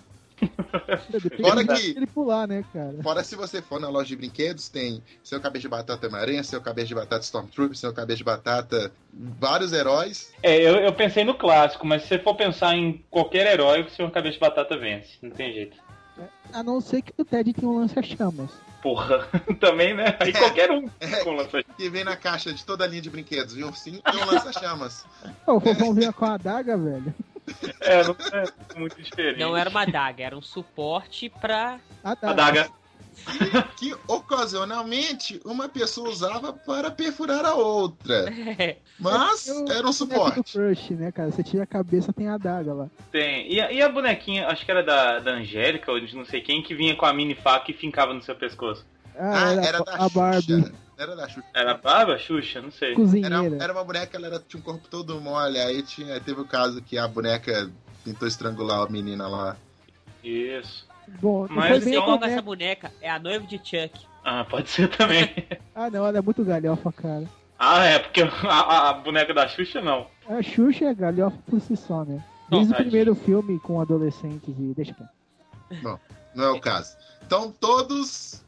Fora 1.41 1.65
que- 1.65 1.89
ele 1.97 2.05
pular, 2.07 2.47
né, 2.47 2.63
cara? 2.71 2.93
Fora 3.01 3.23
se 3.23 3.35
você 3.35 3.59
for 3.61 3.79
na 3.79 3.89
loja 3.89 4.07
de 4.09 4.15
brinquedos, 4.15 4.69
tem 4.69 5.01
seu 5.23 5.39
cabeça 5.39 5.61
de 5.63 5.67
batata 5.67 6.07
Homem-Aranha, 6.07 6.43
seu 6.43 6.61
cabeça 6.61 6.87
de 6.87 6.95
batata 6.95 7.23
Stormtrooper, 7.23 7.75
seu 7.75 7.91
cabeça 7.91 8.17
de 8.17 8.23
batata 8.23 8.91
vários 9.11 9.73
heróis. 9.73 10.31
É, 10.43 10.55
eu, 10.61 10.75
eu 10.75 10.93
pensei 10.93 11.23
no 11.23 11.33
clássico, 11.33 11.85
mas 11.87 12.03
se 12.03 12.09
você 12.09 12.19
for 12.19 12.35
pensar 12.35 12.75
em 12.75 13.03
qualquer 13.09 13.51
herói, 13.51 13.81
o 13.83 13.89
Senhor 13.89 14.11
Cabeça 14.11 14.35
de 14.35 14.39
Batata 14.39 14.77
vence. 14.77 15.13
Não 15.23 15.31
tem 15.31 15.53
jeito. 15.53 15.75
A 16.53 16.61
não 16.63 16.79
ser 16.81 17.01
que 17.01 17.13
o 17.17 17.25
Ted 17.25 17.53
tenha 17.53 17.67
um 17.71 17.77
lança-chamas. 17.79 18.51
Porra, 18.81 19.27
também, 19.59 19.93
né? 19.93 20.15
Aí 20.19 20.31
qualquer 20.31 20.71
um 20.71 20.87
com 21.23 21.31
lança 21.31 21.63
Que 21.63 21.89
vem 21.89 22.03
na 22.03 22.15
caixa 22.15 22.53
de 22.53 22.63
toda 22.63 22.83
a 22.83 22.87
linha 22.87 23.01
de 23.01 23.09
brinquedos, 23.09 23.53
viu? 23.53 23.71
Sim, 23.73 24.01
e 24.13 24.17
um 24.17 24.25
lança-chamas. 24.25 25.05
O 25.45 25.59
fofão 25.59 25.93
vinha 25.93 26.13
com 26.13 26.25
a 26.25 26.33
adaga, 26.33 26.77
velho. 26.77 27.13
É, 27.79 28.03
não 28.03 28.15
é 28.33 28.77
muito 28.77 29.01
diferente. 29.01 29.39
Não 29.39 29.55
era 29.55 29.69
uma 29.69 29.83
adaga, 29.83 30.23
era 30.23 30.37
um 30.37 30.41
suporte 30.41 31.29
pra. 31.29 31.79
Adaga. 32.03 32.31
Adaga. 32.31 32.69
Que 33.77 33.93
ocasionalmente 34.07 35.39
uma 35.45 35.69
pessoa 35.69 36.09
usava 36.09 36.51
para 36.53 36.89
perfurar 36.89 37.45
a 37.45 37.53
outra. 37.55 38.25
Mas 38.99 39.47
Eu- 39.47 39.55
era 39.55 39.63
um 39.63 39.65
Boneco 39.65 39.83
do 39.85 39.93
suporte. 39.93 40.53
Crush, 40.53 40.89
né, 40.91 41.11
cara? 41.11 41.31
Você 41.31 41.43
tira 41.43 41.63
a 41.63 41.67
cabeça, 41.67 42.11
tem 42.13 42.27
a 42.27 42.35
adaga 42.35 42.73
lá. 42.73 42.89
Tem. 43.11 43.51
E 43.51 43.61
a, 43.61 43.71
e 43.71 43.81
a 43.81 43.89
bonequinha, 43.89 44.47
acho 44.47 44.65
que 44.65 44.71
era 44.71 44.83
da, 44.83 45.19
da 45.19 45.31
Angélica 45.31 45.91
ou 45.91 45.99
de 45.99 46.15
não 46.15 46.25
sei 46.25 46.41
quem, 46.41 46.63
que 46.63 46.73
vinha 46.73 46.95
com 46.95 47.05
a 47.05 47.13
mini 47.13 47.35
faca 47.35 47.69
e 47.69 47.73
fincava 47.73 48.13
no 48.13 48.21
seu 48.21 48.35
pescoço. 48.35 48.85
Ah, 49.15 49.45
Ah, 49.47 49.51
era, 49.53 49.65
era 49.65 49.79
da 49.83 49.93
a 50.05 50.09
Barbie. 50.09 50.41
Xuxa. 50.61 50.73
Era 50.97 51.15
da 51.15 51.27
Xuxa. 51.29 51.43
Era 51.53 51.71
a 51.71 51.77
Barba, 51.77 52.17
Xuxa? 52.17 52.59
Não 52.61 52.71
sei. 52.71 52.87
Era, 52.89 52.95
Cozinheira. 52.95 53.57
era 53.63 53.73
uma 53.73 53.83
boneca, 53.83 54.17
ela 54.17 54.27
era- 54.27 54.39
tinha 54.39 54.59
um 54.59 54.63
corpo 54.63 54.87
todo 54.89 55.21
mole. 55.21 55.59
Aí 55.59 55.83
tinha, 55.83 56.19
teve 56.19 56.41
o 56.41 56.45
caso 56.45 56.81
que 56.81 56.97
a 56.97 57.07
boneca 57.07 57.69
tentou 58.03 58.27
estrangular 58.27 58.81
a 58.81 58.89
menina 58.89 59.27
lá. 59.27 59.55
Isso. 60.23 60.86
Bom, 61.21 61.47
não 61.47 61.55
Mas 61.55 61.85
o 61.85 61.89
nome 61.91 62.19
dessa 62.19 62.41
boneca. 62.41 62.91
é 63.01 63.09
a 63.09 63.17
noiva 63.19 63.45
de 63.47 63.57
Chuck. 63.57 64.05
Ah, 64.23 64.43
pode 64.43 64.69
ser 64.69 64.89
também. 64.89 65.33
Ah, 65.73 65.89
não, 65.89 66.05
ela 66.05 66.17
é 66.17 66.21
muito 66.21 66.43
galhofa, 66.43 66.91
cara. 66.91 67.25
ah, 67.57 67.83
é, 67.85 67.99
porque 67.99 68.21
a, 68.21 68.27
a- 68.27 68.89
a 68.89 68.93
boneca 68.93 69.33
da 69.33 69.47
Xuxa 69.47 69.81
não. 69.81 70.07
A 70.27 70.41
Xuxa 70.41 70.85
é 70.85 70.93
galhofa 70.93 71.37
por 71.49 71.59
si 71.61 71.75
só, 71.77 72.03
né? 72.03 72.23
Não, 72.51 72.59
Desde 72.59 72.73
o 72.73 72.75
tadinho. 72.77 72.89
primeiro 72.91 73.15
filme 73.15 73.59
com 73.59 73.79
adolescentes 73.81 74.49
e 74.57 74.73
deixa 74.75 74.93
quieto. 74.93 75.99
Não 76.35 76.43
é 76.45 76.49
o 76.51 76.59
caso. 76.59 76.95
Então 77.25 77.51
todos. 77.51 78.43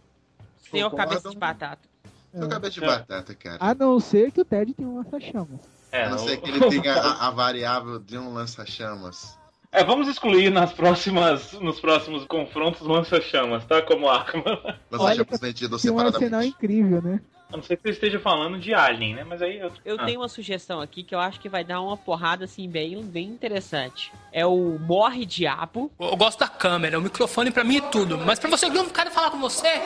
Senhor 0.69 0.89
Concordam? 0.89 1.09
Cabeça 1.15 1.29
de 1.31 1.37
Batata. 1.37 1.89
Seu 2.33 2.43
É. 2.43 2.47
cabeça 2.47 2.73
de 2.73 2.83
É. 2.83 2.87
batata, 2.87 3.35
cara. 3.35 3.57
A 3.59 3.73
não 3.73 3.99
ser 3.99 4.31
que 4.31 4.41
o 4.41 4.45
Ted 4.45 4.73
tenha 4.73 4.87
um 4.87 4.97
lança-chamas. 4.97 5.59
É, 5.91 6.03
A 6.05 6.09
não 6.09 6.15
o- 6.17 6.19
ser 6.19 6.37
que 6.37 6.49
ele 6.49 6.59
tenha 6.69 6.93
a, 7.01 7.27
a 7.27 7.31
variável 7.31 7.99
de 7.99 8.17
um 8.17 8.31
lança-chamas. 8.33 9.37
É, 9.71 9.83
vamos 9.83 10.07
excluir 10.07 10.49
nas 10.49 10.73
próximas, 10.73 11.53
nos 11.53 11.79
próximos 11.79 12.25
confrontos 12.25 12.81
lança-chamas, 12.81 13.63
tá? 13.65 13.81
Como 13.81 14.09
arma. 14.09 14.77
Lança-chamas 14.89 15.39
vendido 15.39 15.77
Tem 15.79 15.91
um 15.91 15.99
arsenal 15.99 16.11
separadamente. 16.21 16.55
incrível, 16.57 17.01
né? 17.01 17.21
A 17.51 17.57
não 17.57 17.63
ser 17.63 17.77
que 17.77 17.83
você 17.83 17.89
esteja 17.89 18.19
falando 18.19 18.59
de 18.59 18.73
Alien, 18.75 19.15
né? 19.15 19.23
Mas 19.23 19.41
aí 19.41 19.59
eu. 19.59 19.71
Eu 19.83 19.97
Ah. 19.99 20.05
tenho 20.05 20.21
uma 20.21 20.27
sugestão 20.29 20.79
aqui 20.81 21.01
que 21.03 21.13
eu 21.15 21.19
acho 21.19 21.39
que 21.39 21.49
vai 21.49 21.63
dar 21.63 21.81
uma 21.81 21.97
porrada 21.97 22.45
assim 22.45 22.69
bem, 22.69 23.01
bem 23.03 23.25
interessante. 23.27 24.11
É 24.31 24.45
o 24.45 24.77
Morre 24.79 25.25
Diabo 25.25 25.91
Eu 25.99 26.15
gosto 26.15 26.39
da 26.39 26.47
câmera, 26.47 26.97
o 26.99 27.01
microfone 27.01 27.49
pra 27.51 27.63
mim 27.63 27.77
é 27.77 27.81
tudo. 27.81 28.17
Mas 28.19 28.37
pra 28.39 28.49
você 28.49 28.69
que 28.69 28.75
não 28.77 28.89
quero 28.89 29.09
falar 29.11 29.31
com 29.31 29.39
você, 29.39 29.81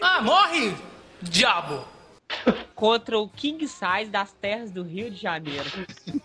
ah, 0.00 0.22
morre, 0.22 0.74
diabo. 1.20 1.84
Contra 2.74 3.18
o 3.18 3.28
King 3.28 3.66
Size 3.68 4.10
das 4.10 4.32
terras 4.32 4.70
do 4.70 4.82
Rio 4.82 5.10
de 5.10 5.20
Janeiro. 5.20 5.70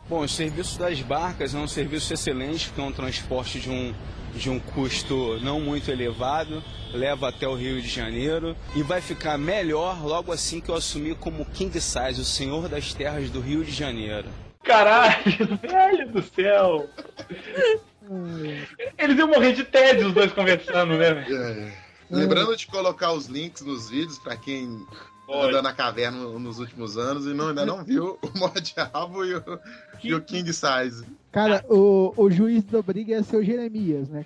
Bom, 0.10 0.22
o 0.22 0.28
serviço 0.28 0.80
das 0.80 1.00
barcas 1.02 1.54
é 1.54 1.58
um 1.58 1.68
serviço 1.68 2.14
excelente, 2.14 2.68
porque 2.68 2.82
é 2.82 2.84
um 2.84 2.92
transporte 2.92 3.60
de 3.60 3.70
um, 3.70 3.94
de 4.34 4.50
um 4.50 4.60
custo 4.60 5.40
não 5.42 5.60
muito 5.60 5.92
elevado, 5.92 6.64
leva 6.92 7.30
até 7.30 7.48
o 7.48 7.54
Rio 7.54 7.82
de 7.82 7.88
Janeiro 7.88 8.56
e 8.76 8.82
vai 8.82 9.02
ficar 9.02 9.38
melhor 9.38 10.04
logo 10.04 10.32
assim 10.32 10.60
que 10.60 10.70
eu 10.70 10.76
assumir 10.76 11.16
como 11.18 11.46
King 11.46 11.80
Size, 11.80 12.20
o 12.20 12.26
senhor 12.26 12.68
das 12.68 12.94
terras 12.94 13.30
do 13.30 13.40
Rio 13.40 13.64
de 13.64 13.72
Janeiro. 13.72 14.28
Caralho, 14.64 15.60
velho 15.62 16.12
do 16.12 16.24
céu! 16.24 16.90
Eles 18.98 19.18
iam 19.18 19.28
morrer 19.28 19.54
de 19.54 19.64
tédio 19.64 20.08
os 20.08 20.14
dois 20.14 20.32
conversando, 20.32 20.98
né, 20.98 21.14
velho? 21.14 21.38
É. 21.38 21.88
Lembrando 22.10 22.56
de 22.56 22.66
colocar 22.68 23.12
os 23.12 23.28
links 23.28 23.62
nos 23.62 23.90
vídeos 23.90 24.18
pra 24.18 24.38
quem 24.38 24.86
Oi. 25.28 25.50
anda 25.50 25.62
na 25.62 25.74
caverna 25.74 26.18
nos 26.18 26.60
últimos 26.60 26.98
anos 26.98 27.26
e 27.26 27.34
não, 27.34 27.50
ainda 27.50 27.66
não 27.66 27.84
viu 27.84 28.18
o 28.22 28.38
Mó 28.40 28.50
Diabo 28.50 29.26
e 29.26 29.36
o, 29.36 29.60
e 30.04 30.14
o 30.14 30.22
King 30.22 30.52
Size. 30.54 31.06
Cara, 31.32 31.64
o, 31.70 32.14
o 32.16 32.30
juiz 32.32 32.64
da 32.64 32.82
briga 32.82 33.14
ia 33.16 33.24
ser 33.24 33.38
o 33.38 33.44
Jeremias, 33.44 34.10
né? 34.10 34.26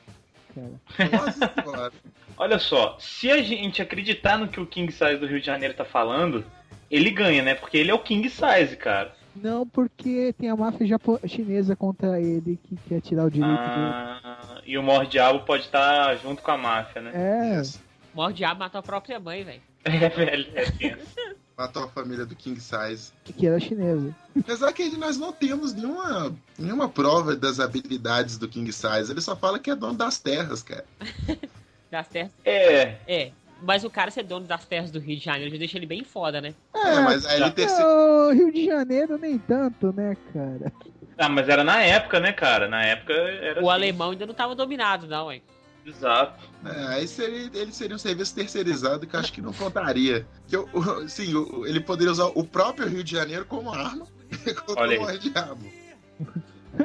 Cara. 0.54 1.10
Nossa. 1.12 1.92
Olha 2.38 2.60
só, 2.60 2.98
se 3.00 3.30
a 3.32 3.42
gente 3.42 3.82
acreditar 3.82 4.38
no 4.38 4.48
que 4.48 4.60
o 4.60 4.66
King 4.66 4.92
Size 4.92 5.18
do 5.18 5.28
Rio 5.28 5.40
de 5.40 5.46
Janeiro 5.46 5.74
tá 5.74 5.86
falando, 5.86 6.44
ele 6.90 7.10
ganha, 7.12 7.42
né? 7.44 7.56
Porque 7.56 7.78
ele 7.78 7.92
é 7.92 7.94
o 7.94 8.00
King 8.00 8.30
Size, 8.30 8.76
cara. 8.78 9.14
Não, 9.36 9.66
porque 9.66 10.34
tem 10.38 10.50
a 10.50 10.56
máfia 10.58 10.86
japo- 10.86 11.20
chinesa 11.26 11.74
contra 11.76 12.20
ele 12.20 12.60
que 12.64 12.76
quer 12.90 13.00
tirar 13.00 13.24
o 13.26 13.32
direito 13.32 13.56
Ah, 13.58 14.62
e 14.66 14.78
o 14.78 14.84
Mor 14.84 15.06
Diabo 15.06 15.46
pode 15.46 15.64
estar 15.64 16.16
junto 16.18 16.42
com 16.42 16.52
a 16.52 16.58
máfia, 16.58 17.02
né? 17.02 17.12
dele. 17.12 17.24
É, 17.56 17.62
O 17.62 17.91
Morre 18.14 18.34
Diabo 18.34 18.60
matou 18.60 18.80
a 18.80 18.84
própria 18.84 19.20
mãe, 19.20 19.44
velho. 19.44 19.62
É, 19.84 20.10
velho, 20.10 20.48
é 20.54 20.66
tenso. 20.70 21.16
Matou 21.58 21.84
a 21.84 21.88
família 21.88 22.24
do 22.26 22.36
King 22.36 22.60
Size. 22.60 23.12
que 23.24 23.48
era 23.48 23.60
chinesa. 23.60 24.16
Apesar 24.40 24.72
que 24.74 24.96
nós 24.98 25.18
não 25.18 25.32
temos 25.34 25.74
nenhuma, 25.74 26.36
nenhuma 26.58 26.88
prova 26.88 27.36
das 27.36 27.60
habilidades 27.60 28.38
do 28.38 28.48
King 28.48 28.72
Size. 28.72 29.12
Ele 29.12 29.22
só 29.22 29.36
fala 29.36 29.58
que 29.60 29.70
é 29.72 29.76
dono 29.76 29.96
das 29.96 30.20
terras, 30.20 30.62
cara. 30.64 30.86
Das 31.90 32.08
terras. 32.08 32.32
É, 32.46 32.96
É. 33.08 33.32
Mas 33.64 33.84
o 33.84 33.90
cara 33.90 34.10
ser 34.10 34.24
dono 34.24 34.46
das 34.48 34.66
terras 34.66 34.90
do 34.90 35.00
Rio 35.00 35.18
de 35.18 35.24
Janeiro 35.26 35.52
já 35.52 35.58
deixa 35.58 35.78
ele 35.78 35.86
bem 35.86 36.04
foda, 36.04 36.40
né? 36.42 36.54
É, 36.74 37.00
mas 37.02 37.26
aí 37.26 37.42
ele 37.42 37.52
ter 37.52 37.70
sido. 37.70 37.84
O 37.86 38.32
Rio 38.34 38.52
de 38.52 38.66
Janeiro 38.66 39.18
nem 39.20 39.38
tanto, 39.38 39.92
né, 39.94 40.16
cara? 40.34 40.72
ah, 41.18 41.30
mas 41.30 41.48
era 41.50 41.64
na 41.64 41.80
época, 41.84 42.20
né, 42.20 42.32
cara? 42.32 42.68
Na 42.68 42.84
época 42.84 43.14
era 43.14 43.60
O 43.62 43.70
assim. 43.70 43.76
alemão 43.76 44.12
ainda 44.12 44.26
não 44.26 44.34
tava 44.34 44.56
dominado, 44.56 45.06
não, 45.06 45.32
hein? 45.32 45.44
Exato. 45.86 46.40
É, 46.66 46.86
aí 46.88 47.08
seria, 47.08 47.50
ele 47.54 47.72
seria 47.72 47.96
um 47.96 48.00
serviço 48.00 48.36
terceirizado 48.36 49.08
que 49.08 49.16
eu 49.16 49.20
acho 49.20 49.34
que 49.34 49.42
não 49.42 49.52
contaria. 49.54 50.28
Que 50.48 50.56
eu, 50.56 50.70
sim, 51.08 51.34
ele 51.66 51.80
poderia 51.80 52.12
usar 52.12 52.26
o 52.26 52.44
próprio 52.44 52.88
Rio 52.88 53.04
de 53.04 53.12
Janeiro 53.12 53.46
como 53.46 53.72
arma 53.74 54.08
contra 54.66 54.84
Olha 54.84 55.02
o 55.16 55.18
Diabo. 55.20 55.66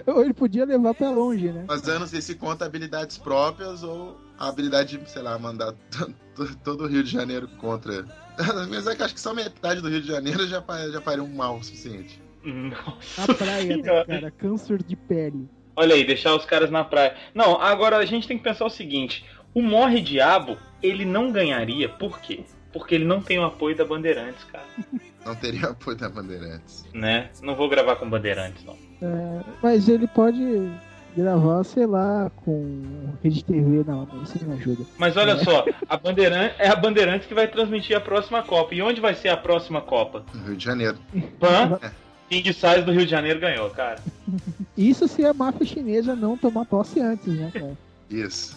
Ou 0.07 0.23
ele 0.23 0.35
podia 0.35 0.65
levar 0.65 0.95
pra 0.95 1.11
longe, 1.11 1.53
né? 1.53 1.65
Mas 1.69 1.87
eu 1.87 2.01
não 2.01 2.07
sei 2.07 2.21
se 2.21 2.35
conta 2.35 2.65
habilidades 2.65 3.19
próprias 3.19 3.83
ou 3.83 4.19
a 4.39 4.49
habilidade 4.49 4.97
de, 4.99 5.11
sei 5.11 5.23
lá, 5.23 5.39
mandar 5.39 5.73
to- 5.91 6.13
to- 6.35 6.57
todo 6.65 6.85
o 6.85 6.87
Rio 6.89 7.05
de 7.05 7.11
Janeiro 7.11 7.47
contra. 7.59 8.05
Mas 8.69 8.87
é 8.87 8.95
que 8.97 9.03
eu 9.03 9.07
acho 9.07 9.15
que 9.15 9.21
só 9.21 9.33
metade 9.33 9.81
do 9.81 9.89
Rio 9.89 10.01
de 10.03 10.09
Janeiro 10.09 10.47
já, 10.47 10.63
já 10.91 11.01
faria 11.01 11.23
um 11.23 11.29
mal 11.35 11.57
o 11.59 11.63
suficiente. 11.63 12.21
Nossa 12.45 13.27
Na 13.29 13.35
praia, 13.35 13.77
né, 13.77 13.83
cara? 14.05 14.31
Câncer 14.31 14.83
de 14.83 14.97
pele. 14.97 15.49
Olha 15.77 15.95
aí, 15.95 16.05
deixar 16.05 16.35
os 16.35 16.45
caras 16.45 16.71
na 16.71 16.83
praia. 16.83 17.15
Não, 17.35 17.61
agora 17.61 17.99
a 17.99 18.05
gente 18.07 18.27
tem 18.27 18.39
que 18.39 18.45
pensar 18.45 18.65
o 18.65 18.71
seguinte: 18.71 19.25
o 19.55 19.63
Morre 19.63 20.01
Diabo, 20.01 20.57
ele 20.83 21.05
não 21.05 21.31
ganharia, 21.31 21.89
por 21.89 22.19
quê? 22.21 22.45
Porque 22.73 22.95
ele 22.95 23.05
não 23.05 23.21
tem 23.21 23.39
o 23.39 23.45
apoio 23.45 23.77
da 23.77 23.85
Bandeirantes, 23.85 24.45
cara. 24.45 24.65
Não 25.27 25.35
teria 25.35 25.71
apoio 25.71 25.97
da 25.97 26.09
Bandeirantes. 26.09 26.85
Né? 26.95 27.31
Não 27.43 27.57
vou 27.57 27.69
gravar 27.69 27.97
com 27.97 28.09
Bandeirantes, 28.09 28.65
não. 28.65 28.75
É, 29.03 29.41
mas 29.61 29.89
ele 29.89 30.07
pode 30.07 30.71
gravar, 31.17 31.65
sei 31.65 31.85
lá, 31.85 32.31
com 32.45 33.17
Rede 33.25 33.43
TV. 33.43 33.83
Não, 33.85 34.07
isso 34.23 34.39
não 34.47 34.55
ajuda. 34.55 34.85
Mas 34.97 35.17
olha 35.17 35.37
só, 35.39 35.65
a 35.89 35.97
Bandeirantes 35.97 36.55
é 36.61 36.69
a 36.69 36.77
Bandeirantes 36.77 37.27
que 37.27 37.35
vai 37.35 37.49
transmitir 37.49 37.97
a 37.97 38.01
próxima 38.01 38.41
Copa. 38.43 38.73
E 38.73 38.83
onde 38.83 39.01
vai 39.01 39.15
ser 39.15 39.31
a 39.31 39.37
próxima 39.37 39.81
Copa? 39.81 40.25
No 40.33 40.45
Rio 40.45 40.57
de 40.57 40.65
Janeiro. 40.65 40.99
Pan? 41.41 41.81
King 42.29 42.53
Size 42.53 42.83
do 42.83 42.93
Rio 42.93 43.05
de 43.05 43.11
Janeiro 43.11 43.41
ganhou, 43.41 43.71
cara. 43.71 43.99
Isso 44.77 45.07
se 45.09 45.25
a 45.25 45.33
máfia 45.33 45.67
chinesa 45.67 46.15
não 46.15 46.37
tomar 46.37 46.65
posse 46.67 47.01
antes, 47.01 47.27
né, 47.27 47.51
cara? 47.53 47.77
Isso. 48.11 48.57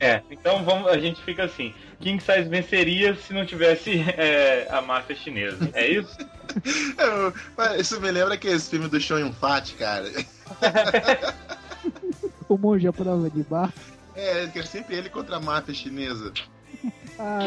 É, 0.00 0.20
então 0.30 0.62
vamos, 0.64 0.88
a 0.88 0.98
gente 0.98 1.22
fica 1.22 1.44
assim. 1.44 1.72
King 2.00 2.22
Size 2.22 2.48
venceria 2.48 3.14
se 3.16 3.32
não 3.32 3.46
tivesse 3.46 4.00
é, 4.16 4.66
a 4.70 4.82
máfia 4.82 5.16
chinesa. 5.16 5.70
É 5.72 5.88
isso? 5.88 6.16
Eu- 6.98 7.32
mas 7.56 7.80
isso 7.80 8.00
me 8.00 8.10
lembra 8.10 8.34
aquele 8.34 8.58
filme 8.58 8.88
do 8.88 9.00
Show 9.00 9.18
Fat, 9.34 9.72
cara. 9.76 10.10
O 12.48 12.58
monge 12.58 12.86
à 12.86 12.92
prova 12.92 13.28
de 13.30 13.42
bar. 13.42 13.72
É, 14.14 14.46
que 14.48 14.58
é 14.58 14.62
sempre 14.62 14.96
ele 14.96 15.08
contra 15.08 15.36
a 15.36 15.40
máfia 15.40 15.74
chinesa. 15.74 16.32
Ah, 17.18 17.40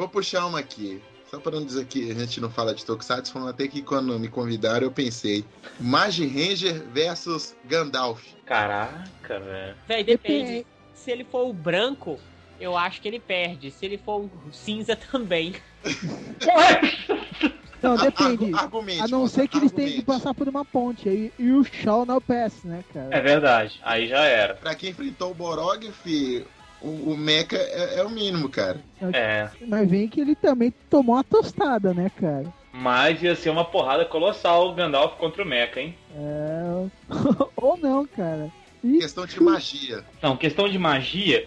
Vou 0.00 0.08
puxar 0.08 0.46
uma 0.46 0.60
aqui. 0.60 0.98
Só 1.30 1.38
para 1.38 1.56
não 1.60 1.66
dizer 1.66 1.84
que 1.84 2.10
a 2.10 2.14
gente 2.14 2.40
não 2.40 2.48
fala 2.50 2.74
de 2.74 2.86
Tokusatsu, 2.86 3.30
falando 3.30 3.50
até 3.50 3.68
que 3.68 3.82
quando 3.82 4.18
me 4.18 4.28
convidaram 4.28 4.86
eu 4.86 4.90
pensei. 4.90 5.44
Magi 5.78 6.26
Ranger 6.26 6.82
versus 6.88 7.54
Gandalf. 7.66 8.24
Caraca, 8.46 9.38
velho. 9.38 9.76
Véi, 9.86 10.02
depende. 10.02 10.66
Se 10.94 11.10
ele 11.10 11.22
for 11.22 11.46
o 11.46 11.52
branco, 11.52 12.18
eu 12.58 12.78
acho 12.78 12.98
que 13.02 13.08
ele 13.08 13.20
perde. 13.20 13.70
Se 13.70 13.84
ele 13.84 13.98
for 13.98 14.22
o 14.22 14.30
cinza, 14.50 14.96
também. 15.12 15.54
não, 17.82 17.96
depende. 17.98 18.44
Argu- 18.46 18.56
argumente, 18.56 19.02
A 19.02 19.08
não 19.08 19.28
ser 19.28 19.48
que 19.48 19.58
eles 19.58 19.70
tenham 19.72 19.92
que 19.92 20.02
passar 20.02 20.32
por 20.32 20.48
uma 20.48 20.64
ponte. 20.64 21.10
Aí, 21.10 21.30
e 21.38 21.52
o 21.52 21.62
Shaw 21.62 22.06
não 22.06 22.22
pass, 22.22 22.64
né, 22.64 22.82
cara? 22.90 23.08
É 23.10 23.20
verdade. 23.20 23.78
Aí 23.84 24.08
já 24.08 24.24
era. 24.24 24.54
Pra 24.54 24.74
quem 24.74 24.90
enfrentou 24.92 25.30
o 25.30 25.34
Borog, 25.34 25.92
fi, 25.92 26.46
o, 26.82 27.12
o 27.12 27.16
Mecha 27.16 27.56
é, 27.56 28.00
é 28.00 28.04
o 28.04 28.10
mínimo, 28.10 28.48
cara. 28.48 28.80
É. 29.12 29.48
Mas 29.66 29.88
vem 29.88 30.08
que 30.08 30.20
ele 30.20 30.34
também 30.34 30.72
tomou 30.88 31.14
uma 31.16 31.24
tostada, 31.24 31.92
né, 31.94 32.10
cara? 32.20 32.46
Mas 32.72 33.22
ia 33.22 33.34
ser 33.34 33.50
uma 33.50 33.64
porrada 33.64 34.04
colossal 34.04 34.68
o 34.68 34.74
Gandalf 34.74 35.14
contra 35.16 35.42
o 35.42 35.46
Mecha, 35.46 35.80
hein? 35.80 35.94
É... 36.14 36.86
Ou 37.56 37.76
não, 37.76 38.06
cara. 38.06 38.50
E 38.82 38.98
Questão 38.98 39.26
de 39.26 39.40
magia. 39.42 40.04
Não, 40.22 40.36
questão 40.36 40.68
de 40.68 40.78
magia. 40.78 41.46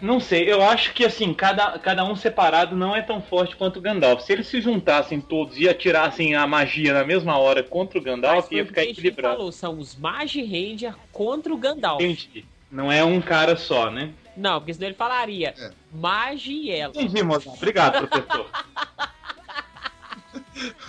Não 0.00 0.18
sei, 0.18 0.50
eu 0.52 0.60
acho 0.60 0.92
que 0.94 1.04
assim, 1.04 1.32
cada, 1.32 1.78
cada 1.78 2.04
um 2.04 2.16
separado 2.16 2.74
não 2.74 2.96
é 2.96 3.00
tão 3.00 3.22
forte 3.22 3.54
quanto 3.54 3.76
o 3.78 3.80
Gandalf. 3.80 4.22
Se 4.22 4.32
eles 4.32 4.48
se 4.48 4.60
juntassem 4.60 5.20
todos 5.20 5.56
e 5.56 5.68
atirassem 5.68 6.34
a 6.34 6.44
magia 6.44 6.92
na 6.92 7.04
mesma 7.04 7.38
hora 7.38 7.62
contra 7.62 8.00
o 8.00 8.02
Gandalf, 8.02 8.50
ia 8.50 8.62
o 8.62 8.64
que 8.64 8.68
ficar 8.70 8.80
a 8.80 8.84
gente 8.84 8.98
equilibrado. 8.98 9.36
falou, 9.36 9.52
são 9.52 9.78
os 9.78 9.94
Magi 9.94 10.42
Ranger 10.42 10.94
contra 11.12 11.54
o 11.54 11.56
Gandalf. 11.56 12.02
Entendi. 12.02 12.44
Não 12.68 12.90
é 12.90 13.04
um 13.04 13.20
cara 13.20 13.54
só, 13.54 13.90
né? 13.92 14.10
Não, 14.36 14.60
porque 14.60 14.74
senão 14.74 14.88
ele 14.88 14.96
falaria 14.96 15.54
É. 15.58 15.70
Magi 15.92 16.52
e 16.52 16.70
ela. 16.70 16.92
Entendi, 16.94 17.22
Mozart. 17.22 17.56
Obrigado, 17.56 18.06
professor. 18.08 18.50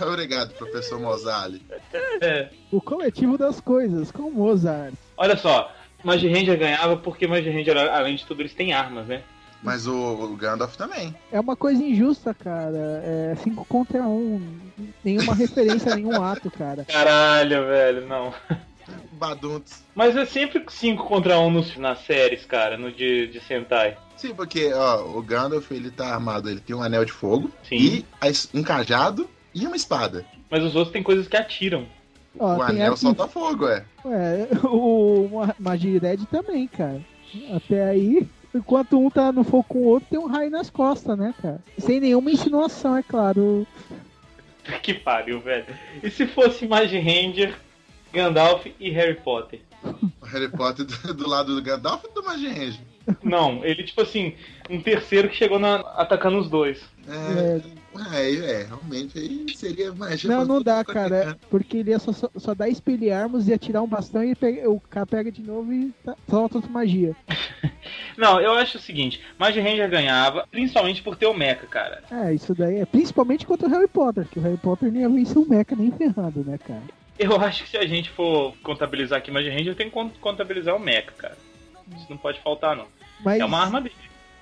Obrigado, 0.00 0.54
professor 0.54 1.00
Mozali. 1.00 1.62
É. 2.20 2.48
o 2.70 2.80
coletivo 2.80 3.36
das 3.36 3.60
coisas, 3.60 4.10
com 4.10 4.30
Mozart. 4.30 4.94
Olha 5.16 5.36
só, 5.36 5.72
Magi 6.02 6.28
Ranger 6.28 6.58
ganhava 6.58 6.96
porque 6.96 7.26
Magi 7.26 7.50
Ranger, 7.50 7.76
além 7.92 8.16
de 8.16 8.24
tudo, 8.24 8.42
eles 8.42 8.54
têm 8.54 8.72
armas, 8.72 9.06
né? 9.06 9.22
Mas 9.62 9.86
o, 9.86 9.94
o 9.94 10.36
Gandalf 10.36 10.76
também. 10.76 11.14
É 11.32 11.40
uma 11.40 11.56
coisa 11.56 11.82
injusta, 11.82 12.34
cara. 12.34 13.02
É 13.02 13.34
5 13.42 13.64
contra 13.64 14.02
1. 14.02 14.06
Um. 14.06 14.60
Nenhuma 15.02 15.34
referência 15.34 15.96
nenhum 15.96 16.22
ato, 16.22 16.50
cara. 16.50 16.84
Caralho, 16.84 17.64
velho, 17.66 18.06
não. 18.06 18.34
Baduntos. 19.12 19.82
Mas 19.94 20.16
é 20.16 20.24
sempre 20.26 20.62
5 20.68 21.04
contra 21.04 21.38
1 21.38 21.46
um 21.46 21.50
nos, 21.50 21.76
nas 21.76 22.00
séries, 22.00 22.44
cara, 22.44 22.76
no 22.76 22.90
de, 22.92 23.26
de 23.28 23.40
Sentai. 23.40 23.96
Sim, 24.16 24.34
porque 24.34 24.72
ó, 24.72 25.02
o 25.16 25.22
Gandalf 25.22 25.70
ele 25.70 25.90
tá 25.90 26.14
armado, 26.14 26.48
ele 26.48 26.60
tem 26.60 26.74
um 26.74 26.82
anel 26.82 27.04
de 27.04 27.12
fogo 27.12 27.50
Sim. 27.68 27.76
e 27.76 28.04
um 28.54 28.62
cajado 28.62 29.28
e 29.54 29.66
uma 29.66 29.76
espada. 29.76 30.24
Mas 30.50 30.62
os 30.62 30.74
outros 30.74 30.92
têm 30.92 31.02
coisas 31.02 31.26
que 31.28 31.36
atiram. 31.36 31.86
Ó, 32.38 32.54
o 32.54 32.66
tem 32.66 32.76
anel 32.76 32.92
aqui- 32.92 33.00
solta 33.00 33.28
fogo, 33.28 33.68
é. 33.68 33.84
Ué, 34.04 34.48
o 34.64 35.28
Ma- 35.32 35.54
Magia 35.58 36.00
Red 36.00 36.18
também, 36.30 36.66
cara. 36.68 37.00
Até 37.54 37.84
aí, 37.88 38.26
enquanto 38.54 38.98
um 38.98 39.10
tá 39.10 39.32
no 39.32 39.42
fogo 39.44 39.64
com 39.68 39.78
o 39.78 39.84
outro, 39.86 40.08
tem 40.10 40.18
um 40.18 40.26
raio 40.26 40.50
nas 40.50 40.70
costas, 40.70 41.16
né, 41.18 41.34
cara? 41.40 41.60
Sem 41.78 42.00
nenhuma 42.00 42.30
insinuação, 42.30 42.96
é 42.96 43.02
claro. 43.02 43.66
Que 44.82 44.94
pariu, 44.94 45.40
velho. 45.40 45.66
E 46.02 46.10
se 46.10 46.26
fosse 46.26 46.66
Magi 46.66 46.98
Ranger 46.98 47.54
Gandalf 48.14 48.66
e 48.80 48.90
Harry 48.90 49.14
Potter. 49.16 49.60
O 50.22 50.24
Harry 50.26 50.48
Potter 50.48 50.86
do, 50.86 51.14
do 51.14 51.28
lado 51.28 51.54
do 51.54 51.60
Gandalf 51.62 52.04
e 52.04 52.14
do 52.14 52.22
Magia 52.22 52.52
Ranger. 52.52 52.80
Não, 53.22 53.62
ele, 53.62 53.82
tipo 53.84 54.00
assim, 54.00 54.34
um 54.70 54.80
terceiro 54.80 55.28
que 55.28 55.36
chegou 55.36 55.58
na- 55.58 55.80
atacando 55.96 56.38
os 56.38 56.48
dois. 56.48 56.80
É, 57.06 57.60
é, 58.16 58.34
é, 58.34 58.62
realmente 58.64 59.18
aí 59.18 59.44
seria 59.54 59.92
magia. 59.92 60.30
Não, 60.30 60.44
não 60.46 60.62
dá, 60.62 60.78
é 60.78 60.84
cara. 60.84 61.36
Porque 61.50 61.76
ele 61.78 61.90
ia 61.90 61.98
só, 61.98 62.12
só, 62.12 62.30
só 62.34 62.54
dar 62.54 62.68
espelharmos, 62.70 63.46
ia 63.46 63.58
tirar 63.58 63.82
um 63.82 63.86
bastão 63.86 64.24
e 64.24 64.34
pega- 64.34 64.70
o 64.70 64.80
cara 64.80 65.04
pega 65.04 65.30
de 65.30 65.42
novo 65.42 65.70
e 65.70 65.92
tá, 66.02 66.16
solta 66.30 66.56
outra 66.56 66.70
magia. 66.70 67.14
Não, 68.16 68.40
eu 68.40 68.52
acho 68.52 68.78
o 68.78 68.80
seguinte, 68.80 69.20
Magia 69.38 69.62
Ranger 69.62 69.90
ganhava, 69.90 70.46
principalmente 70.50 71.02
por 71.02 71.16
ter 71.16 71.26
o 71.26 71.34
Mecha, 71.34 71.66
cara. 71.66 72.02
É, 72.10 72.32
isso 72.32 72.54
daí 72.54 72.76
é 72.78 72.86
principalmente 72.86 73.44
contra 73.46 73.66
o 73.68 73.70
Harry 73.70 73.88
Potter, 73.88 74.26
que 74.28 74.38
o 74.38 74.42
Harry 74.42 74.56
Potter 74.56 74.90
nem 74.90 75.02
ia 75.02 75.08
vencer 75.08 75.36
o 75.36 75.46
Mecha 75.48 75.74
nem 75.76 75.90
ferrando, 75.90 76.42
né, 76.44 76.56
cara? 76.56 76.82
Eu 77.18 77.36
acho 77.40 77.64
que 77.64 77.70
se 77.70 77.76
a 77.76 77.86
gente 77.86 78.10
for 78.10 78.54
contabilizar 78.62 79.18
aqui 79.18 79.30
Magia 79.30 79.52
Ranger, 79.52 79.74
tem 79.76 79.86
que 79.86 79.92
con- 79.92 80.10
contabilizar 80.20 80.74
o 80.74 80.80
Mecha, 80.80 81.12
cara. 81.12 81.36
Isso 81.96 82.06
não 82.10 82.16
pode 82.16 82.40
faltar, 82.40 82.76
não. 82.76 82.86
Mas, 83.24 83.40
É 83.40 83.44
uma 83.44 83.58
arma 83.60 83.80
dele. 83.80 83.94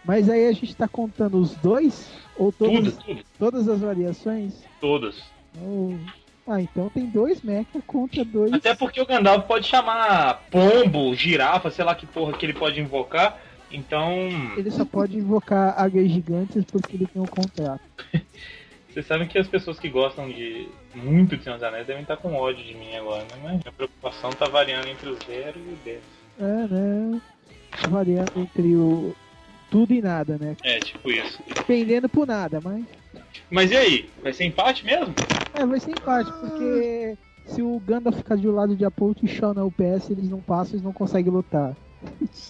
mas 0.04 0.28
aí 0.30 0.46
a 0.46 0.52
gente 0.52 0.74
tá 0.74 0.88
contando 0.88 1.38
os 1.38 1.54
dois? 1.56 2.11
Ou 2.37 2.50
todas, 2.50 2.94
Tudo, 2.96 3.04
tudo. 3.04 3.24
todas 3.38 3.68
as 3.68 3.80
variações? 3.80 4.54
Todas. 4.80 5.22
Ou- 5.61 5.98
Ah, 6.46 6.61
então 6.61 6.88
tem 6.88 7.06
dois 7.06 7.40
Mecha 7.42 7.80
contra 7.87 8.24
dois. 8.24 8.52
Até 8.52 8.74
porque 8.74 9.00
o 9.00 9.06
Gandalf 9.06 9.46
pode 9.46 9.66
chamar 9.66 10.42
pombo, 10.50 11.14
girafa, 11.14 11.70
sei 11.70 11.85
lá 11.85 11.94
que 11.94 12.06
porra 12.06 12.32
que 12.32 12.44
ele 12.46 12.54
pode 12.54 12.80
invocar. 12.80 13.38
Então, 13.70 14.28
Ele 14.56 14.70
só 14.70 14.85
pode 14.85 15.16
invocar 15.16 15.74
águias 15.80 16.11
gigantes 16.11 16.64
porque 16.64 16.96
ele 16.96 17.06
tem 17.06 17.22
um 17.22 17.26
contrato. 17.26 17.80
vocês 18.92 19.07
sabem 19.07 19.26
que 19.26 19.38
as 19.38 19.48
pessoas 19.48 19.81
que 19.81 19.88
gostam 19.88 20.28
de 20.28 20.68
muito 20.94 21.37
de 21.37 21.42
Senhor 21.42 21.57
dos 21.57 21.64
Anéis 21.64 21.87
devem 21.87 22.02
estar 22.02 22.18
com 22.18 22.35
ódio 22.35 22.62
de 22.62 22.74
mim 22.74 22.94
agora, 22.94 23.22
né? 23.22 23.40
Mas 23.42 23.52
minha 23.52 23.72
preocupação 23.74 24.31
tá 24.31 24.46
variando 24.46 24.87
entre 24.87 25.09
o 25.09 25.14
0 25.26 25.59
e 25.59 25.72
o 25.72 25.78
10. 25.83 26.00
É, 26.38 26.42
né? 26.68 27.20
Variando 27.88 28.33
entre 28.37 28.76
o 28.76 29.14
tudo 29.70 29.94
e 29.94 30.02
nada, 30.02 30.37
né? 30.37 30.55
É, 30.62 30.78
tipo 30.78 31.11
isso. 31.11 31.42
Pendendo 31.66 32.07
por 32.07 32.26
nada, 32.26 32.61
mas. 32.62 32.85
Mas 33.50 33.70
e 33.70 33.76
aí? 33.76 34.11
Vai 34.22 34.35
ser 34.35 34.44
empate 34.44 34.85
mesmo? 34.85 35.14
É, 35.55 35.64
vai 35.64 35.81
ser 35.81 35.92
empate, 35.92 36.31
porque 36.31 37.16
se 37.46 37.62
o 37.62 37.81
Gandalf 37.81 38.18
ficar 38.18 38.37
do 38.37 38.52
lado 38.52 38.76
de 38.76 38.85
Apolt 38.85 39.22
e 39.22 39.28
Shaw 39.28 39.55
na 39.55 39.64
UPS, 39.64 40.11
eles 40.11 40.28
não 40.28 40.40
passam, 40.40 40.74
eles 40.74 40.83
não 40.83 40.92
conseguem 40.92 41.33
lutar. 41.33 41.74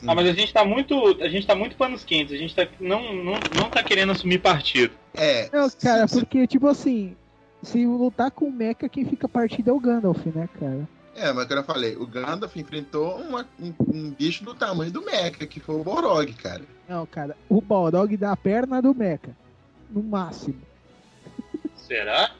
Ah, 0.06 0.14
mas 0.14 0.26
a 0.28 0.32
gente 0.32 0.52
tá 0.52 0.64
muito. 0.64 0.94
A 1.22 1.28
gente 1.28 1.46
tá 1.46 1.54
muito 1.54 1.76
panos 1.76 2.04
quentes, 2.04 2.34
a 2.34 2.38
gente 2.38 2.54
tá, 2.54 2.66
não, 2.80 3.12
não, 3.12 3.34
não 3.54 3.70
tá 3.70 3.82
querendo 3.82 4.12
assumir 4.12 4.38
partido. 4.38 4.94
É. 5.14 5.44
Não, 5.52 5.68
cara, 5.70 6.06
se- 6.08 6.14
se- 6.14 6.20
porque, 6.20 6.46
tipo 6.46 6.66
assim, 6.68 7.16
se 7.62 7.84
lutar 7.86 8.30
com 8.30 8.46
o 8.46 8.52
Mecha, 8.52 8.88
quem 8.88 9.04
fica 9.04 9.28
partido 9.28 9.70
é 9.70 9.72
o 9.72 9.80
Gandalf, 9.80 10.24
né, 10.26 10.48
cara? 10.58 10.88
É, 11.14 11.32
mas 11.32 11.46
como 11.46 11.60
eu 11.60 11.64
falei, 11.64 11.94
o 11.96 12.06
Gandalf 12.06 12.56
enfrentou 12.56 13.16
uma- 13.18 13.46
um, 13.60 13.72
um 13.92 14.10
bicho 14.10 14.42
do 14.44 14.54
tamanho 14.54 14.90
do 14.90 15.04
Mecha, 15.04 15.46
que 15.46 15.60
foi 15.60 15.74
o 15.76 15.84
Borog, 15.84 16.32
cara. 16.34 16.62
Não, 16.88 17.04
cara, 17.06 17.36
o 17.48 17.60
Balrog 17.60 18.16
dá 18.16 18.32
a 18.32 18.36
perna 18.36 18.80
do 18.82 18.94
Mecha. 18.94 19.30
No 19.90 20.02
máximo. 20.02 20.60
Será? 21.76 22.30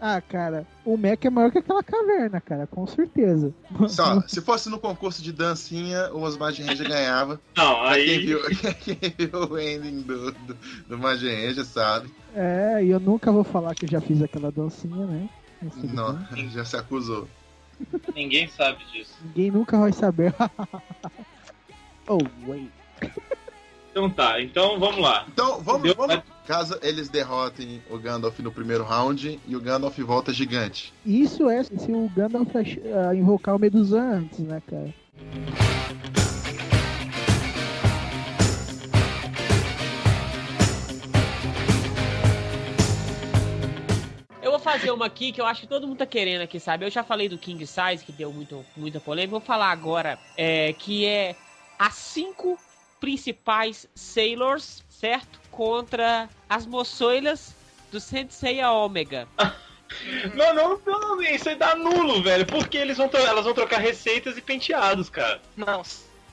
Ah, 0.00 0.20
cara, 0.20 0.64
o 0.84 0.96
Mecha 0.96 1.26
é 1.26 1.30
maior 1.30 1.50
que 1.50 1.58
aquela 1.58 1.82
caverna, 1.82 2.40
cara, 2.40 2.66
com 2.68 2.86
certeza. 2.86 3.52
Só, 3.88 4.20
se 4.28 4.40
fosse 4.40 4.68
no 4.68 4.78
concurso 4.78 5.20
de 5.20 5.32
dancinha, 5.32 6.12
o 6.12 6.20
Osmar 6.22 6.52
de 6.52 6.62
Ranger 6.62 6.88
ganhava. 6.88 7.40
Não, 7.56 7.80
Pra 7.80 7.94
Quem 7.94 8.10
aí. 8.10 8.26
viu, 8.26 8.40
quem 8.80 8.98
viu 9.18 9.50
o 9.50 9.58
ending 9.58 10.02
do, 10.02 10.30
do, 10.30 10.56
do 10.88 10.98
Magia 10.98 11.34
Ranger 11.34 11.64
sabe. 11.64 12.10
É, 12.34 12.84
e 12.84 12.90
eu 12.90 13.00
nunca 13.00 13.32
vou 13.32 13.42
falar 13.42 13.74
que 13.74 13.86
eu 13.86 13.90
já 13.90 14.00
fiz 14.00 14.22
aquela 14.22 14.52
dancinha, 14.52 15.04
né? 15.06 15.28
Não, 15.92 16.14
bem. 16.30 16.48
já 16.50 16.64
se 16.64 16.76
acusou. 16.76 17.28
Ninguém 18.14 18.48
sabe 18.48 18.84
disso. 18.92 19.14
Ninguém 19.24 19.50
nunca 19.50 19.78
vai 19.78 19.92
saber. 19.92 20.32
oh, 22.08 22.18
wait. 22.46 22.70
Então 23.98 24.10
tá, 24.10 24.40
então 24.40 24.78
vamos 24.78 25.00
lá. 25.00 25.24
Então, 25.26 25.60
vamos, 25.60 25.90
Entendeu? 25.90 26.06
vamos. 26.06 26.22
Caso 26.46 26.78
eles 26.82 27.08
derrotem 27.08 27.82
o 27.90 27.98
Gandalf 27.98 28.38
no 28.38 28.52
primeiro 28.52 28.84
round 28.84 29.40
e 29.44 29.56
o 29.56 29.60
Gandalf 29.60 29.98
volta 29.98 30.32
gigante. 30.32 30.94
Isso 31.04 31.50
é 31.50 31.64
se 31.64 31.90
o 31.90 32.08
Gandalf 32.14 32.54
ah, 32.54 33.12
invocar 33.12 33.56
o 33.56 33.58
Medusa 33.58 34.00
antes, 34.00 34.38
né, 34.38 34.62
cara? 34.64 34.94
Eu 44.40 44.52
vou 44.52 44.60
fazer 44.60 44.92
uma 44.92 45.06
aqui 45.06 45.32
que 45.32 45.40
eu 45.40 45.44
acho 45.46 45.62
que 45.62 45.66
todo 45.66 45.88
mundo 45.88 45.98
tá 45.98 46.06
querendo 46.06 46.42
aqui, 46.42 46.60
sabe? 46.60 46.84
Eu 46.84 46.90
já 46.90 47.02
falei 47.02 47.28
do 47.28 47.36
King 47.36 47.66
Size, 47.66 48.04
que 48.04 48.12
deu 48.12 48.32
muito, 48.32 48.64
muita 48.76 49.00
polêmica. 49.00 49.32
Vou 49.32 49.40
falar 49.40 49.72
agora, 49.72 50.16
é, 50.36 50.72
que 50.72 51.04
é 51.04 51.34
as 51.76 51.94
cinco 51.94 52.56
principais 53.00 53.88
Sailors, 53.94 54.84
certo? 54.88 55.40
Contra 55.50 56.28
as 56.48 56.66
moçoilas 56.66 57.54
do 57.90 58.00
Sensei 58.00 58.62
Ômega. 58.64 59.26
Não, 60.34 60.54
não, 60.54 60.80
não, 60.84 61.22
isso 61.22 61.48
aí 61.48 61.54
dá 61.54 61.74
nulo, 61.74 62.22
velho. 62.22 62.44
Porque 62.44 62.76
eles 62.76 62.98
vão 62.98 63.08
elas 63.14 63.46
vão 63.46 63.54
trocar 63.54 63.78
receitas 63.80 64.36
e 64.36 64.42
penteados, 64.42 65.08
cara. 65.08 65.40
Não, 65.56 65.82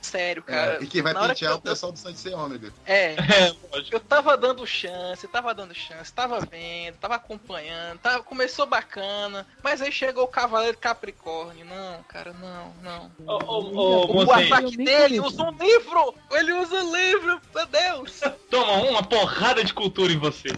sério, 0.05 0.43
cara. 0.43 0.77
É, 0.77 0.83
e 0.83 0.87
quem 0.87 1.01
vai 1.01 1.13
pentear 1.13 1.51
é 1.53 1.55
o 1.55 1.61
pessoal 1.61 1.91
do 1.91 1.97
Santos 1.99 2.25
Ômega. 2.25 2.71
É, 2.85 3.15
É, 3.35 3.53
lógico. 3.73 3.95
eu 3.95 3.99
tava 3.99 4.37
dando 4.37 4.65
chance, 4.65 5.27
tava 5.27 5.53
dando 5.53 5.73
chance, 5.73 6.13
tava 6.13 6.39
vendo, 6.39 6.95
tava 6.97 7.15
acompanhando, 7.15 7.99
tava, 7.99 8.23
começou 8.23 8.65
bacana, 8.65 9.45
mas 9.63 9.81
aí 9.81 9.91
chegou 9.91 10.23
o 10.23 10.27
Cavaleiro 10.27 10.77
Capricórnio. 10.77 11.65
Não, 11.65 12.03
cara, 12.03 12.33
não, 12.33 12.73
não. 12.81 13.11
Ô, 13.25 13.33
ô, 13.43 14.05
ô, 14.19 14.23
O 14.25 14.31
ataque 14.31 14.77
dele 14.77 15.19
usa 15.19 15.43
um 15.43 15.51
livro! 15.57 16.15
Ele 16.31 16.53
usa 16.53 16.81
livro, 16.81 17.41
meu 17.53 17.65
Deus! 17.65 18.21
toma 18.49 18.73
uma 18.83 19.03
porrada 19.03 19.63
de 19.63 19.73
cultura 19.73 20.11
em 20.13 20.17
você. 20.17 20.49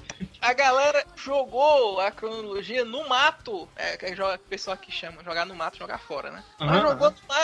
A 0.42 0.54
galera 0.54 1.04
jogou 1.16 2.00
a 2.00 2.12
cronologia 2.12 2.86
no 2.86 3.08
mato. 3.10 3.68
É, 3.76 3.98
que 3.98 4.06
é 4.06 4.16
joga- 4.16 4.36
o 4.36 4.50
pessoal 4.50 4.78
que 4.78 4.92
chama 4.92 5.24
jogar 5.24 5.46
no 5.46 5.56
mato, 5.56 5.78
jogar 5.78 5.98
fora, 5.98 6.30
né? 6.32 6.44
Mas 6.60 6.82
jogou 6.82 7.12
no 7.12 7.18
mato. 7.28 7.37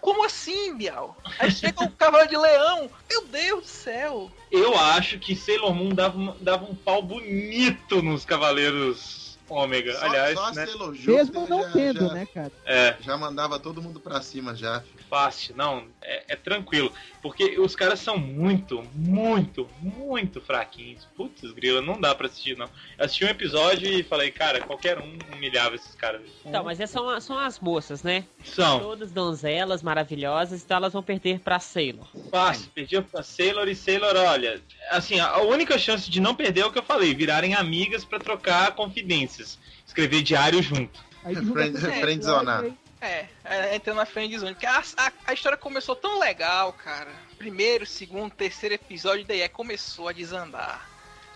Como 0.00 0.24
assim, 0.24 0.76
Bial? 0.76 1.16
Aí 1.38 1.50
chega 1.50 1.84
o 1.84 1.90
cavalo 1.90 2.28
de 2.28 2.36
leão. 2.36 2.90
Meu 3.08 3.26
Deus 3.26 3.62
do 3.62 3.66
céu. 3.66 4.30
Eu 4.50 4.78
acho 4.78 5.18
que 5.18 5.34
Sailor 5.34 5.74
Moon 5.74 5.90
dava, 5.90 6.36
dava 6.40 6.64
um 6.64 6.74
pau 6.74 7.02
bonito 7.02 8.02
nos 8.02 8.24
Cavaleiros 8.24 9.38
Ômega. 9.48 9.94
Só, 9.94 10.06
Aliás, 10.06 10.38
só 10.38 10.52
né? 10.52 10.66
Mesmo 11.06 11.46
não 11.46 11.62
já, 11.62 11.70
tendo, 11.70 12.06
já, 12.08 12.14
né, 12.14 12.26
cara? 12.26 12.52
É, 12.64 12.96
já 13.00 13.16
mandava 13.16 13.58
todo 13.58 13.82
mundo 13.82 14.00
pra 14.00 14.20
cima 14.22 14.54
já. 14.54 14.82
Fácil. 15.12 15.54
Não, 15.54 15.84
é, 16.00 16.24
é 16.28 16.36
tranquilo. 16.36 16.90
Porque 17.20 17.60
os 17.60 17.76
caras 17.76 18.00
são 18.00 18.16
muito, 18.16 18.82
muito, 18.94 19.68
muito 19.78 20.40
fraquinhos. 20.40 21.06
Putz, 21.14 21.52
grila, 21.52 21.82
não 21.82 22.00
dá 22.00 22.14
pra 22.14 22.28
assistir, 22.28 22.56
não. 22.56 22.64
Eu 22.96 23.04
assisti 23.04 23.26
um 23.26 23.28
episódio 23.28 23.86
e 23.86 24.02
falei, 24.02 24.30
cara, 24.30 24.62
qualquer 24.62 24.98
um 24.98 25.18
humilhava 25.30 25.74
esses 25.74 25.94
caras. 25.94 26.22
Então, 26.46 26.64
mas 26.64 26.80
essas 26.80 26.94
são, 26.94 27.20
são 27.20 27.38
as 27.38 27.60
moças, 27.60 28.02
né? 28.02 28.24
São. 28.42 28.80
Todas 28.80 29.12
donzelas 29.12 29.82
maravilhosas, 29.82 30.64
então 30.64 30.78
elas 30.78 30.94
vão 30.94 31.02
perder 31.02 31.40
pra 31.40 31.60
Sailor. 31.60 32.06
Fácil, 32.30 32.70
perdia 32.74 33.02
pra 33.02 33.22
Sailor 33.22 33.68
e 33.68 33.74
Sailor, 33.74 34.16
olha, 34.16 34.62
assim, 34.90 35.20
a 35.20 35.42
única 35.42 35.78
chance 35.78 36.10
de 36.10 36.20
não 36.20 36.34
perder 36.34 36.62
é 36.62 36.66
o 36.66 36.72
que 36.72 36.78
eu 36.78 36.82
falei, 36.82 37.14
virarem 37.14 37.54
amigas 37.54 38.02
pra 38.02 38.18
trocar 38.18 38.74
confidências, 38.74 39.58
escrever 39.86 40.22
diário 40.22 40.62
junto. 40.62 41.04
Aí 41.22 41.34
Aí- 43.02 43.10
É, 43.10 43.28
é 43.44 43.74
entrando 43.76 43.96
na 43.96 44.06
frente 44.06 44.38
zone. 44.38 44.54
Porque 44.54 44.66
a, 44.66 44.82
a, 44.96 45.12
a 45.26 45.32
história 45.32 45.58
começou 45.58 45.94
tão 45.96 46.18
legal, 46.18 46.72
cara. 46.72 47.10
Primeiro, 47.36 47.84
segundo, 47.84 48.32
terceiro 48.32 48.74
episódio, 48.74 49.24
daí 49.26 49.40
é, 49.40 49.48
começou 49.48 50.08
a 50.08 50.12
desandar. 50.12 50.88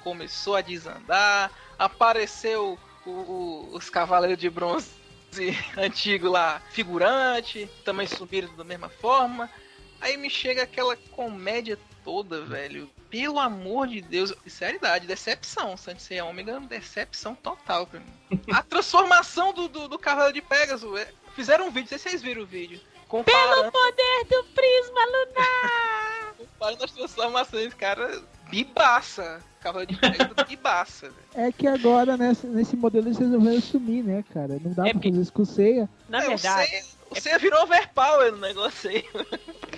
Começou 0.02 0.54
a 0.56 0.60
desandar. 0.60 1.50
Apareceu 1.78 2.78
o- 3.04 3.10
o- 3.10 3.68
os 3.74 3.90
Cavaleiros 3.90 4.38
de 4.38 4.48
Bronze 4.48 4.90
antigo 5.76 6.28
lá, 6.28 6.62
figurante. 6.70 7.68
Também 7.84 8.06
subiram 8.06 8.54
da 8.56 8.64
mesma 8.64 8.88
forma. 8.88 9.50
Aí 10.00 10.16
me 10.16 10.30
chega 10.30 10.62
aquela 10.62 10.96
comédia 10.96 11.78
toda, 12.04 12.42
velho. 12.42 12.88
Pelo 13.10 13.38
amor 13.40 13.86
de 13.88 14.00
Deus. 14.00 14.32
Seriedade, 14.46 15.06
decepção. 15.06 15.76
Sansei 15.76 16.20
Ômega, 16.20 16.60
decepção 16.60 17.34
total 17.34 17.86
pra 17.86 18.00
mim. 18.00 18.40
A 18.52 18.62
transformação 18.62 19.52
do, 19.52 19.68
do, 19.68 19.88
do 19.88 19.98
Cavaleiro 19.98 20.34
de 20.34 20.42
Pegasus. 20.42 21.00
é- 21.00 21.12
Fizeram 21.36 21.66
um 21.68 21.70
vídeo, 21.70 21.82
não 21.82 21.88
sei 21.88 21.98
se 21.98 22.08
vocês 22.08 22.22
viram 22.22 22.42
o 22.42 22.46
vídeo. 22.46 22.80
Comparando, 23.06 23.70
poder 23.70 24.24
do 24.28 24.42
prisma 24.52 25.04
lunar! 25.04 26.34
comparando 26.58 26.84
as 26.84 26.90
transformações, 26.90 27.72
cara. 27.74 28.20
Bibaça. 28.50 29.40
Cavaleiro 29.60 29.92
de 29.94 30.00
Pegasus, 30.00 30.34
bibaça. 30.48 31.12
É 31.34 31.52
que 31.52 31.66
agora, 31.66 32.16
nesse, 32.16 32.46
nesse 32.46 32.76
modelo, 32.76 33.06
eles 33.08 33.18
resolveram 33.18 33.60
sumir, 33.60 34.02
né, 34.04 34.24
cara? 34.32 34.58
Não 34.60 34.72
dá 34.72 34.82
É 34.82 34.90
pra 34.90 34.92
porque- 34.94 35.10
fazer 35.10 35.22
isso 35.22 35.32
com 35.32 35.44
ceia. 35.44 35.88
Na 36.08 36.24
É, 36.24 36.28
verdade, 36.28 36.70
Você, 37.10 37.20
você 37.20 37.38
virou 37.38 37.62
overpower 37.62 38.32
no 38.32 38.38
negócio 38.38 38.90
aí. 38.90 39.04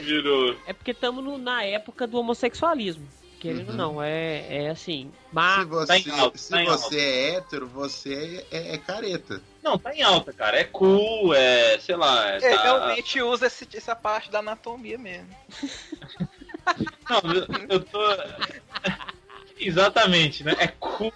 Virou. 0.00 0.56
é 0.66 0.72
porque 0.72 0.92
estamos 0.92 1.40
na 1.40 1.62
época 1.64 2.06
do 2.06 2.18
homossexualismo. 2.18 3.06
Querendo 3.40 3.70
Uhum. 3.70 3.76
não, 3.76 4.02
é, 4.02 4.64
é 4.64 4.68
assim. 4.70 5.12
Se 5.12 5.28
Mas 5.32 5.66
você, 5.68 5.86
tá 5.86 5.98
em 5.98 6.10
alta, 6.20 6.38
se 6.38 6.50
tá 6.50 6.62
em 6.62 6.66
você 6.66 6.84
alta. 6.84 6.96
é 6.96 7.30
hétero, 7.36 7.66
você 7.68 8.46
é, 8.50 8.74
é 8.74 8.78
careta. 8.78 9.40
Não, 9.62 9.78
tá 9.78 9.94
em 9.94 10.02
alta, 10.02 10.32
cara. 10.32 10.58
É 10.58 10.64
cool, 10.64 11.32
é. 11.34 11.78
sei 11.78 11.94
lá. 11.96 12.30
É, 12.30 12.40
tá- 12.40 12.62
realmente 12.62 13.22
usa 13.22 13.46
esse- 13.46 13.68
essa 13.74 13.94
parte 13.94 14.30
da 14.30 14.40
anatomia 14.40 14.98
mesmo. 14.98 15.28
Não, 17.08 17.32
eu, 17.32 17.46
eu 17.70 17.80
tô. 17.80 17.98
Exatamente, 19.60 20.44
né? 20.44 20.54
É 20.58 20.68
cool. 20.68 21.12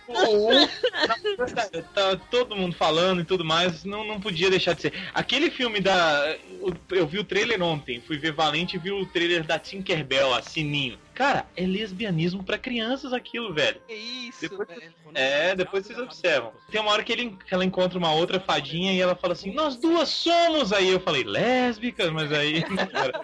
Tá 1.95 2.17
todo 2.31 2.57
mundo 2.57 2.75
falando 2.75 3.21
e 3.21 3.25
tudo 3.25 3.45
mais, 3.45 3.85
não, 3.85 4.05
não 4.05 4.21
podia 4.21 4.51
deixar 4.51 4.75
de 4.75 4.83
ser. 4.83 4.93
Aquele 5.15 5.49
filme 5.51 5.81
da. 5.81 6.37
Eu 6.91 7.07
vi 7.07 7.19
o 7.21 7.25
trailer 7.25 7.63
ontem, 7.63 8.01
fui 8.01 8.19
ver 8.19 8.33
Valente 8.33 8.75
e 8.77 8.79
vi 8.81 8.91
o 8.91 9.07
trailer 9.07 9.45
da 9.45 9.59
Tinkerbell, 9.61 10.35
a 10.35 10.43
Sininho. 10.43 10.99
Cara, 11.23 11.47
é 11.57 11.65
lesbianismo 11.65 12.43
pra 12.43 12.59
crianças 12.59 13.13
aquilo, 13.13 13.55
velho. 13.55 13.81
Que 13.87 13.95
isso, 13.95 14.41
Depois- 14.41 14.69
velho. 14.69 14.93
É, 15.15 15.55
depois 15.55 15.87
vocês 15.87 15.97
observam. 15.97 16.51
Tem 16.69 16.81
uma 16.81 16.91
hora 16.91 17.05
que, 17.05 17.13
ele, 17.13 17.39
que 17.47 17.55
ela 17.55 17.65
encontra 17.65 17.97
uma 17.97 18.13
outra 18.13 18.41
fadinha 18.41 18.93
e 18.93 19.01
ela 19.01 19.15
fala 19.15 19.33
assim, 19.35 19.55
nós 19.55 19.77
duas 19.77 20.09
somos! 20.09 20.73
Aí 20.73 20.89
eu 20.89 20.99
falei, 20.99 21.23
lésbicas, 21.23 22.11
mas 22.11 22.33
aí 22.33 22.65
não 22.69 22.77
era. 23.01 23.21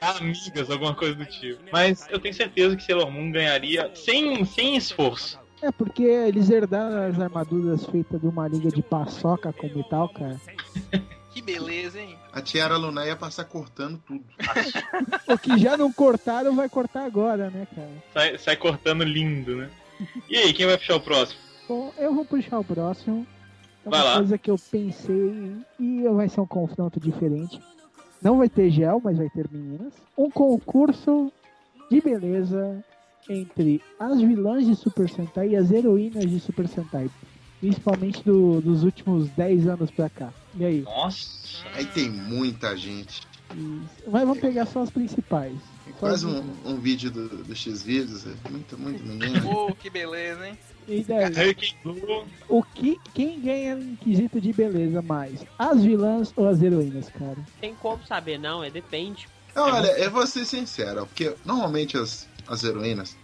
Amigas, 0.00 0.70
alguma 0.70 0.94
coisa 0.94 1.14
do 1.14 1.26
tipo. 1.26 1.60
Mas 1.70 2.08
eu 2.08 2.18
tenho 2.18 2.32
certeza 2.32 2.74
que 2.74 2.82
Sailor 2.82 3.10
Moon 3.10 3.30
ganharia 3.30 3.90
sem, 3.94 4.42
sem 4.46 4.74
esforço. 4.74 5.38
É 5.60 5.70
porque 5.70 6.04
eles 6.04 6.48
herdaram 6.48 7.06
as 7.06 7.20
armaduras 7.20 7.84
feitas 7.84 8.18
de 8.18 8.26
uma 8.28 8.48
liga 8.48 8.70
de 8.70 8.80
paçoca 8.82 9.52
com 9.52 9.68
metal, 9.68 10.08
cara. 10.08 10.40
Que 11.32 11.40
beleza, 11.40 11.98
hein? 12.00 12.16
A 12.32 12.40
Tiara 12.42 12.76
Luna 12.76 13.06
ia 13.06 13.16
passar 13.16 13.44
cortando 13.44 13.98
tudo. 14.06 14.24
O 15.28 15.38
que 15.38 15.56
já 15.58 15.76
não 15.76 15.90
cortaram, 15.92 16.54
vai 16.54 16.68
cortar 16.68 17.04
agora, 17.06 17.48
né, 17.50 17.66
cara? 17.74 17.90
Sai, 18.12 18.38
sai 18.38 18.56
cortando 18.56 19.02
lindo, 19.02 19.56
né? 19.56 19.70
E 20.28 20.36
aí, 20.36 20.52
quem 20.52 20.66
vai 20.66 20.76
puxar 20.76 20.96
o 20.96 21.00
próximo? 21.00 21.40
Bom, 21.68 21.92
eu 21.96 22.14
vou 22.14 22.24
puxar 22.24 22.58
o 22.58 22.64
próximo. 22.64 23.26
É 23.84 23.88
uma 23.88 23.96
Vai 23.98 24.06
lá. 24.06 24.16
coisa 24.16 24.36
que 24.38 24.50
eu 24.50 24.56
pensei 24.70 25.56
e 25.80 26.02
vai 26.08 26.28
ser 26.28 26.40
um 26.40 26.46
confronto 26.46 27.00
diferente. 27.00 27.58
Não 28.20 28.36
vai 28.38 28.48
ter 28.48 28.70
gel, 28.70 29.00
mas 29.02 29.16
vai 29.16 29.28
ter 29.30 29.48
meninas. 29.50 29.92
Um 30.16 30.30
concurso 30.30 31.32
de 31.90 32.00
beleza 32.00 32.84
entre 33.28 33.80
as 33.98 34.20
vilãs 34.20 34.66
de 34.66 34.74
Super 34.76 35.08
Sentai 35.08 35.48
e 35.50 35.56
as 35.56 35.70
heroínas 35.70 36.28
de 36.28 36.38
Super 36.40 36.68
Sentai. 36.68 37.08
Principalmente 37.60 38.22
do- 38.24 38.60
dos 38.60 38.82
últimos 38.84 39.28
10 39.30 39.66
anos 39.66 39.90
pra 39.90 40.10
cá. 40.10 40.30
E 40.54 40.64
aí? 40.64 40.80
Nossa. 40.82 41.66
Aí 41.74 41.86
tem 41.86 42.10
muita 42.10 42.76
gente. 42.76 43.22
Isso. 43.54 44.10
Mas 44.10 44.22
vamos 44.22 44.38
pegar 44.38 44.66
só 44.66 44.82
as 44.82 44.90
principais. 44.90 45.54
Só 45.98 46.06
Faz 46.06 46.14
as 46.14 46.24
um, 46.24 46.42
um 46.64 46.76
vídeo 46.76 47.10
do, 47.10 47.28
do 47.28 47.54
X-Vídeos. 47.54 48.26
é 48.26 48.50
Muito, 48.50 48.78
muito 48.78 49.02
menino. 49.04 49.40
Pô, 49.42 49.74
que 49.74 49.90
beleza, 49.90 50.48
hein? 50.48 50.58
E 50.88 51.04
daí? 51.04 51.66
O 52.48 52.62
que, 52.62 52.98
quem 53.14 53.40
ganha 53.40 53.74
em 53.74 53.96
quesito 53.96 54.40
de 54.40 54.52
beleza 54.52 55.00
mais? 55.00 55.44
As 55.58 55.82
vilãs 55.82 56.32
ou 56.36 56.48
as 56.48 56.60
heroínas, 56.60 57.08
cara? 57.10 57.38
tem 57.60 57.74
como 57.76 58.04
saber, 58.04 58.38
não, 58.38 58.64
é 58.64 58.70
depende. 58.70 59.28
Não, 59.54 59.64
olha, 59.64 59.88
eu 59.98 60.10
vou 60.10 60.26
ser 60.26 60.44
sincero, 60.44 61.06
porque 61.06 61.34
normalmente 61.44 61.96
as, 61.96 62.26
as 62.48 62.64
heroínas, 62.64 63.16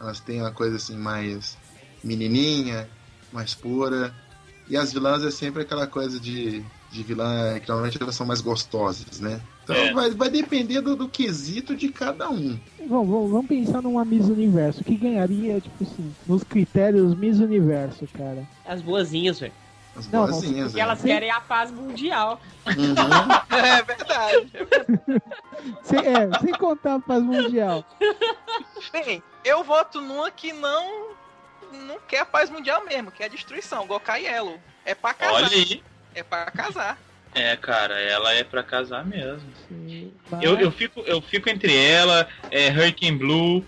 elas 0.00 0.18
têm 0.18 0.40
uma 0.40 0.50
coisa 0.50 0.76
assim 0.76 0.96
mais 0.96 1.56
menininha, 2.02 2.88
mais 3.32 3.54
pura, 3.54 4.14
e 4.68 4.76
as 4.76 4.92
vilãs 4.92 5.22
é 5.24 5.30
sempre 5.30 5.62
aquela 5.62 5.86
coisa 5.86 6.18
de, 6.18 6.62
de 6.90 7.02
vilã 7.02 7.58
que 7.60 7.68
normalmente 7.68 8.00
elas 8.02 8.14
são 8.14 8.26
mais 8.26 8.40
gostosas, 8.40 9.20
né? 9.20 9.40
Então 9.64 9.74
É. 9.76 9.92
vai, 9.92 10.10
vai 10.10 10.30
depender 10.30 10.80
do, 10.80 10.94
do 10.96 11.08
quesito 11.08 11.74
de 11.74 11.88
cada 11.88 12.28
um. 12.30 12.58
Vamos, 12.86 13.08
vamos, 13.08 13.30
vamos 13.30 13.46
pensar 13.46 13.80
numa 13.82 14.04
Miss 14.04 14.26
Universo. 14.28 14.80
O 14.82 14.84
que 14.84 14.96
ganharia, 14.96 15.60
tipo 15.60 15.82
assim, 15.84 16.14
nos 16.26 16.44
critérios 16.44 17.14
Miss 17.14 17.38
Universo, 17.38 18.06
cara? 18.16 18.46
As 18.66 18.82
boazinhas, 18.82 19.40
velho. 19.40 19.52
As 19.96 20.08
Não, 20.10 20.26
boazinhas, 20.26 20.64
Porque 20.72 20.76
né? 20.78 20.82
elas 20.82 21.00
querem 21.02 21.30
a 21.30 21.40
paz 21.40 21.70
mundial. 21.70 22.40
Uhum. 22.66 22.74
É 23.56 23.82
verdade. 23.82 24.52
Sem, 25.82 25.98
é, 26.00 26.38
sem 26.40 26.52
contar 26.54 26.96
a 26.96 27.00
paz 27.00 27.22
mundial. 27.22 27.84
Bem, 28.92 29.22
eu 29.44 29.62
voto 29.64 30.00
numa 30.00 30.30
que 30.30 30.52
não 30.52 31.10
não 31.74 31.98
quer 32.00 32.20
a 32.20 32.26
paz 32.26 32.50
mundial 32.50 32.84
mesmo, 32.84 33.10
que 33.10 33.22
é 33.22 33.26
a 33.26 33.28
destruição, 33.28 33.86
Gokai 33.86 34.24
Yellow. 34.24 34.58
É 34.84 34.94
pra 34.94 35.14
casar. 35.14 35.34
Olha 35.34 35.48
aí. 35.48 35.82
É 36.14 36.22
pra 36.22 36.44
casar. 36.50 36.98
É, 37.34 37.56
cara, 37.56 37.98
ela 38.00 38.32
é 38.32 38.44
pra 38.44 38.62
casar 38.62 39.04
mesmo. 39.04 39.42
Sim, 39.68 40.12
Eu, 40.40 40.58
eu, 40.58 40.70
fico, 40.70 41.00
eu 41.00 41.20
fico 41.20 41.50
entre 41.50 41.76
ela, 41.76 42.28
é, 42.50 42.68
Hurricane 42.68 43.18
Blue. 43.18 43.64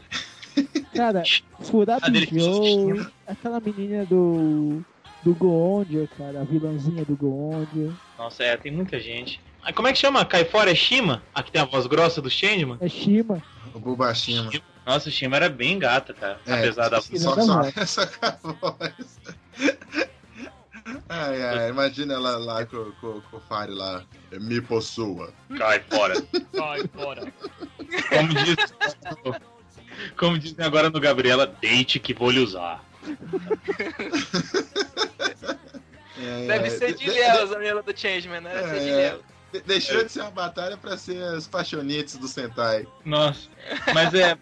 Cara, 0.95 1.25
Furado 1.61 2.07
Joe, 2.33 3.07
aquela 3.27 3.61
menina 3.61 4.05
do. 4.07 4.83
Do 5.23 5.35
Goondia, 5.35 6.09
cara, 6.17 6.43
a 6.43 6.45
vilãzinha 6.45 7.05
do 7.05 7.17
Goondia. 7.17 7.93
Nossa, 8.17 8.45
é, 8.45 8.57
tem 8.57 8.71
muita 8.71 9.01
gente. 9.01 9.41
Ah, 9.61 9.73
como 9.73 9.89
é 9.89 9.93
que 9.93 9.99
chama? 9.99 10.25
Cai 10.25 10.45
fora 10.45 10.71
é 10.71 10.75
Shima? 10.75 11.21
A 11.35 11.43
que 11.43 11.51
tem 11.51 11.61
a 11.61 11.65
voz 11.65 11.87
grossa 11.89 12.23
do 12.23 12.31
Changeman? 12.31 12.79
É 12.81 12.89
Shima. 12.89 13.43
O 13.75 13.81
Bubashima. 13.81 14.49
Nossa, 14.87 15.09
o 15.09 15.13
Shima 15.13 15.37
era 15.37 15.49
bem 15.49 15.79
gata, 15.79 16.15
cara. 16.15 16.39
É, 16.47 16.55
apesar 16.55 16.89
da. 16.89 17.01
Só, 17.03 17.35
só, 17.35 17.87
só 17.87 18.07
com 18.07 18.27
a 18.27 18.31
voz. 18.53 19.21
Ai, 21.09 21.43
ai, 21.43 21.69
imagina 21.71 22.15
ela 22.15 22.37
lá 22.37 22.65
com, 22.65 22.93
com, 23.01 23.21
com 23.21 23.37
o 23.39 23.41
Fire 23.41 23.73
lá. 23.75 24.05
Me 24.41 24.61
possua. 24.61 25.33
Cai 25.59 25.81
fora. 25.91 26.15
Sai 26.55 26.85
fora. 26.95 27.33
Como 28.09 28.29
diz. 28.45 28.57
Como 30.17 30.39
dizem 30.39 30.65
agora 30.65 30.89
no 30.89 31.01
Gabriela, 31.01 31.45
deite 31.61 31.99
que 31.99 32.15
vou 32.15 32.31
lhe 32.31 32.39
usar. 32.39 32.85
É, 36.19 36.47
Deve 36.47 36.67
é, 36.69 36.71
ser 36.71 36.95
de- 36.95 37.05
de 37.05 37.11
Léo, 37.11 37.55
a 37.55 37.59
menina 37.59 37.83
do 37.83 37.95
Changeman, 37.99 38.41
né? 38.41 38.55
Deve 38.55 38.69
ser 38.71 38.81
de 38.81 38.89
É. 38.91 38.97
Léo. 38.97 39.23
de- 39.53 39.61
Deixou 39.61 40.03
de 40.05 40.11
ser 40.11 40.23
uma 40.23 40.31
batalha 40.31 40.77
pra 40.77 40.97
ser 40.97 41.23
as 41.23 41.47
paixonites 41.47 42.17
do 42.17 42.27
Sentai. 42.27 42.87
Nossa. 43.05 43.49
Mas 43.95 44.15
é. 44.15 44.37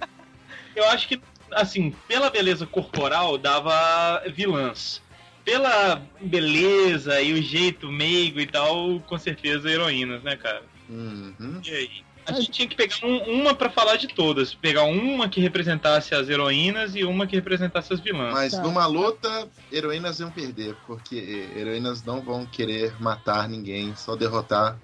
Eu 0.75 0.85
acho 0.91 1.09
que, 1.09 1.21
assim, 1.53 1.95
pela 2.09 2.31
beleza 2.31 2.67
corporal, 2.67 3.39
dava 3.39 4.23
vilãs. 4.35 5.01
Pela 5.45 6.01
beleza 6.21 7.21
e 7.21 7.33
o 7.35 7.43
jeito 7.43 7.91
meigo 7.93 8.41
e 8.41 8.47
tal, 8.47 9.01
com 9.01 9.19
certeza 9.19 9.71
heroínas, 9.71 10.23
né, 10.23 10.37
cara? 10.37 10.63
Uhum. 10.89 11.61
E 11.65 11.71
aí? 11.71 11.91
A 12.27 12.33
gente 12.33 12.51
tinha 12.53 12.67
que 12.67 12.75
pegar 12.75 12.97
um- 13.03 13.43
uma 13.43 13.55
pra 13.55 13.69
falar 13.69 13.97
de 13.97 14.09
todas. 14.09 14.55
Pegar 14.55 14.85
uma 14.85 15.29
que 15.29 15.41
representasse 15.43 16.15
as 16.15 16.27
heroínas 16.31 16.97
e 16.97 17.05
uma 17.05 17.27
que 17.27 17.37
representasse 17.37 17.93
as 17.93 18.01
vilãs. 18.01 18.33
Mas 18.33 18.53
Tá. 18.55 18.63
numa 18.63 18.87
luta, 18.87 19.47
heroínas 19.71 20.21
iam 20.21 20.31
perder, 20.31 20.75
porque 20.87 21.51
heroínas 21.55 22.03
não 22.03 22.23
vão 22.23 22.47
querer 22.47 22.95
matar 22.99 23.47
ninguém, 23.47 23.95
só 23.95 24.17
derrotar. 24.17 24.79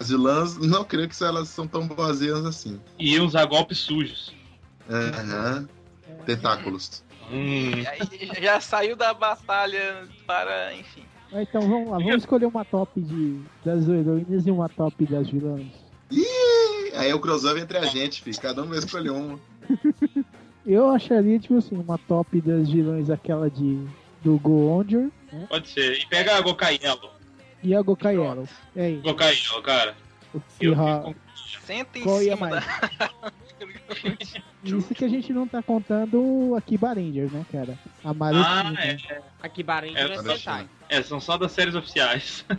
As 0.00 0.08
vilãs, 0.08 0.56
não 0.56 0.82
creio 0.82 1.10
que 1.10 1.22
elas 1.22 1.50
são 1.50 1.68
tão 1.68 1.86
boazinhas 1.86 2.46
assim. 2.46 2.80
E 2.98 3.16
iam 3.16 3.26
usar 3.26 3.44
golpes 3.44 3.76
sujos. 3.80 4.32
Aham. 4.88 5.68
Tentáculos. 6.24 7.02
Hum. 7.30 7.70
E 7.82 7.86
aí 7.86 8.42
já 8.42 8.60
saiu 8.60 8.96
da 8.96 9.12
batalha 9.12 10.06
para, 10.26 10.74
enfim. 10.74 11.04
Ah, 11.32 11.42
Então 11.42 11.60
vamos 11.62 11.90
lá, 11.90 11.98
vamos 11.98 12.16
escolher 12.16 12.46
uma 12.46 12.64
top 12.64 13.00
de, 13.00 13.40
das 13.64 13.86
heroínas 13.88 14.46
e 14.46 14.50
uma 14.50 14.68
top 14.68 15.04
das 15.06 15.28
vilãs. 15.28 15.66
Ih, 16.10 16.92
aí 16.94 17.10
é 17.10 17.14
o 17.14 17.20
crossover 17.20 17.62
entre 17.62 17.76
a 17.76 17.84
gente, 17.84 18.22
filho. 18.22 18.40
Cada 18.40 18.62
um 18.62 18.66
vai 18.68 18.78
escolher 18.78 19.10
uma. 19.10 19.38
Eu 20.66 20.90
acharia, 20.90 21.38
tipo 21.38 21.56
assim, 21.56 21.76
uma 21.76 21.96
top 21.98 22.40
das 22.42 22.68
vilãs, 22.68 23.08
aquela 23.10 23.50
de 23.50 23.86
do 24.22 24.38
Goondia 24.38 25.10
né? 25.32 25.46
Pode 25.48 25.68
ser. 25.68 25.98
E 25.98 26.06
pega 26.06 26.36
a 26.36 26.40
Gokaielo. 26.40 27.10
e 27.62 27.74
a 27.74 27.80
Gokai 27.82 28.16
Yellow. 28.16 28.48
E 28.74 28.80
aí? 28.80 28.96
Gokaielo, 29.00 29.62
cara. 29.62 29.94
Fico- 30.58 31.14
Senta 31.64 31.98
em 31.98 32.02
Qual 32.02 32.22
ia 32.22 32.34
cima 32.34 32.48
mais? 32.50 32.64
da. 32.66 33.10
Isso 34.62 34.94
que 34.94 35.04
a 35.04 35.08
gente 35.08 35.32
não 35.32 35.46
tá 35.46 35.62
contando 35.62 36.54
a 36.56 36.60
Kiba 36.60 36.92
Ranger, 36.92 37.30
né, 37.32 37.44
cara? 37.50 37.78
A 38.04 38.12
Maruti. 38.12 38.44
Ah, 38.46 38.70
né? 38.70 38.96
é. 39.08 39.22
Aqui 39.42 39.62
Bahrein 39.62 39.94
É, 39.96 40.02
é 40.02 40.16
Sentai. 40.16 40.64
só. 40.64 40.68
É, 40.88 41.02
são 41.02 41.20
só 41.20 41.36
das 41.36 41.52
séries 41.52 41.74
oficiais. 41.74 42.44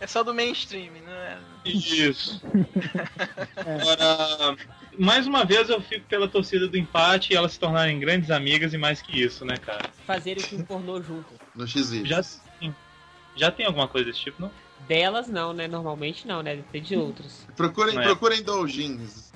É 0.00 0.06
só 0.06 0.22
do 0.22 0.34
mainstream, 0.34 0.92
não 1.02 1.12
é? 1.12 1.38
Isso. 1.64 2.42
É. 3.66 3.80
Agora, 3.80 4.56
mais 4.98 5.26
uma 5.26 5.44
vez 5.44 5.70
eu 5.70 5.80
fico 5.80 6.06
pela 6.06 6.28
torcida 6.28 6.68
do 6.68 6.76
empate 6.76 7.32
e 7.32 7.36
elas 7.36 7.52
se 7.52 7.58
tornarem 7.58 7.98
grandes 7.98 8.30
amigas 8.30 8.74
e 8.74 8.76
mais 8.76 9.00
que 9.00 9.18
isso, 9.18 9.44
né, 9.46 9.56
cara? 9.56 9.88
Fazerem 10.06 10.42
filme 10.42 10.64
pornô 10.64 11.00
junto. 11.00 11.32
No 11.54 11.66
X-Vídeos. 11.66 12.08
Já, 12.08 12.22
sim. 12.22 12.74
Já 13.36 13.50
tem 13.50 13.66
alguma 13.66 13.88
coisa 13.88 14.06
desse 14.06 14.20
tipo, 14.20 14.40
não? 14.40 14.50
Delas 14.86 15.28
não, 15.28 15.52
né? 15.52 15.66
Normalmente 15.66 16.26
não, 16.26 16.42
né? 16.42 16.56
Deve 16.56 16.68
ter 16.68 16.80
de 16.80 16.96
outros. 16.96 17.46
Procurem, 17.56 17.98
é. 17.98 18.02
procurem 18.02 18.42
doujins 18.42 19.32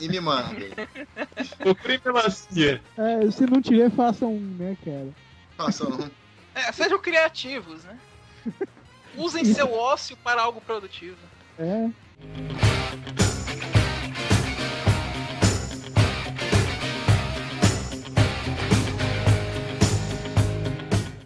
e 0.00 0.08
me 0.08 0.20
mandem. 0.20 0.70
procurem 1.58 1.98
pela 1.98 2.20
é, 2.20 3.26
é, 3.26 3.30
se 3.30 3.46
não 3.46 3.60
tiver, 3.62 3.90
façam 3.90 4.34
um, 4.34 4.56
né, 4.58 4.76
cara? 4.84 5.08
Façam 5.56 5.90
um. 5.90 6.10
É, 6.54 6.70
sejam 6.72 6.98
criativos, 6.98 7.84
né? 7.84 7.98
Usem 9.16 9.44
seu 9.44 9.72
ócio 9.74 10.16
para 10.18 10.42
algo 10.42 10.60
produtivo. 10.60 11.16
É. 11.58 11.90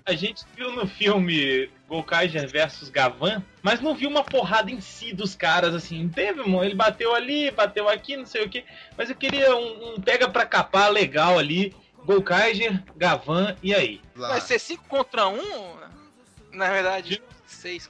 A 0.06 0.14
gente 0.14 0.44
viu 0.54 0.70
no 0.72 0.86
filme 0.86 1.70
Golkaiger 1.94 2.48
versus 2.48 2.88
Gavan, 2.88 3.40
mas 3.62 3.80
não 3.80 3.94
viu 3.94 4.08
uma 4.08 4.24
porrada 4.24 4.70
em 4.70 4.80
si 4.80 5.14
dos 5.14 5.36
caras, 5.36 5.74
assim. 5.74 6.08
Teve, 6.08 6.40
mano, 6.40 6.64
ele 6.64 6.74
bateu 6.74 7.14
ali, 7.14 7.52
bateu 7.52 7.88
aqui, 7.88 8.16
não 8.16 8.26
sei 8.26 8.44
o 8.44 8.48
que. 8.48 8.64
Mas 8.96 9.10
eu 9.10 9.14
queria 9.14 9.54
um, 9.54 9.94
um 9.94 10.00
pega 10.00 10.28
pra 10.28 10.44
capar 10.44 10.90
legal 10.90 11.38
ali. 11.38 11.74
Golkaiger, 12.04 12.82
Gavan, 12.96 13.56
e 13.62 13.74
aí? 13.74 14.00
Vai 14.14 14.40
ser 14.40 14.58
5 14.58 14.84
contra 14.88 15.26
1? 15.26 15.38
Um? 15.38 15.76
Na 16.52 16.68
verdade, 16.68 17.22
6 17.46 17.86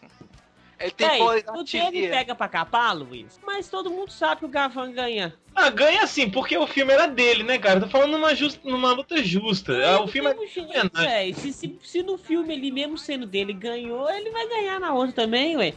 Ele 0.84 0.90
tem 0.90 1.08
Ei, 1.12 1.18
poder 1.18 1.50
o 1.50 1.90
dele 1.90 2.08
pega 2.08 2.34
pra 2.34 2.46
capar, 2.46 2.94
Luiz, 2.94 3.40
mas 3.42 3.70
todo 3.70 3.90
mundo 3.90 4.12
sabe 4.12 4.40
que 4.40 4.44
o 4.44 4.50
Gavan 4.50 4.92
ganha. 4.92 5.34
Ah, 5.54 5.70
ganha 5.70 6.06
sim, 6.06 6.28
porque 6.28 6.58
o 6.58 6.66
filme 6.66 6.92
era 6.92 7.06
dele, 7.06 7.42
né, 7.42 7.58
cara? 7.58 7.80
Tô 7.80 7.88
falando 7.88 8.12
numa, 8.12 8.34
justa, 8.34 8.60
numa 8.68 8.92
luta 8.92 9.22
justa. 9.24 9.72
Ah, 9.82 10.02
o 10.02 10.06
filme 10.06 10.28
é. 10.28 10.34
Mesmo, 10.34 10.90
véi, 10.92 11.32
se, 11.32 11.54
se, 11.54 11.78
se 11.82 12.02
no 12.02 12.18
filme 12.18 12.52
ele, 12.52 12.70
mesmo 12.70 12.98
sendo 12.98 13.24
dele, 13.24 13.54
ganhou, 13.54 14.10
ele 14.10 14.30
vai 14.30 14.46
ganhar 14.46 14.78
na 14.78 14.92
outra 14.92 15.24
também, 15.24 15.56
ué. 15.56 15.72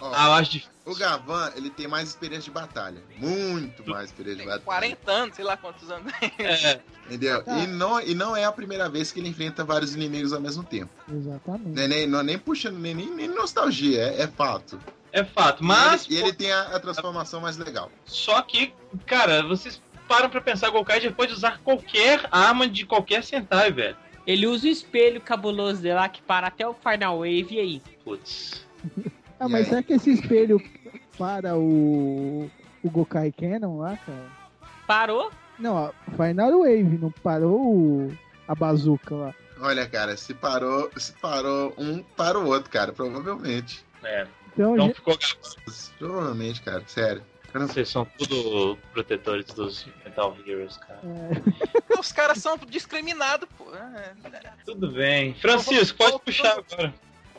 Ó, 0.00 0.12
Ah, 0.14 0.26
eu 0.26 0.32
acho 0.34 0.50
difícil. 0.52 0.72
O 0.84 0.94
Gavan, 0.94 1.52
ele 1.56 1.68
tem 1.70 1.88
mais 1.88 2.08
experiência 2.08 2.44
de 2.44 2.50
batalha. 2.52 3.02
Muito 3.18 3.88
mais 3.90 4.04
experiência 4.06 4.36
de 4.44 4.48
Tem 4.48 4.58
batalha. 4.60 4.64
40 4.64 5.10
anos, 5.12 5.36
sei 5.36 5.44
lá 5.44 5.56
quantos 5.56 5.90
anos. 5.90 6.12
É, 6.38 6.80
Entendeu? 7.06 7.42
E, 7.46 7.66
não, 7.66 8.00
e 8.00 8.14
não 8.14 8.36
é 8.36 8.44
a 8.44 8.52
primeira 8.52 8.88
vez 8.88 9.10
que 9.10 9.18
ele 9.20 9.28
enfrenta 9.28 9.64
vários 9.64 9.94
inimigos 9.94 10.32
ao 10.32 10.40
mesmo 10.40 10.62
tempo. 10.62 10.90
Exatamente. 11.12 11.68
Não 11.70 11.82
é 11.82 11.88
nem, 11.88 12.06
não 12.06 12.22
nem 12.22 12.38
puxando, 12.38 12.78
nem, 12.78 12.94
nem, 12.94 13.10
nem 13.10 13.28
nostalgia, 13.28 14.00
é, 14.00 14.22
é 14.22 14.26
fato. 14.28 14.78
é 15.12 15.24
fato. 15.24 15.62
E 15.62 15.66
Mas, 15.66 16.06
ele, 16.06 16.14
e 16.14 16.18
ele 16.22 16.32
tem 16.32 16.52
a, 16.52 16.62
a 16.76 16.80
transformação 16.80 17.40
mais 17.40 17.56
legal. 17.56 17.90
só 18.04 18.40
que, 18.42 18.72
cara, 19.06 19.42
vocês 19.42 19.80
param 20.06 20.28
pra 20.30 20.40
pensar, 20.40 20.70
Golkaiger 20.70 21.12
pode 21.14 21.32
usar 21.32 21.58
qualquer 21.64 22.28
arma 22.30 22.68
de 22.68 22.86
qualquer 22.86 23.24
Sentai, 23.24 23.72
velho. 23.72 23.96
Ele 24.24 24.46
usa 24.46 24.66
o 24.66 24.70
espelho 24.70 25.20
cabuloso 25.20 25.80
dele 25.82 25.94
lá 25.94 26.08
que 26.08 26.20
para 26.22 26.46
até 26.48 26.66
o 26.66 26.74
Final 26.74 27.18
Wave 27.18 27.46
e 27.50 27.58
aí. 27.60 27.82
Putz. 28.04 28.64
Ah, 29.38 29.46
E 29.46 29.52
mas 29.52 29.64
aí? 29.64 29.68
será 29.70 29.82
que 29.82 29.92
esse 29.94 30.10
espelho 30.12 30.60
para 31.18 31.56
o, 31.56 32.50
o 32.82 32.90
Gokai 32.90 33.32
Cannon 33.32 33.78
lá, 33.78 33.96
cara? 33.96 34.26
Parou? 34.86 35.30
Não, 35.58 35.74
ó, 35.74 35.92
Final 36.16 36.60
Wave, 36.60 36.98
não 37.00 37.10
parou 37.10 37.60
o, 37.74 38.18
a 38.46 38.54
bazuca 38.54 39.14
lá. 39.14 39.34
Olha, 39.60 39.86
cara, 39.88 40.16
se 40.16 40.34
parou, 40.34 40.90
se 40.96 41.12
parou 41.14 41.72
um 41.78 42.02
para 42.02 42.38
o 42.38 42.46
outro, 42.46 42.70
cara, 42.70 42.92
provavelmente. 42.92 43.84
É. 44.04 44.26
Então, 44.52 44.74
Então 44.74 44.88
já- 44.88 44.94
ficou. 44.94 45.18
Provavelmente, 45.98 46.60
cara, 46.62 46.82
sério. 46.86 47.22
Não- 47.54 47.66
Vocês 47.66 47.88
são 47.88 48.04
tudo 48.18 48.76
protetores 48.92 49.46
dos 49.46 49.86
Metal 50.04 50.36
Heroes, 50.46 50.76
cara. 50.76 51.00
é, 51.02 51.98
Os 51.98 52.12
caras 52.12 52.36
são 52.38 52.58
discriminados, 52.68 53.48
pô. 53.56 53.64
É, 53.74 54.12
Tudo 54.66 54.92
bem. 54.92 55.32
Francisco, 55.36 55.96
pode 55.96 56.18
puxar 56.20 56.58
agora. 56.58 56.92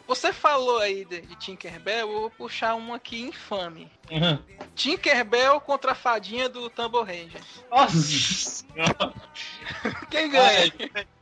Você 0.08 0.32
falou 0.32 0.80
aí 0.80 1.04
de, 1.04 1.22
de 1.22 1.36
Tinkerbell, 1.36 2.10
eu 2.10 2.22
vou 2.22 2.30
puxar 2.30 2.76
um 2.76 2.94
aqui 2.94 3.22
infame. 3.22 3.92
Uhum. 4.10 4.40
Tinkerbell 4.74 5.60
contra 5.60 5.92
a 5.92 5.96
fadinha 5.96 6.48
do 6.48 6.70
Tumble 6.70 7.04
Ranger. 7.04 7.42
Nossa! 7.70 8.66
Quem 10.10 10.30
ganha? 10.30 10.74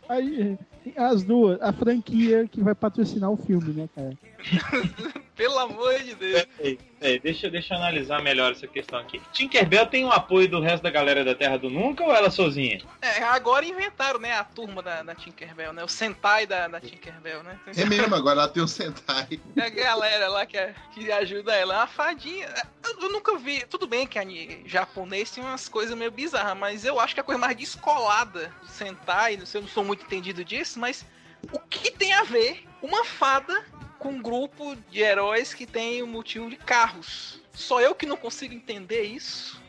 aí, 0.07 0.57
as 0.95 1.23
duas, 1.23 1.61
a 1.61 1.71
franquia 1.73 2.47
que 2.51 2.61
vai 2.61 2.75
patrocinar 2.75 3.31
o 3.31 3.37
filme, 3.37 3.73
né, 3.73 3.89
cara? 3.95 4.17
Pelo 5.35 5.59
amor 5.59 5.99
de 5.99 6.15
Deus. 6.15 6.45
Ei, 6.59 6.79
ei, 7.01 7.19
deixa, 7.19 7.49
deixa 7.49 7.73
eu 7.73 7.77
analisar 7.77 8.21
melhor 8.21 8.53
essa 8.53 8.67
questão 8.67 8.97
aqui. 8.99 9.21
Tinkerbell 9.33 9.85
tem 9.85 10.05
o 10.05 10.11
apoio 10.11 10.47
do 10.47 10.61
resto 10.61 10.83
da 10.83 10.89
galera 10.89 11.25
da 11.25 11.35
Terra 11.35 11.57
do 11.57 11.69
Nunca 11.69 12.05
ou 12.05 12.15
ela 12.15 12.29
sozinha? 12.31 12.81
É, 13.01 13.21
agora 13.23 13.65
inventaram, 13.65 14.17
né, 14.17 14.31
a 14.31 14.45
turma 14.45 14.81
da, 14.81 15.03
da 15.03 15.13
Tinkerbell, 15.13 15.73
né? 15.73 15.83
O 15.83 15.89
Sentai 15.89 16.47
da, 16.47 16.69
da 16.69 16.79
Tinkerbell, 16.79 17.43
né? 17.43 17.59
É 17.75 17.83
mesmo, 17.85 18.15
agora 18.15 18.39
ela 18.41 18.47
tem 18.47 18.63
um 18.63 18.67
Sentai. 18.67 19.27
É 19.57 19.61
a 19.63 19.69
galera 19.69 20.29
lá 20.29 20.45
que, 20.45 20.57
é- 20.57 20.73
que 20.93 21.11
ajuda 21.11 21.53
ela. 21.53 21.83
A 21.83 21.87
fadinha. 21.87 22.47
Eu, 22.85 23.01
eu 23.01 23.11
nunca 23.11 23.37
vi. 23.37 23.65
Tudo 23.69 23.85
bem 23.87 24.07
que 24.07 24.17
a 24.17 24.23
japonês 24.65 25.31
tem 25.31 25.43
umas 25.43 25.67
coisas 25.67 25.97
meio 25.97 26.11
bizarras, 26.11 26.57
mas 26.57 26.85
eu 26.85 26.97
acho 26.97 27.13
que 27.13 27.19
a 27.19 27.23
coisa 27.23 27.39
mais 27.39 27.57
descolada 27.57 28.53
do 28.61 28.67
Sentai, 28.69 29.35
não 29.35 29.45
sei, 29.45 29.59
eu 29.59 29.63
não 29.63 29.69
sou 29.69 29.83
muito 29.83 30.05
entendido 30.05 30.45
disso, 30.45 30.74
mas 30.75 31.05
o 31.51 31.59
que 31.59 31.91
tem 31.91 32.13
a 32.13 32.23
ver 32.23 32.63
uma 32.81 33.03
fada 33.05 33.65
com 33.99 34.09
um 34.09 34.21
grupo 34.21 34.75
de 34.91 34.99
heróis 35.01 35.53
que 35.53 35.65
tem 35.65 36.01
o 36.03 36.07
motivo 36.07 36.49
de 36.49 36.57
carros? 36.57 37.39
Só 37.53 37.79
eu 37.81 37.95
que 37.95 38.05
não 38.05 38.17
consigo 38.17 38.53
entender 38.53 39.03
isso. 39.03 39.61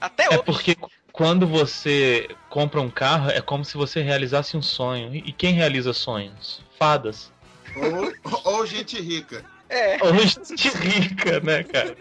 Até 0.00 0.24
É 0.24 0.30
hoje. 0.30 0.42
porque 0.44 0.76
quando 1.12 1.46
você 1.46 2.28
compra 2.48 2.80
um 2.80 2.90
carro, 2.90 3.30
é 3.30 3.40
como 3.40 3.64
se 3.64 3.76
você 3.76 4.00
realizasse 4.00 4.56
um 4.56 4.62
sonho. 4.62 5.14
E 5.14 5.32
quem 5.32 5.52
realiza 5.52 5.92
sonhos? 5.92 6.62
Fadas. 6.78 7.32
Ou, 7.76 8.52
ou 8.54 8.66
gente 8.66 8.98
rica. 9.00 9.44
É, 9.68 9.98
Ou 10.02 10.14
gente 10.18 10.68
rica, 10.70 11.40
né, 11.40 11.62
cara? 11.64 11.94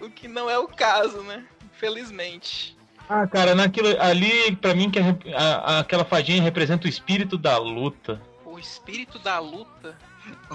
o 0.00 0.08
que 0.08 0.28
não 0.28 0.48
é 0.48 0.56
o 0.58 0.68
caso, 0.68 1.22
né? 1.22 1.44
Infelizmente. 1.74 2.77
Ah, 3.08 3.26
cara, 3.26 3.54
naquilo 3.54 3.88
ali, 4.00 4.54
pra 4.56 4.74
mim, 4.74 4.90
que 4.90 4.98
é- 4.98 5.16
a- 5.34 5.54
a- 5.76 5.78
aquela 5.80 6.04
fadinha 6.04 6.42
representa 6.42 6.86
o 6.86 6.90
espírito 6.90 7.38
da 7.38 7.56
luta. 7.58 8.20
O 8.44 8.58
espírito 8.58 9.18
da 9.18 9.38
luta. 9.38 9.96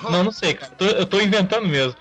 Não, 0.10 0.24
não 0.26 0.32
sei, 0.32 0.54
cara. 0.54 0.72
Tô- 0.74 0.86
eu 0.86 1.06
tô 1.06 1.20
inventando 1.20 1.68
mesmo. 1.68 1.96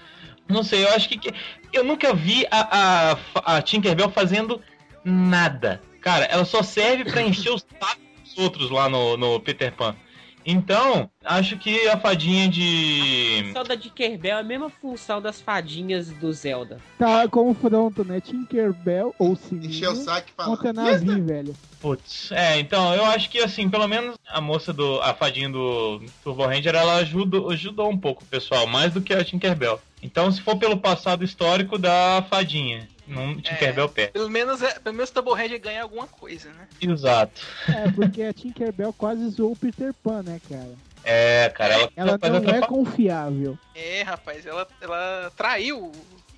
Não 0.49 0.63
sei, 0.63 0.85
eu 0.85 0.89
acho 0.95 1.09
que. 1.09 1.33
eu 1.73 1.83
nunca 1.85 2.13
vi 2.13 2.47
a, 2.51 3.17
a, 3.45 3.57
a 3.57 3.63
Tinkerbell 3.63 4.11
fazendo 4.11 4.61
nada. 5.03 5.81
Cara, 6.03 6.25
ela 6.27 6.45
só 6.45 6.63
serve 6.63 7.05
pra 7.11 7.23
encher 7.23 7.51
os 7.51 7.65
sacos 7.81 8.03
dos 8.25 8.39
outros 8.39 8.71
lá 8.71 8.89
no, 8.89 9.17
no 9.17 9.41
Peter 9.41 9.73
Pan. 9.73 9.97
Então, 10.45 11.09
acho 11.25 11.57
que 11.57 11.89
a 11.89 11.99
fadinha 11.99 12.49
de. 12.49 13.53
A 13.55 13.63
da 13.63 13.77
Tinkerbell 13.77 14.37
é 14.37 14.41
a 14.41 14.43
mesma 14.43 14.69
função 14.69 15.21
das 15.21 15.41
fadinhas 15.41 16.09
do 16.09 16.33
Zelda. 16.33 16.79
Tá 16.99 17.29
confronto, 17.29 18.05
né? 18.05 18.21
Tinkerbell 18.21 19.15
ou 19.19 19.33
Encheu 19.33 19.93
o 19.93 19.95
Sininho 19.95 19.97
saco 19.97 20.29
e 20.29 20.45
contra 20.45 20.73
Navi, 20.73 21.21
velho. 21.21 21.55
Putz, 21.81 22.31
é, 22.33 22.61
então, 22.61 22.95
eu 22.95 23.05
acho 23.07 23.29
que 23.29 23.39
assim, 23.39 23.69
pelo 23.69 23.89
menos 23.89 24.17
a 24.29 24.41
moça 24.41 24.73
do. 24.73 25.01
A 25.01 25.15
fadinha 25.15 25.49
do 25.49 26.01
Turbo 26.23 26.47
Ranger, 26.47 26.75
ela 26.75 26.97
ajudou, 26.97 27.51
ajudou 27.51 27.91
um 27.91 27.99
pouco 27.99 28.23
o 28.23 28.27
pessoal, 28.27 28.67
mais 28.67 28.93
do 28.93 29.01
que 29.01 29.13
a 29.13 29.25
Tinkerbell. 29.25 29.81
Então, 30.03 30.31
se 30.31 30.41
for 30.41 30.57
pelo 30.57 30.77
passado 30.77 31.25
histórico 31.25 31.79
da 31.79 32.25
fadinha, 32.29 32.89
não 33.07 33.41
Tinkerbell 33.41 33.89
perde. 33.89 34.13
Pelo 34.13 34.31
menos, 34.31 34.63
é, 34.63 34.79
pelo 34.79 34.95
menos 34.95 35.11
o 35.11 35.15
Double 35.15 35.35
Ranger 35.35 35.61
ganha 35.61 35.83
alguma 35.83 36.07
coisa, 36.07 36.51
né? 36.51 36.69
Exato. 36.81 37.43
É, 37.69 37.91
porque 37.91 38.23
a 38.23 38.33
Tinkerbell 38.33 38.93
quase 38.93 39.29
zoou 39.31 39.53
o 39.53 39.57
Peter 39.57 39.93
Pan, 39.95 40.23
né, 40.23 40.41
cara? 40.49 40.75
É, 41.05 41.49
cara, 41.51 41.91
ela, 41.97 42.19
Ela 42.21 42.41
não 42.41 42.55
é 42.55 42.61
confiável. 42.67 43.59
É, 43.75 44.03
rapaz, 44.03 44.47
ela, 44.47 44.67
ela 44.81 45.33
traiu 45.37 45.91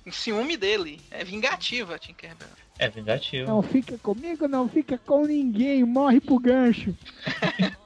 o 0.05 0.11
ciúme 0.11 0.57
dele. 0.57 0.99
É 1.11 1.23
vingativa 1.23 1.95
a 1.95 1.99
Tinkerbell. 1.99 2.47
É 2.77 2.89
vingativo. 2.89 3.47
Não 3.47 3.61
fica 3.61 3.97
comigo, 3.99 4.47
não 4.47 4.67
fica 4.67 4.97
com 4.97 5.25
ninguém, 5.25 5.83
morre 5.83 6.19
pro 6.19 6.39
gancho. 6.39 6.95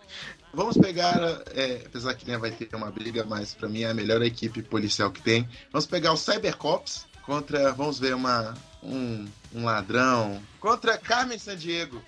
Vamos 0.52 0.78
pegar, 0.78 1.44
é, 1.54 1.84
apesar 1.86 2.16
que 2.16 2.28
né, 2.28 2.36
vai 2.36 2.50
ter 2.50 2.76
uma 2.76 2.90
briga, 2.90 3.24
mas 3.24 3.54
pra 3.54 3.70
mim 3.70 3.84
é 3.84 3.92
a 3.92 3.94
melhor 3.94 4.20
equipe 4.24 4.64
policial 4.64 5.12
que 5.12 5.22
tem. 5.22 5.48
Vamos 5.72 5.86
pegar 5.86 6.12
os 6.12 6.22
Cybercops 6.22 7.06
contra, 7.34 7.72
vamos 7.74 8.00
ver, 8.00 8.16
uma, 8.16 8.56
um, 8.82 9.28
um 9.54 9.64
ladrão. 9.64 10.42
Contra 10.60 10.98
Carmen 10.98 11.38
Sandiego. 11.38 12.02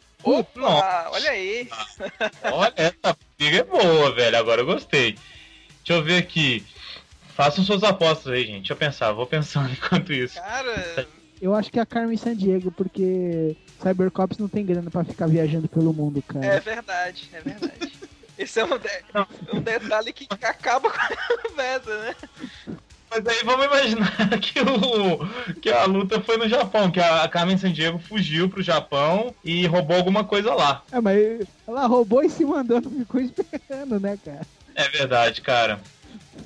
Nossa. 0.55 0.83
Ah, 0.83 1.09
olha 1.11 1.29
aí. 1.29 1.69
Olha, 2.51 2.73
essa 2.75 3.17
briga 3.37 3.57
é 3.57 3.63
boa, 3.63 4.13
velho. 4.13 4.37
Agora 4.37 4.61
eu 4.61 4.65
gostei. 4.65 5.13
Deixa 5.83 5.93
eu 5.99 6.03
ver 6.03 6.17
aqui. 6.17 6.63
Façam 7.35 7.63
suas 7.63 7.83
apostas 7.83 8.33
aí, 8.33 8.45
gente. 8.45 8.57
Deixa 8.59 8.73
eu 8.73 8.77
pensar. 8.77 9.11
Vou 9.13 9.25
pensando 9.27 9.69
enquanto 9.73 10.11
isso. 10.13 10.35
Cara, 10.35 11.07
Eu 11.41 11.55
acho 11.55 11.71
que 11.71 11.79
é 11.79 11.81
a 11.81 11.85
Carmen 11.87 12.17
Sandiego, 12.17 12.71
porque 12.71 13.55
Cybercops 13.81 14.37
não 14.37 14.47
tem 14.47 14.63
grana 14.65 14.91
pra 14.91 15.03
ficar 15.03 15.27
viajando 15.27 15.67
pelo 15.67 15.91
mundo, 15.93 16.21
cara. 16.21 16.45
é 16.45 16.59
verdade, 16.59 17.29
é 17.33 17.41
verdade. 17.41 17.91
Esse 18.37 18.59
é 18.59 18.65
um, 18.65 18.77
de- 18.77 19.53
um 19.53 19.61
detalhe 19.61 20.11
que 20.13 20.27
acaba 20.43 20.89
com 20.89 20.97
a 20.99 21.37
conversa, 21.49 21.97
né? 21.99 22.15
Mas 23.13 23.27
aí 23.27 23.43
vamos 23.43 23.65
imaginar 23.65 24.15
que, 24.39 24.61
o, 24.61 25.53
que 25.59 25.69
a 25.69 25.83
luta 25.83 26.21
foi 26.21 26.37
no 26.37 26.47
Japão, 26.47 26.89
que 26.89 27.01
a 27.01 27.27
Carmen 27.27 27.57
Sandiego 27.57 27.99
fugiu 27.99 28.47
pro 28.47 28.63
Japão 28.63 29.35
e 29.43 29.67
roubou 29.67 29.97
alguma 29.97 30.23
coisa 30.23 30.53
lá. 30.53 30.81
É, 30.89 31.01
mas 31.01 31.45
ela 31.67 31.87
roubou 31.87 32.23
e 32.23 32.29
se 32.29 32.45
mandou, 32.45 32.79
não 32.79 32.91
ficou 33.03 33.19
esperando, 33.19 33.99
né, 33.99 34.17
cara? 34.23 34.47
É 34.73 34.87
verdade, 34.87 35.41
cara. 35.41 35.81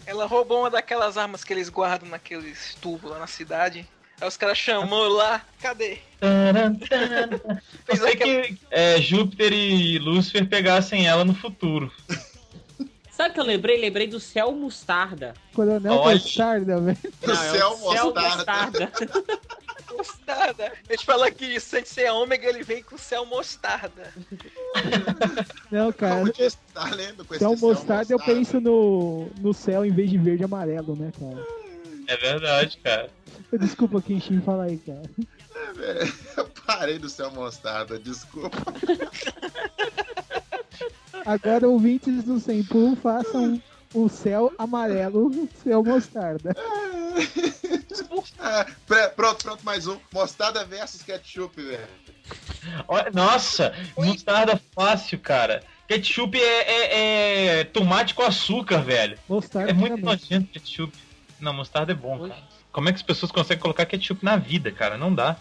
Ela 0.07 0.25
roubou 0.25 0.61
uma 0.61 0.71
daquelas 0.71 1.17
armas 1.17 1.43
que 1.43 1.53
eles 1.53 1.69
guardam 1.69 2.09
naqueles 2.09 2.75
tubos 2.81 3.11
lá 3.11 3.19
na 3.19 3.27
cidade. 3.27 3.87
Aí 4.19 4.27
os 4.27 4.35
caras 4.35 4.57
chamou 4.57 5.07
lá, 5.09 5.45
cadê? 5.61 5.99
Eu 7.87 7.95
sei 7.97 8.15
que 8.15 8.57
é, 8.71 8.99
Júpiter 8.99 9.53
e 9.53 9.99
Lúcifer 9.99 10.47
pegassem 10.47 11.05
ela 11.05 11.23
no 11.23 11.35
futuro. 11.35 11.91
Sabe 13.15 13.29
o 13.29 13.33
que 13.33 13.39
eu 13.39 13.45
lembrei? 13.45 13.79
Lembrei 13.79 14.07
do 14.07 14.19
Céu 14.19 14.51
Mostarda. 14.51 15.33
Coronel 15.53 15.93
Olha. 15.93 16.15
Mostarda, 16.15 16.81
velho. 16.81 16.97
Do 17.01 17.27
Não, 17.27 17.33
é 17.33 17.57
céu 17.57 17.77
Céu 17.77 18.13
mostarda. 18.13 18.91
Mostarda. 18.91 18.91
Mostarda. 19.97 20.73
A 20.89 20.91
gente 20.91 21.05
fala 21.05 21.31
que 21.31 21.57
sem 21.61 21.85
ser 21.85 22.11
ômega 22.11 22.49
ele 22.49 22.61
vem 22.61 22.83
com 22.83 22.97
céu 22.97 23.25
mostarda. 23.25 24.13
Não, 25.71 25.93
cara. 25.93 26.15
Como 26.15 26.33
diz, 26.33 26.57
tá 26.73 26.89
lendo 26.89 27.23
com 27.23 27.33
esse 27.33 27.41
Então, 27.43 27.55
céu 27.55 27.69
mostarda 27.69 28.13
eu 28.13 28.19
penso 28.19 28.59
no, 28.59 29.29
no 29.39 29.53
céu 29.53 29.85
em 29.85 29.91
vez 29.91 30.09
de 30.09 30.17
verde 30.17 30.43
e 30.43 30.45
amarelo, 30.45 30.93
né, 30.97 31.13
cara? 31.17 31.47
É 32.07 32.17
verdade, 32.17 32.77
cara. 32.83 33.09
Desculpa, 33.57 34.01
Kenshin, 34.01 34.41
fala 34.41 34.65
aí, 34.65 34.77
cara. 34.79 35.03
É, 35.55 35.73
velho, 35.73 36.13
Eu 36.35 36.49
parei 36.65 36.99
do 36.99 37.07
céu 37.07 37.31
mostarda, 37.31 37.97
desculpa. 37.97 38.57
Agora, 41.25 41.67
ouvintes 41.67 42.23
do 42.23 42.39
Sempu, 42.39 42.95
façam 43.01 43.61
o 43.93 44.07
céu 44.09 44.51
amarelo, 44.57 45.27
o 45.27 45.49
céu 45.63 45.83
mostarda. 45.83 46.55
Ah, 48.39 48.65
pre- 48.85 49.07
pronto, 49.09 49.43
pronto, 49.43 49.63
mais 49.65 49.87
um. 49.87 49.97
Mostarda 50.13 50.63
versus 50.65 51.01
ketchup, 51.01 51.59
velho. 51.61 51.87
Nossa, 53.13 53.73
mostarda 53.97 54.59
fácil, 54.75 55.19
cara. 55.19 55.63
Ketchup 55.87 56.37
é, 56.39 56.43
é- 56.43 57.59
é 57.59 57.63
tomate 57.63 58.13
com 58.13 58.23
açúcar, 58.23 58.79
velho. 58.81 59.17
Mostarda 59.29 59.69
É 59.69 59.73
muito 59.73 59.91
também. 59.95 60.05
nojento 60.05 60.47
ketchup. 60.51 60.93
Não, 61.39 61.53
mostarda 61.53 61.91
é 61.91 61.95
bom, 61.95 62.27
cara. 62.27 62.43
Como 62.71 62.89
é 62.89 62.91
que 62.91 62.97
as 62.97 63.03
pessoas 63.03 63.31
conseguem 63.31 63.61
colocar 63.61 63.85
ketchup 63.85 64.23
na 64.23 64.35
vida, 64.35 64.71
cara? 64.71 64.97
Não 64.97 65.13
dá. 65.13 65.37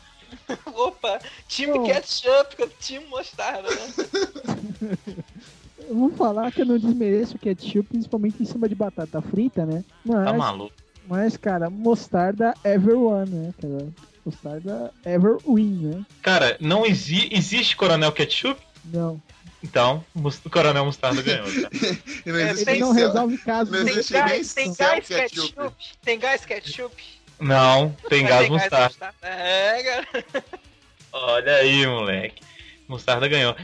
Opa, 0.66 1.18
time 1.48 1.72
Pô. 1.74 1.84
ketchup, 1.84 2.56
time 2.80 3.04
mostarda, 3.06 3.68
né? 3.68 5.14
Vou 5.94 6.10
falar 6.10 6.50
que 6.52 6.62
eu 6.62 6.66
não 6.66 6.78
desmereço 6.78 7.36
o 7.36 7.38
ketchup, 7.38 7.88
principalmente 7.88 8.42
em 8.42 8.46
cima 8.46 8.68
de 8.68 8.74
batata 8.74 9.20
frita, 9.22 9.64
né? 9.64 9.84
Mas, 10.04 10.24
Tá 10.24 10.32
maluco. 10.32 10.72
mas 11.08 11.36
cara, 11.36 11.70
mostarda 11.70 12.54
everyone, 12.64 13.30
né, 13.30 13.54
cara? 13.60 13.88
Mostarda 14.24 14.90
ever 15.04 15.36
win, 15.46 15.74
né? 15.86 16.06
Cara, 16.22 16.56
não 16.60 16.84
exi 16.86 17.28
existe 17.30 17.76
Coronel 17.76 18.10
Ketchup? 18.12 18.60
Não. 18.86 19.20
Então, 19.62 20.04
o 20.14 20.50
Coronel 20.50 20.84
Mostarda 20.84 21.20
ganhou, 21.22 21.44
cara. 21.46 21.70
Não 22.26 22.38
existe 22.40 22.70
Ele 22.70 22.80
não 22.80 22.92
céu- 22.94 23.06
resolve 23.08 23.38
casos. 23.38 23.78
não? 23.78 23.84
Tem 23.86 24.02
gás, 24.10 24.54
tem 24.54 24.74
gás 24.74 25.08
ketchup. 25.08 25.48
ketchup? 25.54 25.76
Tem 26.02 26.18
gás 26.18 26.44
ketchup? 26.44 26.94
Não, 27.40 27.96
tem 28.08 28.24
gás 28.26 28.48
mostarda. 28.48 29.14
É, 29.22 29.82
cara. 29.82 30.24
Olha 31.12 31.54
aí, 31.56 31.86
moleque. 31.86 32.42
Mostarda 32.88 33.26
ganhou. 33.28 33.54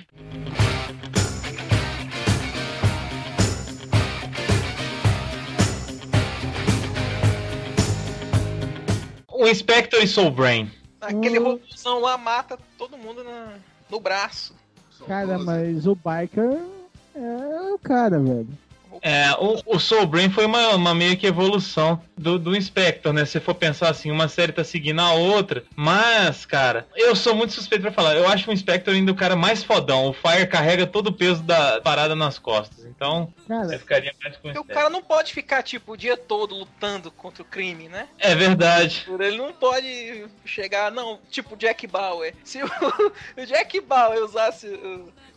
O 9.40 9.48
Inspector 9.48 10.02
e 10.02 10.06
Soul 10.06 10.30
Brain. 10.30 10.70
Aquele 11.00 11.38
Hum. 11.40 11.44
robôzão 11.52 11.98
lá 12.00 12.18
mata 12.18 12.58
todo 12.76 12.96
mundo 12.98 13.24
na- 13.24 13.54
no 13.90 13.98
braço. 13.98 14.54
Cara, 15.06 15.38
mas 15.38 15.86
o 15.86 15.94
biker 15.94 16.58
é 17.14 17.72
o 17.72 17.78
cara, 17.78 18.18
velho. 18.18 18.48
É, 19.02 19.32
o, 19.38 19.76
o 19.76 19.78
Soul 19.78 20.06
Brain 20.06 20.30
foi 20.30 20.46
uma, 20.46 20.70
uma 20.74 20.94
meio 20.94 21.16
que 21.16 21.26
evolução 21.26 22.00
do, 22.16 22.38
do 22.38 22.56
Inspector, 22.56 23.12
né? 23.12 23.24
Se 23.24 23.40
for 23.40 23.54
pensar 23.54 23.90
assim, 23.90 24.10
uma 24.10 24.28
série 24.28 24.52
tá 24.52 24.64
seguindo 24.64 25.00
a 25.00 25.12
outra. 25.12 25.64
Mas, 25.74 26.44
cara, 26.44 26.86
eu 26.94 27.16
sou 27.16 27.34
muito 27.34 27.52
suspeito 27.52 27.82
pra 27.82 27.92
falar. 27.92 28.14
Eu 28.14 28.28
acho 28.28 28.50
o 28.50 28.52
Inspector 28.52 28.94
ainda 28.94 29.12
o 29.12 29.16
cara 29.16 29.36
mais 29.36 29.62
fodão. 29.62 30.06
O 30.06 30.12
Fire 30.12 30.46
carrega 30.46 30.86
todo 30.86 31.08
o 31.08 31.12
peso 31.12 31.42
da 31.42 31.80
parada 31.80 32.14
nas 32.14 32.38
costas. 32.38 32.84
Então, 32.84 33.32
eu 33.38 33.46
Cara, 33.48 33.78
ficaria 33.78 34.12
mais 34.22 34.36
com 34.36 34.48
o 34.48 34.60
o 34.60 34.64
cara 34.64 34.90
não 34.90 35.02
pode 35.02 35.32
ficar, 35.32 35.62
tipo, 35.62 35.92
o 35.92 35.96
dia 35.96 36.16
todo 36.16 36.54
lutando 36.54 37.10
contra 37.10 37.42
o 37.42 37.46
crime, 37.46 37.88
né? 37.88 38.08
É 38.18 38.34
verdade. 38.34 39.06
Ele 39.08 39.38
não 39.38 39.52
pode 39.52 40.26
chegar, 40.44 40.92
não, 40.92 41.18
tipo 41.30 41.56
Jack 41.56 41.86
Bauer. 41.86 42.34
Se 42.44 42.62
o, 42.62 42.66
o 43.36 43.46
Jack 43.46 43.80
Bauer 43.80 44.22
usasse 44.22 44.68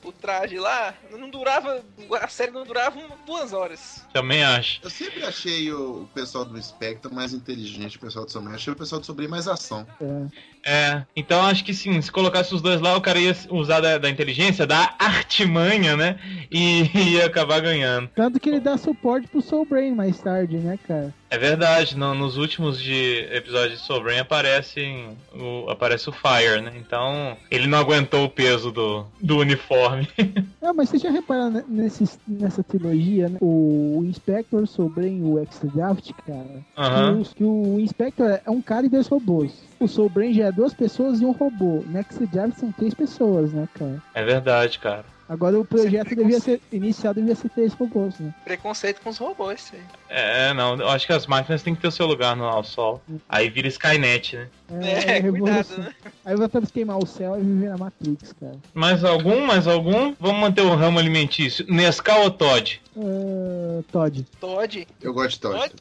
o, 0.04 0.12
traje 0.12 0.58
lá, 0.58 0.94
não 1.12 1.30
durava. 1.30 1.84
A 2.22 2.28
série 2.28 2.52
não 2.52 2.64
durava 2.64 3.00
duas 3.26 3.54
horas. 3.54 4.06
Também 4.14 4.44
acho. 4.44 4.80
Eu 4.84 4.90
sempre 4.90 5.24
achei 5.24 5.72
o 5.72 5.84
o 6.04 6.08
pessoal 6.14 6.46
do 6.46 6.62
Spectre 6.62 7.14
mais 7.14 7.34
inteligente, 7.34 7.98
o 7.98 8.00
pessoal 8.00 8.26
do 8.26 8.32
Sobrinho. 8.32 8.56
Achei 8.56 8.74
o 8.74 8.76
pessoal 8.76 9.00
do 9.00 9.06
Sobrinho 9.06 9.30
mais 9.30 9.48
ação. 9.48 9.86
é. 10.02 10.54
É, 10.66 11.06
então 11.14 11.46
acho 11.46 11.64
que 11.66 11.74
sim, 11.74 12.02
se 12.02 12.10
colocasse 12.10 12.56
os 12.56 12.62
dois 12.62 12.80
lá, 12.80 12.96
o 12.96 13.02
cara 13.02 13.20
ia 13.20 13.36
usar 13.50 13.82
da, 13.82 13.98
da 13.98 14.10
inteligência, 14.10 14.66
da 14.66 14.96
artimanha, 14.98 15.98
né? 15.98 16.18
E 16.50 16.90
ia 17.16 17.26
acabar 17.26 17.60
ganhando. 17.60 18.10
Tanto 18.16 18.40
que 18.40 18.48
ele 18.48 18.62
dá 18.62 18.78
suporte 18.78 19.28
pro 19.28 19.42
Soul 19.42 19.66
Brain 19.66 19.94
mais 19.94 20.22
tarde, 20.22 20.56
né, 20.56 20.80
cara? 20.88 21.14
É 21.34 21.38
verdade, 21.40 21.98
no- 21.98 22.14
nos 22.14 22.38
últimos 22.38 22.80
de 22.80 23.28
episódios 23.32 23.80
de 23.80 23.86
Soul 23.88 24.04
Brain 24.04 24.20
aparece 24.20 25.04
o, 25.34 25.68
aparece 25.68 26.08
o 26.08 26.12
Fire, 26.12 26.62
né? 26.62 26.74
Então 26.78 27.36
ele 27.50 27.66
não 27.66 27.80
aguentou 27.80 28.26
o 28.26 28.30
peso 28.30 28.72
do, 28.72 29.04
do 29.20 29.40
uniforme. 29.40 30.08
Ah, 30.66 30.72
mas 30.74 30.88
você 30.90 30.98
já 30.98 31.12
reparou 31.12 31.50
ne- 31.52 31.64
nesse, 31.68 32.06
nessa 32.26 32.64
trilogia, 32.64 33.28
né? 33.28 33.38
O 33.42 34.02
Inspector, 34.06 34.62
o 34.64 34.68
Soul 34.68 34.88
Brain 34.88 35.18
e 35.20 35.22
o 35.22 35.38
Extra 35.38 35.68
Draft, 35.70 36.12
cara? 36.26 36.62
Aham. 36.78 37.16
Que, 37.16 37.20
os- 37.22 37.34
que 37.34 37.44
o 37.44 37.80
Inspector 37.82 38.40
é 38.46 38.50
um 38.50 38.62
cara 38.62 38.86
e 38.86 38.90
dois 38.90 39.08
robôs. 39.10 39.52
O 39.78 39.90
Soul 39.90 40.08
Brain 40.10 40.34
já 40.34 40.46
é 40.46 40.52
duas 40.54 40.74
pessoas 40.74 41.20
e 41.20 41.26
um 41.26 41.32
robô. 41.32 41.84
Next 41.88 42.26
Draft 42.28 42.58
são 42.58 42.72
três 42.72 42.94
pessoas, 42.94 43.52
né, 43.52 43.68
cara? 43.78 44.02
É 44.14 44.24
verdade, 44.24 44.80
cara. 44.80 45.04
Agora 45.34 45.60
o 45.60 45.66
projeto 45.66 46.10
Sempre 46.10 46.16
devia 46.16 46.40
ser. 46.40 46.62
Inicial 46.72 47.12
devia 47.12 47.34
ser 47.34 47.50
três 47.50 47.74
robôs, 47.74 48.20
né? 48.20 48.32
Preconceito 48.46 49.02
com 49.02 49.10
os 49.10 49.18
robôs, 49.18 49.62
isso 49.62 49.76
aí. 49.76 49.82
É, 50.10 50.54
não, 50.54 50.76
eu 50.76 50.88
acho 50.90 51.08
que 51.08 51.14
as 51.14 51.26
máquinas 51.26 51.64
têm 51.64 51.74
que 51.74 51.82
ter 51.82 51.88
o 51.88 51.92
seu 51.92 52.06
lugar 52.06 52.36
no 52.36 52.44
ao 52.44 52.64
sol. 52.64 53.02
Aí 53.28 53.50
vira 53.50 53.68
Skynet, 53.68 54.38
né? 54.38 54.48
É, 54.80 55.22
cuidado, 55.22 55.78
né? 55.80 55.92
Aí 56.24 56.36
voltamos 56.36 56.70
queimar 56.70 57.00
o 57.00 57.08
céu 57.08 57.36
e 57.40 57.42
viver 57.42 57.70
na 57.70 57.78
Matrix, 57.78 58.32
cara. 58.40 58.58
Mais 58.76 59.04
algum? 59.04 59.44
Mais 59.44 59.68
algum? 59.68 60.14
Vamos 60.20 60.40
manter 60.40 60.62
o 60.62 60.76
ramo 60.76 61.00
alimentício. 61.00 61.66
Nescau 61.68 62.26
ou 62.26 62.32
Todd? 62.32 62.80
Ah, 62.96 63.82
Todd. 63.92 64.24
Todd. 64.40 64.88
Eu 65.02 65.14
gosto 65.16 65.32
de 65.32 65.40
Todd. 65.40 65.58
Todd, 65.58 65.74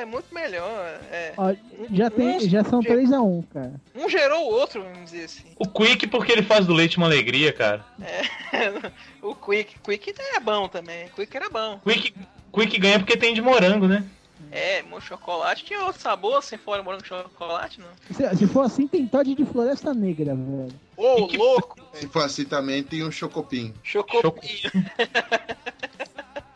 É 0.00 0.04
muito 0.04 0.32
melhor. 0.34 1.00
É. 1.10 1.32
Ó, 1.36 1.54
já, 1.92 2.10
tem, 2.10 2.36
Um- 2.36 2.40
já 2.48 2.64
são 2.64 2.80
3x1, 2.80 3.44
cara. 3.52 3.72
Um 3.94 4.08
gerou 4.08 4.46
o 4.48 4.52
outro, 4.54 4.82
vamos 4.82 5.10
dizer 5.10 5.24
assim. 5.24 5.44
O 5.58 5.66
Quick 5.66 6.06
porque 6.06 6.32
ele 6.32 6.42
faz 6.42 6.66
do 6.66 6.72
leite 6.72 6.96
uma 6.96 7.06
alegria, 7.06 7.52
cara. 7.52 7.84
o 9.22 9.34
Quick. 9.34 9.78
Quick 9.82 10.14
é 10.18 10.40
bom 10.40 10.68
também. 10.68 11.08
Quick 11.08 11.36
era 11.36 11.48
bom. 11.50 11.78
Quick, 11.84 12.14
Quick 12.52 12.78
ganha 12.78 12.98
porque 12.98 13.16
tem 13.16 13.34
de 13.34 13.42
morango, 13.42 13.86
né? 13.86 14.04
É, 14.52 14.82
morango 14.82 15.00
chocolate. 15.00 15.64
Tinha 15.64 15.84
outro 15.84 16.00
sabor 16.00 16.42
sem 16.42 16.58
fora 16.58 16.82
morango 16.82 17.06
chocolate, 17.06 17.78
não. 17.80 17.88
Se, 18.16 18.36
se 18.36 18.46
for 18.46 18.62
assim, 18.62 18.86
tem 18.88 19.06
Todd 19.06 19.34
de 19.34 19.44
Floresta 19.44 19.92
Negra, 19.94 20.34
velho. 20.34 20.72
Ô, 20.96 21.26
que- 21.28 21.36
louco! 21.36 21.76
Se 21.94 22.08
for 22.08 22.24
assim 22.24 22.44
também, 22.44 22.82
tem 22.82 23.04
um 23.04 23.10
Chocopim. 23.12 23.72
Chocopinho. 23.82 24.70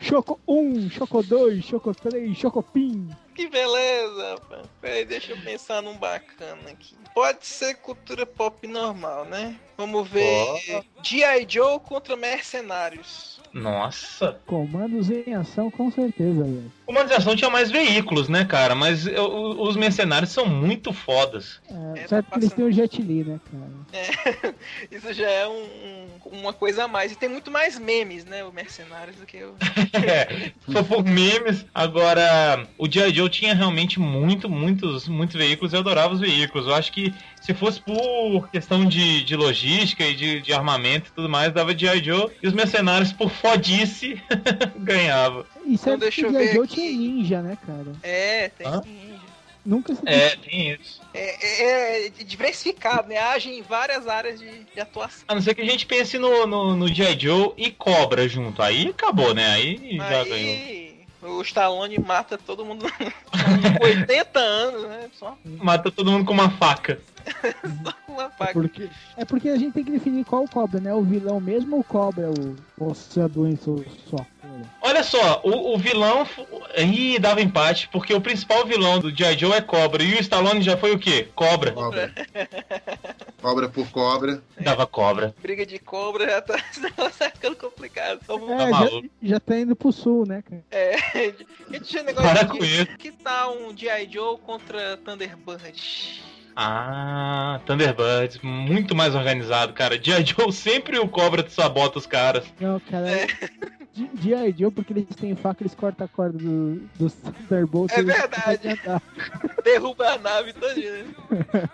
Choco 0.05 0.39
1, 0.47 0.89
Choco 0.91 1.23
2, 1.23 1.65
Choco 1.65 1.93
3, 1.95 2.37
Chocopim. 2.37 3.09
Que 3.33 3.49
beleza, 3.49 4.29
rapaz. 4.35 4.67
Peraí, 4.79 5.03
deixa 5.05 5.33
eu 5.33 5.37
pensar 5.41 5.81
num 5.81 5.97
bacana 5.97 6.69
aqui. 6.69 6.95
Pode 7.13 7.45
ser 7.45 7.75
cultura 7.75 8.25
pop 8.25 8.65
normal, 8.67 9.25
né? 9.25 9.55
Vamos 9.77 10.07
ver. 10.07 10.85
G.I. 11.03 11.45
Joe 11.49 11.79
contra 11.79 12.15
Mercenários. 12.15 13.41
Nossa. 13.51 14.39
Comandos 14.45 15.09
em 15.09 15.33
ação, 15.33 15.69
com 15.71 15.89
certeza, 15.91 16.43
velho. 16.43 16.71
O 16.87 16.91
Humanização 16.91 17.35
tinha 17.35 17.49
mais 17.49 17.71
veículos, 17.71 18.29
né, 18.29 18.45
cara? 18.45 18.75
Mas 18.75 19.05
eu- 19.07 19.61
os 19.61 19.75
mercenários 19.75 20.31
são 20.31 20.45
muito 20.45 20.93
fodas. 20.93 21.61
É, 21.69 21.99
É, 22.03 22.07
certo 22.07 22.25
tá 22.27 22.31
que 22.31 22.37
eles 22.39 22.49
passando. 22.49 22.55
têm 22.55 22.65
o 22.65 22.71
Jet 22.71 23.01
Li, 23.01 23.23
né, 23.23 23.39
cara? 23.51 23.71
Isso 24.91 25.13
já 25.13 25.29
é 25.29 25.47
um- 25.47 25.63
um- 25.63 26.14
uma 26.39 26.53
coisa 26.53 26.85
a 26.85 26.87
mais. 26.87 27.11
E 27.11 27.15
tem 27.15 27.29
muito 27.29 27.51
mais 27.51 27.77
memes, 27.77 28.25
né? 28.25 28.43
O 28.43 28.51
Mercenários 28.51 29.15
do 29.17 29.25
que 29.25 29.43
o. 29.43 29.55
É, 30.05 30.51
só 30.71 30.83
por 30.83 31.03
memes. 31.03 31.65
Agora, 31.73 32.67
o 32.77 32.89
G.I. 32.89 33.13
Joe 33.13 33.29
tinha 33.29 33.53
realmente 33.53 33.99
muito, 33.99 34.49
muitos, 34.49 35.07
muitos 35.07 35.35
veículos. 35.35 35.73
Eu 35.73 35.79
adorava 35.79 36.13
os 36.13 36.19
veículos. 36.19 36.67
Eu 36.67 36.75
acho 36.75 36.91
que 36.91 37.13
se 37.39 37.53
fosse 37.53 37.79
por 37.79 38.49
questão 38.49 38.85
de, 38.85 39.23
de 39.23 39.35
logística 39.35 40.05
e 40.05 40.15
de, 40.15 40.41
de 40.41 40.53
armamento 40.53 41.09
e 41.09 41.13
tudo 41.13 41.29
mais, 41.29 41.53
dava 41.53 41.77
G.I. 41.77 42.03
Joe. 42.03 42.31
E 42.41 42.47
os 42.47 42.53
mercenários, 42.53 43.13
por 43.13 43.29
fodice, 43.29 44.21
ganhava. 44.77 45.45
E 45.65 45.77
certo 45.77 46.01
deixa 46.01 46.21
que 46.21 46.25
eu 46.25 46.29
o 46.29 46.33
G.I. 46.33 46.47
ver 46.47 46.53
Joe 46.55 46.67
tinha 46.67 46.91
ninja, 46.91 47.41
né, 47.41 47.57
cara? 47.65 47.91
É, 48.03 48.49
tem 48.49 48.67
Hã? 48.67 48.81
ninja. 48.85 49.14
Nunca 49.65 49.95
se 49.95 50.01
É, 50.05 50.35
tem 50.35 50.73
isso. 50.73 51.01
É, 51.13 52.03
é- 52.03 52.07
é 52.07 52.09
diversificado, 52.23 53.07
né? 53.07 53.17
Age 53.17 53.49
em 53.49 53.61
várias 53.61 54.07
áreas 54.07 54.39
de, 54.39 54.63
de 54.63 54.79
atuação. 54.79 55.23
A 55.27 55.33
não 55.33 55.41
ser 55.41 55.55
que 55.55 55.61
a 55.61 55.65
gente 55.65 55.85
pense 55.85 56.17
no, 56.19 56.45
no, 56.45 56.75
no 56.75 56.87
G.I. 56.87 57.19
Joe 57.19 57.53
e 57.57 57.71
Cobra 57.71 58.27
junto. 58.27 58.61
Aí 58.61 58.87
acabou, 58.89 59.33
né? 59.33 59.53
Aí 59.53 59.97
já 59.97 60.23
ganhou. 60.23 60.95
O 61.23 61.41
Stallone 61.41 61.97
mata 61.97 62.37
todo 62.37 62.63
mundo 62.63 62.85
com 63.79 63.83
80 63.83 64.39
anos, 64.39 64.83
né? 64.83 65.09
Só 65.13 65.35
Mata 65.43 65.89
todo 65.91 66.11
mundo 66.11 66.23
com 66.23 66.33
uma 66.33 66.51
faca. 66.51 66.99
com 68.05 68.13
uma 68.13 68.29
faca. 68.29 68.53
Porque, 68.53 68.87
é 69.17 69.25
porque 69.25 69.49
a 69.49 69.57
gente 69.57 69.73
tem 69.73 69.83
que 69.83 69.91
definir 69.91 70.23
qual 70.23 70.47
cobra, 70.47 70.79
né? 70.79 70.93
O 70.93 71.01
vilão 71.01 71.39
mesmo 71.39 71.77
ou 71.77 71.81
o 71.81 71.83
cobra, 71.83 72.29
o 72.29 72.55
possuidor 72.77 73.47
em 73.47 73.55
seu 73.55 73.83
só. 74.07 74.23
Olha 74.81 75.03
só, 75.03 75.41
o, 75.43 75.73
o 75.73 75.77
vilão. 75.77 76.27
Ih, 76.77 77.19
dava 77.19 77.41
empate, 77.41 77.87
porque 77.91 78.13
o 78.13 78.21
principal 78.21 78.65
vilão 78.65 78.99
do 78.99 79.15
G.I. 79.15 79.37
Joe 79.37 79.51
é 79.53 79.61
cobra. 79.61 80.03
E 80.03 80.13
o 80.15 80.19
Stallone 80.19 80.61
já 80.61 80.77
foi 80.77 80.91
o 80.93 80.99
quê? 80.99 81.27
Cobra. 81.35 81.71
Cobra. 81.71 82.13
Cobra 83.41 83.69
por 83.69 83.87
cobra. 83.91 84.41
Dava 84.59 84.87
cobra. 84.87 85.35
Briga 85.39 85.65
de 85.67 85.77
cobra 85.77 86.25
já 86.25 86.41
tá, 86.41 86.55
tá 87.19 87.29
ficando 87.29 87.55
complicado. 87.55 88.19
Vamos 88.25 88.49
É, 88.49 88.69
maluco. 88.69 89.07
já, 89.21 89.29
já 89.33 89.39
tá 89.39 89.59
indo 89.59 89.75
pro 89.75 89.91
sul, 89.91 90.25
né, 90.25 90.41
cara? 90.41 90.63
É, 90.71 90.95
a 91.69 91.73
gente 91.73 91.83
tinha 91.85 92.01
negócio 92.01 92.27
Para 92.27 92.43
de 92.43 92.57
com 92.57 92.63
isso. 92.65 92.87
que 92.97 93.11
tal 93.11 93.55
um 93.55 93.77
G.I. 93.77 94.09
Joe 94.11 94.37
contra 94.39 94.97
Thunderbird? 94.97 96.23
Ah, 96.55 97.59
Thunderbirds, 97.65 98.39
muito 98.41 98.95
mais 98.95 99.13
organizado, 99.13 99.73
cara. 99.73 100.01
G.I. 100.01 100.25
Joe 100.25 100.51
sempre 100.51 100.97
o 100.97 101.07
cobra 101.07 101.47
sabota 101.47 101.99
os 101.99 102.07
caras. 102.07 102.45
Não, 102.59 102.79
cara. 102.79 103.07
É. 103.11 103.27
G.I. 103.95 104.53
Joe, 104.57 104.71
porque 104.71 104.91
eles 104.91 105.05
têm 105.15 105.35
faca, 105.35 105.63
eles 105.63 105.73
cortam 105.73 106.05
a 106.05 106.07
corda 106.09 106.37
do, 106.37 106.81
dos 106.95 107.13
Thunderbolts. 107.13 107.97
É 107.97 108.03
verdade. 108.03 108.81
Derruba 109.63 110.09
a 110.09 110.17
nave 110.17 110.53
todinha, 110.53 110.91
né? 110.91 111.69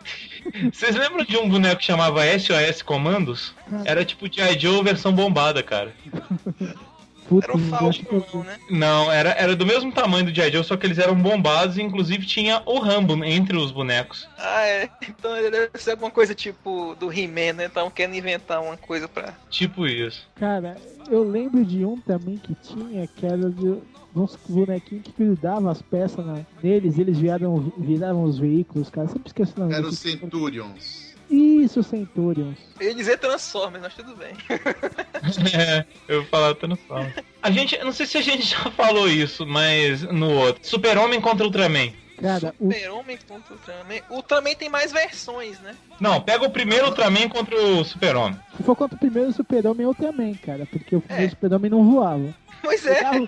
Vocês 0.72 0.96
lembram 0.96 1.26
de 1.26 1.36
um 1.38 1.50
boneco 1.50 1.80
que 1.80 1.86
chamava 1.86 2.22
SOS 2.38 2.82
Comandos? 2.84 3.56
Era 3.86 4.06
tipo 4.06 4.32
G.I. 4.32 4.60
Joe 4.60 4.84
versão 4.84 5.14
bombada, 5.14 5.64
cara. 5.64 5.94
Putz, 7.32 7.48
Era 7.48 7.58
o 7.58 7.88
acho 7.90 8.04
que 8.04 8.38
né? 8.40 8.60
Não, 8.70 9.10
era, 9.10 9.30
era 9.32 9.56
do 9.56 9.66
mesmo 9.66 9.90
tamanho 9.92 10.26
do 10.26 10.36
G.I. 10.36 10.52
Joe, 10.52 10.64
só 10.66 10.76
que 10.76 10.86
eles 10.86 10.98
eram 10.98 11.16
bombados 11.16 11.78
e 11.78 11.82
inclusive 11.82 12.26
tinha 12.26 12.62
o 12.66 12.78
Rambo 12.80 13.24
entre 13.24 13.56
os 13.58 13.72
bonecos. 13.72 14.28
Ah, 14.38 14.68
é. 14.68 14.90
Então 15.08 15.36
ele 15.38 15.50
deve 15.50 15.70
ser 15.76 15.92
alguma 15.92 16.12
coisa 16.12 16.36
tipo 16.36 16.94
do 17.00 17.10
He-Man, 17.12 17.54
né? 17.54 17.66
Então 17.66 17.90
querendo 17.90 18.16
inventar 18.18 18.62
uma 18.62 18.76
coisa 18.76 19.08
pra. 19.08 19.34
Tipo 19.50 19.88
isso. 19.88 20.28
Cara, 20.36 20.76
eu 21.10 21.24
lembro 21.24 21.64
de 21.64 21.86
um 21.86 21.98
também 22.02 22.38
que 22.38 22.54
tinha, 22.56 23.08
que 23.08 23.26
era 23.26 23.50
de 23.50 23.78
uns 24.14 24.38
bonequinhos 24.50 25.06
que 25.06 25.14
grudavam 25.18 25.70
as 25.70 25.82
peças 25.82 26.26
na, 26.26 26.40
neles, 26.62 27.00
eles 27.00 27.18
viraram, 27.18 27.72
viravam 27.78 28.24
os 28.24 28.38
veículos, 28.38 28.90
cara. 28.90 29.08
Sempre 29.08 29.28
esqueço 29.28 29.54
o 29.56 29.60
nome. 29.62 29.74
Era 29.74 29.88
o 29.88 29.90
desse- 29.90 30.12
Centurions. 30.12 31.11
Isso, 31.32 31.82
Centurions. 31.82 32.58
Eu 32.80 32.90
ia 32.90 32.96
dizer 32.96 33.18
Transformers, 33.18 33.84
mas 33.84 33.94
tudo 33.96 34.16
bem. 34.16 34.34
É, 35.58 35.86
eu 36.08 36.22
vou 36.22 36.30
falar 36.30 36.56
Transformers. 36.56 37.14
A 37.42 37.52
gente, 37.52 37.78
não 37.80 37.92
sei 37.92 38.06
se 38.06 38.18
a 38.18 38.22
gente 38.22 38.44
já 38.50 38.70
falou 38.72 39.08
isso, 39.08 39.46
mas 39.46 40.02
no 40.04 40.32
outro. 40.34 40.62
Super-Homem 40.68 41.22
contra 41.22 41.46
Ultraman. 41.46 41.92
Cara, 42.20 42.54
o, 42.60 42.72
Super-Homem 42.72 43.18
contra 43.28 43.54
Ultraman. 43.54 44.02
Ultraman 44.10 44.56
tem 44.56 44.70
mais 44.70 44.92
versões, 44.92 45.60
né? 45.62 45.76
Não, 46.00 46.20
pega 46.22 46.46
o 46.46 46.52
primeiro 46.52 46.88
Ultraman 46.88 47.30
contra 47.30 47.56
o 47.56 47.84
Super-Homem. 47.84 48.38
se 48.58 48.64
for 48.64 48.76
contra 48.76 48.96
o 48.96 49.00
primeiro 49.00 49.32
Super-Homem, 49.32 49.86
eu 49.86 49.94
também, 49.96 50.34
cara. 50.36 50.66
Porque 50.66 50.96
o 50.96 51.02
primeiro 51.02 51.28
É. 51.28 51.30
Super-Homem 51.30 51.72
não 51.72 51.90
voava. 51.90 52.34
Pois 52.62 52.86
é. 52.86 53.02
dava, 53.02 53.26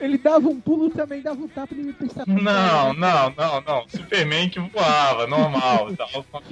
ele 0.00 0.18
dava 0.18 0.48
um 0.48 0.60
pulo 0.60 0.90
também, 0.90 1.20
dava 1.20 1.40
um 1.40 1.48
tapa 1.48 1.74
e 1.74 1.92
pensava. 1.92 2.24
Não, 2.26 2.94
não, 2.94 3.34
não, 3.36 3.60
não. 3.60 3.88
Superman 3.88 4.48
que 4.48 4.58
voava, 4.58 5.26
normal. 5.26 5.88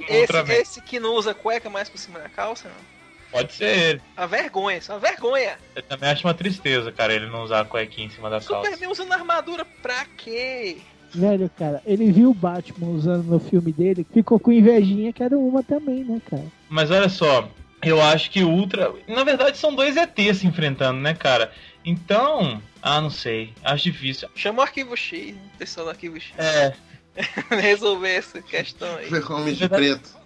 Esse, 0.07 0.51
esse 0.53 0.81
que 0.81 0.99
não 0.99 1.15
usa 1.15 1.33
cueca 1.33 1.69
mais 1.69 1.89
por 1.89 1.97
cima 1.97 2.19
da 2.19 2.29
calça, 2.29 2.69
não. 2.69 2.99
Pode 3.31 3.53
ser 3.53 3.77
ele. 3.77 4.01
A 4.17 4.25
vergonha, 4.25 4.77
isso 4.77 4.91
é 4.91 4.95
uma 4.95 5.01
vergonha. 5.01 5.57
Eu 5.75 5.83
também 5.83 6.09
acho 6.09 6.25
uma 6.25 6.33
tristeza, 6.33 6.91
cara, 6.91 7.13
ele 7.13 7.27
não 7.27 7.43
usar 7.43 7.61
a 7.61 7.65
cuequinha 7.65 8.07
em 8.07 8.09
cima 8.09 8.29
da 8.29 8.39
calça. 8.39 8.69
Superman 8.69 8.91
usando 8.91 9.11
armadura 9.11 9.65
pra 9.81 10.05
quê? 10.17 10.77
Velho, 11.13 11.49
cara, 11.57 11.81
ele 11.85 12.11
viu 12.11 12.29
o 12.29 12.33
Batman 12.33 12.87
usando 12.89 13.25
no 13.25 13.39
filme 13.39 13.71
dele, 13.71 14.05
ficou 14.13 14.39
com 14.39 14.51
invejinha, 14.51 15.11
que 15.11 15.23
era 15.23 15.37
uma 15.37 15.63
também, 15.63 16.03
né, 16.03 16.21
cara? 16.29 16.45
Mas 16.69 16.91
olha 16.91 17.09
só, 17.09 17.49
eu 17.83 18.01
acho 18.01 18.29
que 18.29 18.43
o 18.43 18.49
Ultra. 18.49 18.93
Na 19.07 19.23
verdade, 19.23 19.57
são 19.57 19.73
dois 19.73 19.95
ETs 19.95 20.39
se 20.39 20.47
enfrentando, 20.47 20.99
né, 20.99 21.13
cara? 21.13 21.51
Então. 21.83 22.61
Ah, 22.81 23.01
não 23.01 23.09
sei. 23.09 23.53
Acho 23.63 23.85
difícil. 23.85 24.29
Chama 24.35 24.59
o 24.59 24.61
arquivo 24.61 24.95
X, 24.95 25.35
o 25.35 25.57
pessoal 25.57 25.87
do 25.87 25.89
arquivo 25.91 26.19
X. 26.19 26.33
É. 26.37 26.73
Resolver 27.59 28.15
essa 28.15 28.41
questão 28.41 28.95
aí. 28.95 29.09
Homem 29.29 29.53
de 29.53 29.67
preto. 29.67 30.17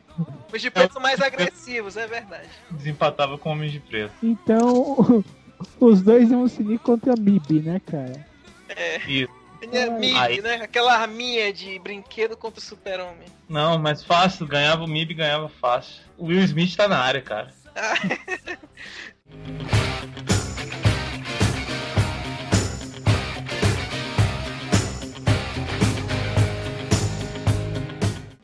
Os 0.52 0.62
de 0.62 0.70
preto 0.70 0.94
são 0.94 1.02
mais 1.02 1.20
agressivos, 1.20 1.98
é 1.98 2.06
verdade. 2.06 2.50
Desempatava 2.70 3.38
com 3.38 3.50
Homem 3.50 3.70
de 3.70 3.80
Preto. 3.80 4.14
Então, 4.22 5.24
os 5.80 6.02
dois 6.02 6.30
iam 6.30 6.48
se 6.48 6.62
unir 6.62 6.80
contra 6.80 7.14
a 7.14 7.16
MIB, 7.16 7.62
né, 7.62 7.82
cara? 7.86 8.26
É. 8.70 8.98
Isso. 9.08 9.44
MIB, 9.62 10.18
Aí. 10.18 10.42
né? 10.42 10.56
Aquela 10.56 10.94
arminha 10.94 11.52
de 11.54 11.80
brinquedo 11.80 12.36
contra 12.36 12.60
o 12.60 12.64
super-homem. 12.64 13.28
Não, 13.48 13.80
mas 13.80 14.04
fácil. 14.04 14.46
Ganhava 14.46 14.84
o 14.84 14.88
MIB, 14.88 15.14
ganhava 15.14 15.50
fácil. 15.50 16.02
O 16.18 16.26
Will 16.26 16.44
Smith 16.44 16.76
tá 16.76 16.88
na 16.88 17.00
área, 17.00 17.22
cara. 17.22 17.54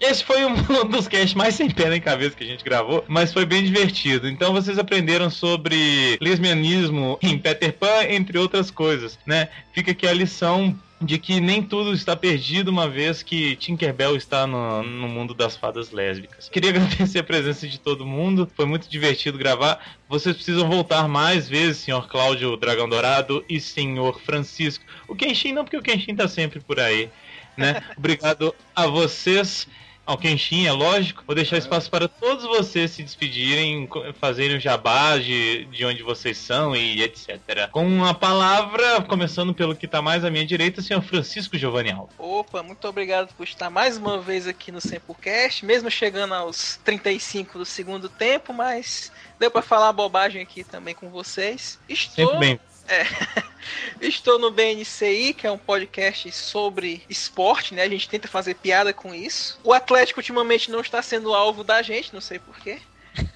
Esse 0.09 0.23
foi 0.23 0.43
um 0.43 0.55
dos 0.89 1.07
casts 1.07 1.35
mais 1.35 1.53
sem 1.53 1.69
pé 1.69 1.87
nem 1.87 2.01
cabeça 2.01 2.35
que 2.35 2.43
a 2.43 2.47
gente 2.47 2.63
gravou, 2.63 3.05
mas 3.07 3.31
foi 3.31 3.45
bem 3.45 3.63
divertido. 3.63 4.27
Então 4.27 4.51
vocês 4.51 4.79
aprenderam 4.79 5.29
sobre 5.29 6.17
lesbianismo 6.19 7.19
em 7.21 7.37
Peter 7.37 7.71
Pan, 7.73 8.05
entre 8.09 8.35
outras 8.39 8.71
coisas, 8.71 9.19
né? 9.23 9.49
Fica 9.71 9.91
aqui 9.91 10.07
a 10.07 10.13
lição 10.13 10.75
de 10.99 11.19
que 11.19 11.39
nem 11.39 11.61
tudo 11.61 11.93
está 11.93 12.15
perdido 12.15 12.69
uma 12.69 12.89
vez 12.89 13.21
que 13.21 13.55
Tinkerbell 13.57 14.15
está 14.15 14.47
no, 14.47 14.81
no 14.81 15.07
mundo 15.07 15.35
das 15.35 15.55
fadas 15.55 15.91
lésbicas. 15.91 16.49
Queria 16.49 16.71
agradecer 16.75 17.19
a 17.19 17.23
presença 17.23 17.67
de 17.67 17.79
todo 17.79 18.03
mundo, 18.03 18.49
foi 18.55 18.65
muito 18.65 18.89
divertido 18.89 19.37
gravar. 19.37 19.79
Vocês 20.09 20.35
precisam 20.35 20.67
voltar 20.67 21.07
mais 21.07 21.47
vezes, 21.47 21.77
senhor 21.77 22.07
Cláudio 22.07 22.57
Dragão 22.57 22.89
Dourado 22.89 23.45
e 23.47 23.59
senhor 23.59 24.19
Francisco. 24.21 24.83
O 25.07 25.15
Kenshin 25.15 25.53
não, 25.53 25.63
porque 25.63 25.77
o 25.77 25.83
Kenshin 25.83 26.15
tá 26.15 26.27
sempre 26.27 26.59
por 26.59 26.79
aí, 26.79 27.09
né? 27.55 27.83
Obrigado 27.95 28.55
a 28.75 28.87
vocês. 28.87 29.67
Ao 30.09 30.17
Kenshin, 30.17 30.65
é 30.65 30.71
lógico. 30.71 31.23
Vou 31.23 31.35
deixar 31.35 31.59
espaço 31.59 31.87
para 31.87 32.07
todos 32.07 32.43
vocês 32.43 32.89
se 32.89 33.03
despedirem, 33.03 33.87
fazerem 34.15 34.57
o 34.57 34.59
jabá 34.59 35.19
de, 35.19 35.65
de 35.65 35.85
onde 35.85 36.01
vocês 36.01 36.35
são 36.35 36.75
e 36.75 37.03
etc. 37.03 37.69
Com 37.69 38.03
a 38.03 38.11
palavra, 38.11 39.03
começando 39.03 39.53
pelo 39.53 39.75
que 39.75 39.85
está 39.85 40.01
mais 40.01 40.25
à 40.25 40.31
minha 40.31 40.43
direita, 40.43 40.81
senhor 40.81 41.03
Francisco 41.03 41.55
Giovanni 41.55 41.91
Alves. 41.91 42.15
Opa, 42.17 42.63
muito 42.63 42.87
obrigado 42.87 43.31
por 43.35 43.43
estar 43.43 43.69
mais 43.69 43.97
uma 43.97 44.17
vez 44.19 44.47
aqui 44.47 44.71
no 44.71 44.81
Sempocast, 44.81 45.63
mesmo 45.63 45.91
chegando 45.91 46.33
aos 46.33 46.79
35 46.83 47.59
do 47.59 47.65
segundo 47.65 48.09
tempo, 48.09 48.51
mas 48.51 49.11
deu 49.37 49.51
pra 49.51 49.61
falar 49.61 49.93
bobagem 49.93 50.41
aqui 50.41 50.63
também 50.63 50.95
com 50.95 51.11
vocês. 51.11 51.79
Estou, 51.87 52.25
Sempre 52.25 52.39
bem. 52.39 52.59
É, 52.89 53.07
estou 54.01 54.39
no 54.39 54.51
BNCI, 54.51 55.33
que 55.33 55.47
é 55.47 55.51
um 55.51 55.57
podcast 55.57 56.31
sobre 56.31 57.03
esporte, 57.09 57.73
né? 57.73 57.83
A 57.83 57.89
gente 57.89 58.09
tenta 58.09 58.27
fazer 58.27 58.55
piada 58.55 58.91
com 58.91 59.13
isso. 59.13 59.59
O 59.63 59.71
Atlético 59.71 60.19
ultimamente 60.19 60.71
não 60.71 60.81
está 60.81 61.01
sendo 61.01 61.33
alvo 61.33 61.63
da 61.63 61.81
gente, 61.81 62.13
não 62.13 62.21
sei 62.21 62.39
porquê. 62.39 62.79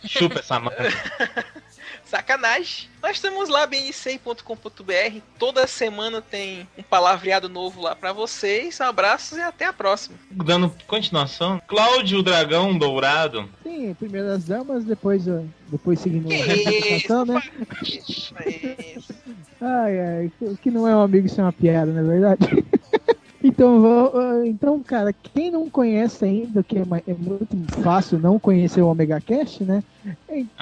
Chupa 0.06 0.40
essa 0.40 0.60
mão. 0.60 0.74
Sacanagem. 2.18 2.90
Nós 3.02 3.14
estamos 3.14 3.50
lá, 3.50 3.66
bnc.com.br. 3.66 5.20
Toda 5.40 5.66
semana 5.66 6.22
tem 6.22 6.68
um 6.78 6.84
palavreado 6.84 7.50
novo 7.50 7.82
lá 7.82 7.96
pra 7.96 8.14
vocês. 8.14 8.80
Abraços 8.80 9.40
e 9.40 9.42
até 9.42 9.66
a 9.66 9.74
próxima. 9.74 10.16
Dando 10.30 10.72
continuação, 10.86 11.60
Cláudio 11.66 12.22
Dragão 12.22 12.78
Dourado. 12.78 13.50
Sim, 13.64 13.96
primeiro 13.96 14.30
as 14.32 14.44
damas, 14.46 14.86
depois, 14.86 15.28
ó, 15.28 15.42
depois 15.70 16.00
seguindo 16.02 16.28
Que 16.28 16.36
a 16.36 16.46
representação, 16.46 17.26
né? 17.26 17.42
Isso, 17.82 18.36
isso. 18.96 19.14
Ai, 19.60 20.00
ai, 20.00 20.32
que- 20.38 20.58
que 20.58 20.70
não 20.72 20.88
é 20.88 20.96
um 20.96 21.02
amigo, 21.02 21.26
isso 21.26 21.42
é 21.42 21.44
uma 21.44 21.52
piada, 21.54 21.92
não 21.92 22.02
é 22.02 22.04
verdade? 22.20 22.64
então, 23.44 24.12
ah, 24.16 24.48
então, 24.48 24.80
cara, 24.80 25.14
quem 25.14 25.52
não 25.52 25.70
conhece 25.70 26.24
ainda, 26.24 26.64
que 26.64 26.78
é, 26.78 26.82
é 26.82 27.14
muito 27.14 27.48
fácil 27.82 28.18
não 28.18 28.40
conhecer 28.40 28.82
o 28.82 28.88
Omega 28.88 29.20
Cast, 29.20 29.64
né? 29.64 29.84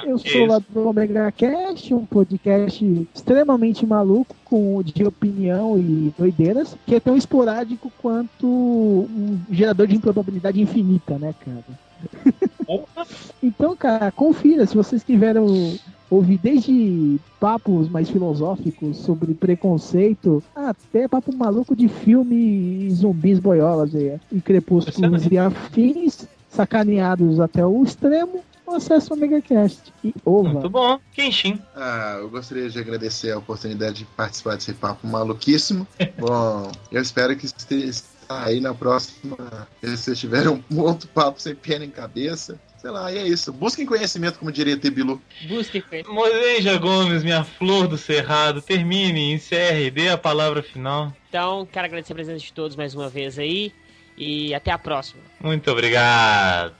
Eu 0.04 0.18
sou 0.18 0.42
Isso. 0.42 0.46
lá 0.46 0.58
do 0.58 0.88
Omega 0.88 1.30
Cast, 1.32 1.94
um 1.94 2.04
podcast 2.04 3.08
extremamente 3.14 3.86
maluco, 3.86 4.34
com 4.44 4.82
de 4.82 5.04
opinião 5.04 5.78
e 5.78 6.12
doideiras, 6.18 6.76
que 6.86 6.94
é 6.94 7.00
tão 7.00 7.16
esporádico 7.16 7.90
quanto 8.02 8.46
um 8.46 9.38
gerador 9.50 9.86
de 9.86 9.96
improbabilidade 9.96 10.60
infinita, 10.60 11.18
né, 11.18 11.34
cara? 11.44 11.64
Então, 13.42 13.76
cara, 13.76 14.10
confira, 14.12 14.66
se 14.66 14.74
vocês 14.74 15.02
tiveram 15.02 15.46
ouvir 16.10 16.38
desde 16.38 17.18
papos 17.40 17.88
mais 17.88 18.10
filosóficos 18.10 18.98
sobre 18.98 19.32
preconceito 19.32 20.42
até 20.54 21.08
papo 21.08 21.34
maluco 21.34 21.74
de 21.74 21.88
filme 21.88 22.86
e 22.86 22.90
zumbis 22.90 23.38
boiolas 23.38 23.94
e, 23.94 24.20
e 24.30 24.40
crepúsculos 24.40 25.26
e 25.30 25.38
afins, 25.38 26.28
sacaneados 26.50 27.40
até 27.40 27.64
o 27.64 27.82
extremo, 27.82 28.44
acesse 28.68 29.12
o 29.12 29.16
MegaCast 29.16 29.92
e 30.04 30.14
ova. 30.24 30.50
Muito 30.50 30.70
bom. 30.70 30.98
Kenshin. 31.14 31.58
Ah, 31.74 32.16
eu 32.20 32.30
gostaria 32.30 32.68
de 32.68 32.78
agradecer 32.78 33.30
a 33.32 33.38
oportunidade 33.38 33.98
de 33.98 34.04
participar 34.04 34.56
desse 34.56 34.72
papo 34.72 35.06
maluquíssimo. 35.06 35.86
Bom, 36.18 36.70
eu 36.90 37.00
espero 37.00 37.36
que 37.36 37.46
esteja 37.46 38.02
aí 38.40 38.60
na 38.60 38.74
próxima. 38.74 39.68
Se 39.82 39.96
vocês 39.96 40.18
tiverem 40.18 40.64
um 40.70 40.80
outro 40.80 41.08
papo 41.08 41.40
sem 41.40 41.54
pé 41.54 41.78
nem 41.78 41.90
cabeça, 41.90 42.58
Sei 42.82 42.90
lá, 42.90 43.12
e 43.12 43.16
é 43.16 43.28
isso. 43.28 43.52
Busquem 43.52 43.86
conhecimento, 43.86 44.40
como 44.40 44.50
diria 44.50 44.76
Tebilu. 44.76 45.22
Busque 45.46 45.84
Mozenja 46.08 46.76
Gomes, 46.78 47.22
minha 47.22 47.44
flor 47.44 47.86
do 47.86 47.96
cerrado, 47.96 48.60
termine, 48.60 49.32
encerre, 49.32 49.88
dê 49.88 50.08
a 50.08 50.18
palavra 50.18 50.64
final. 50.64 51.14
Então, 51.28 51.64
quero 51.70 51.86
agradecer 51.86 52.12
a 52.12 52.16
presença 52.16 52.40
de 52.40 52.52
todos 52.52 52.76
mais 52.76 52.92
uma 52.92 53.08
vez 53.08 53.38
aí. 53.38 53.72
E 54.18 54.52
até 54.52 54.72
a 54.72 54.78
próxima. 54.78 55.22
Muito 55.40 55.70
obrigado. 55.70 56.74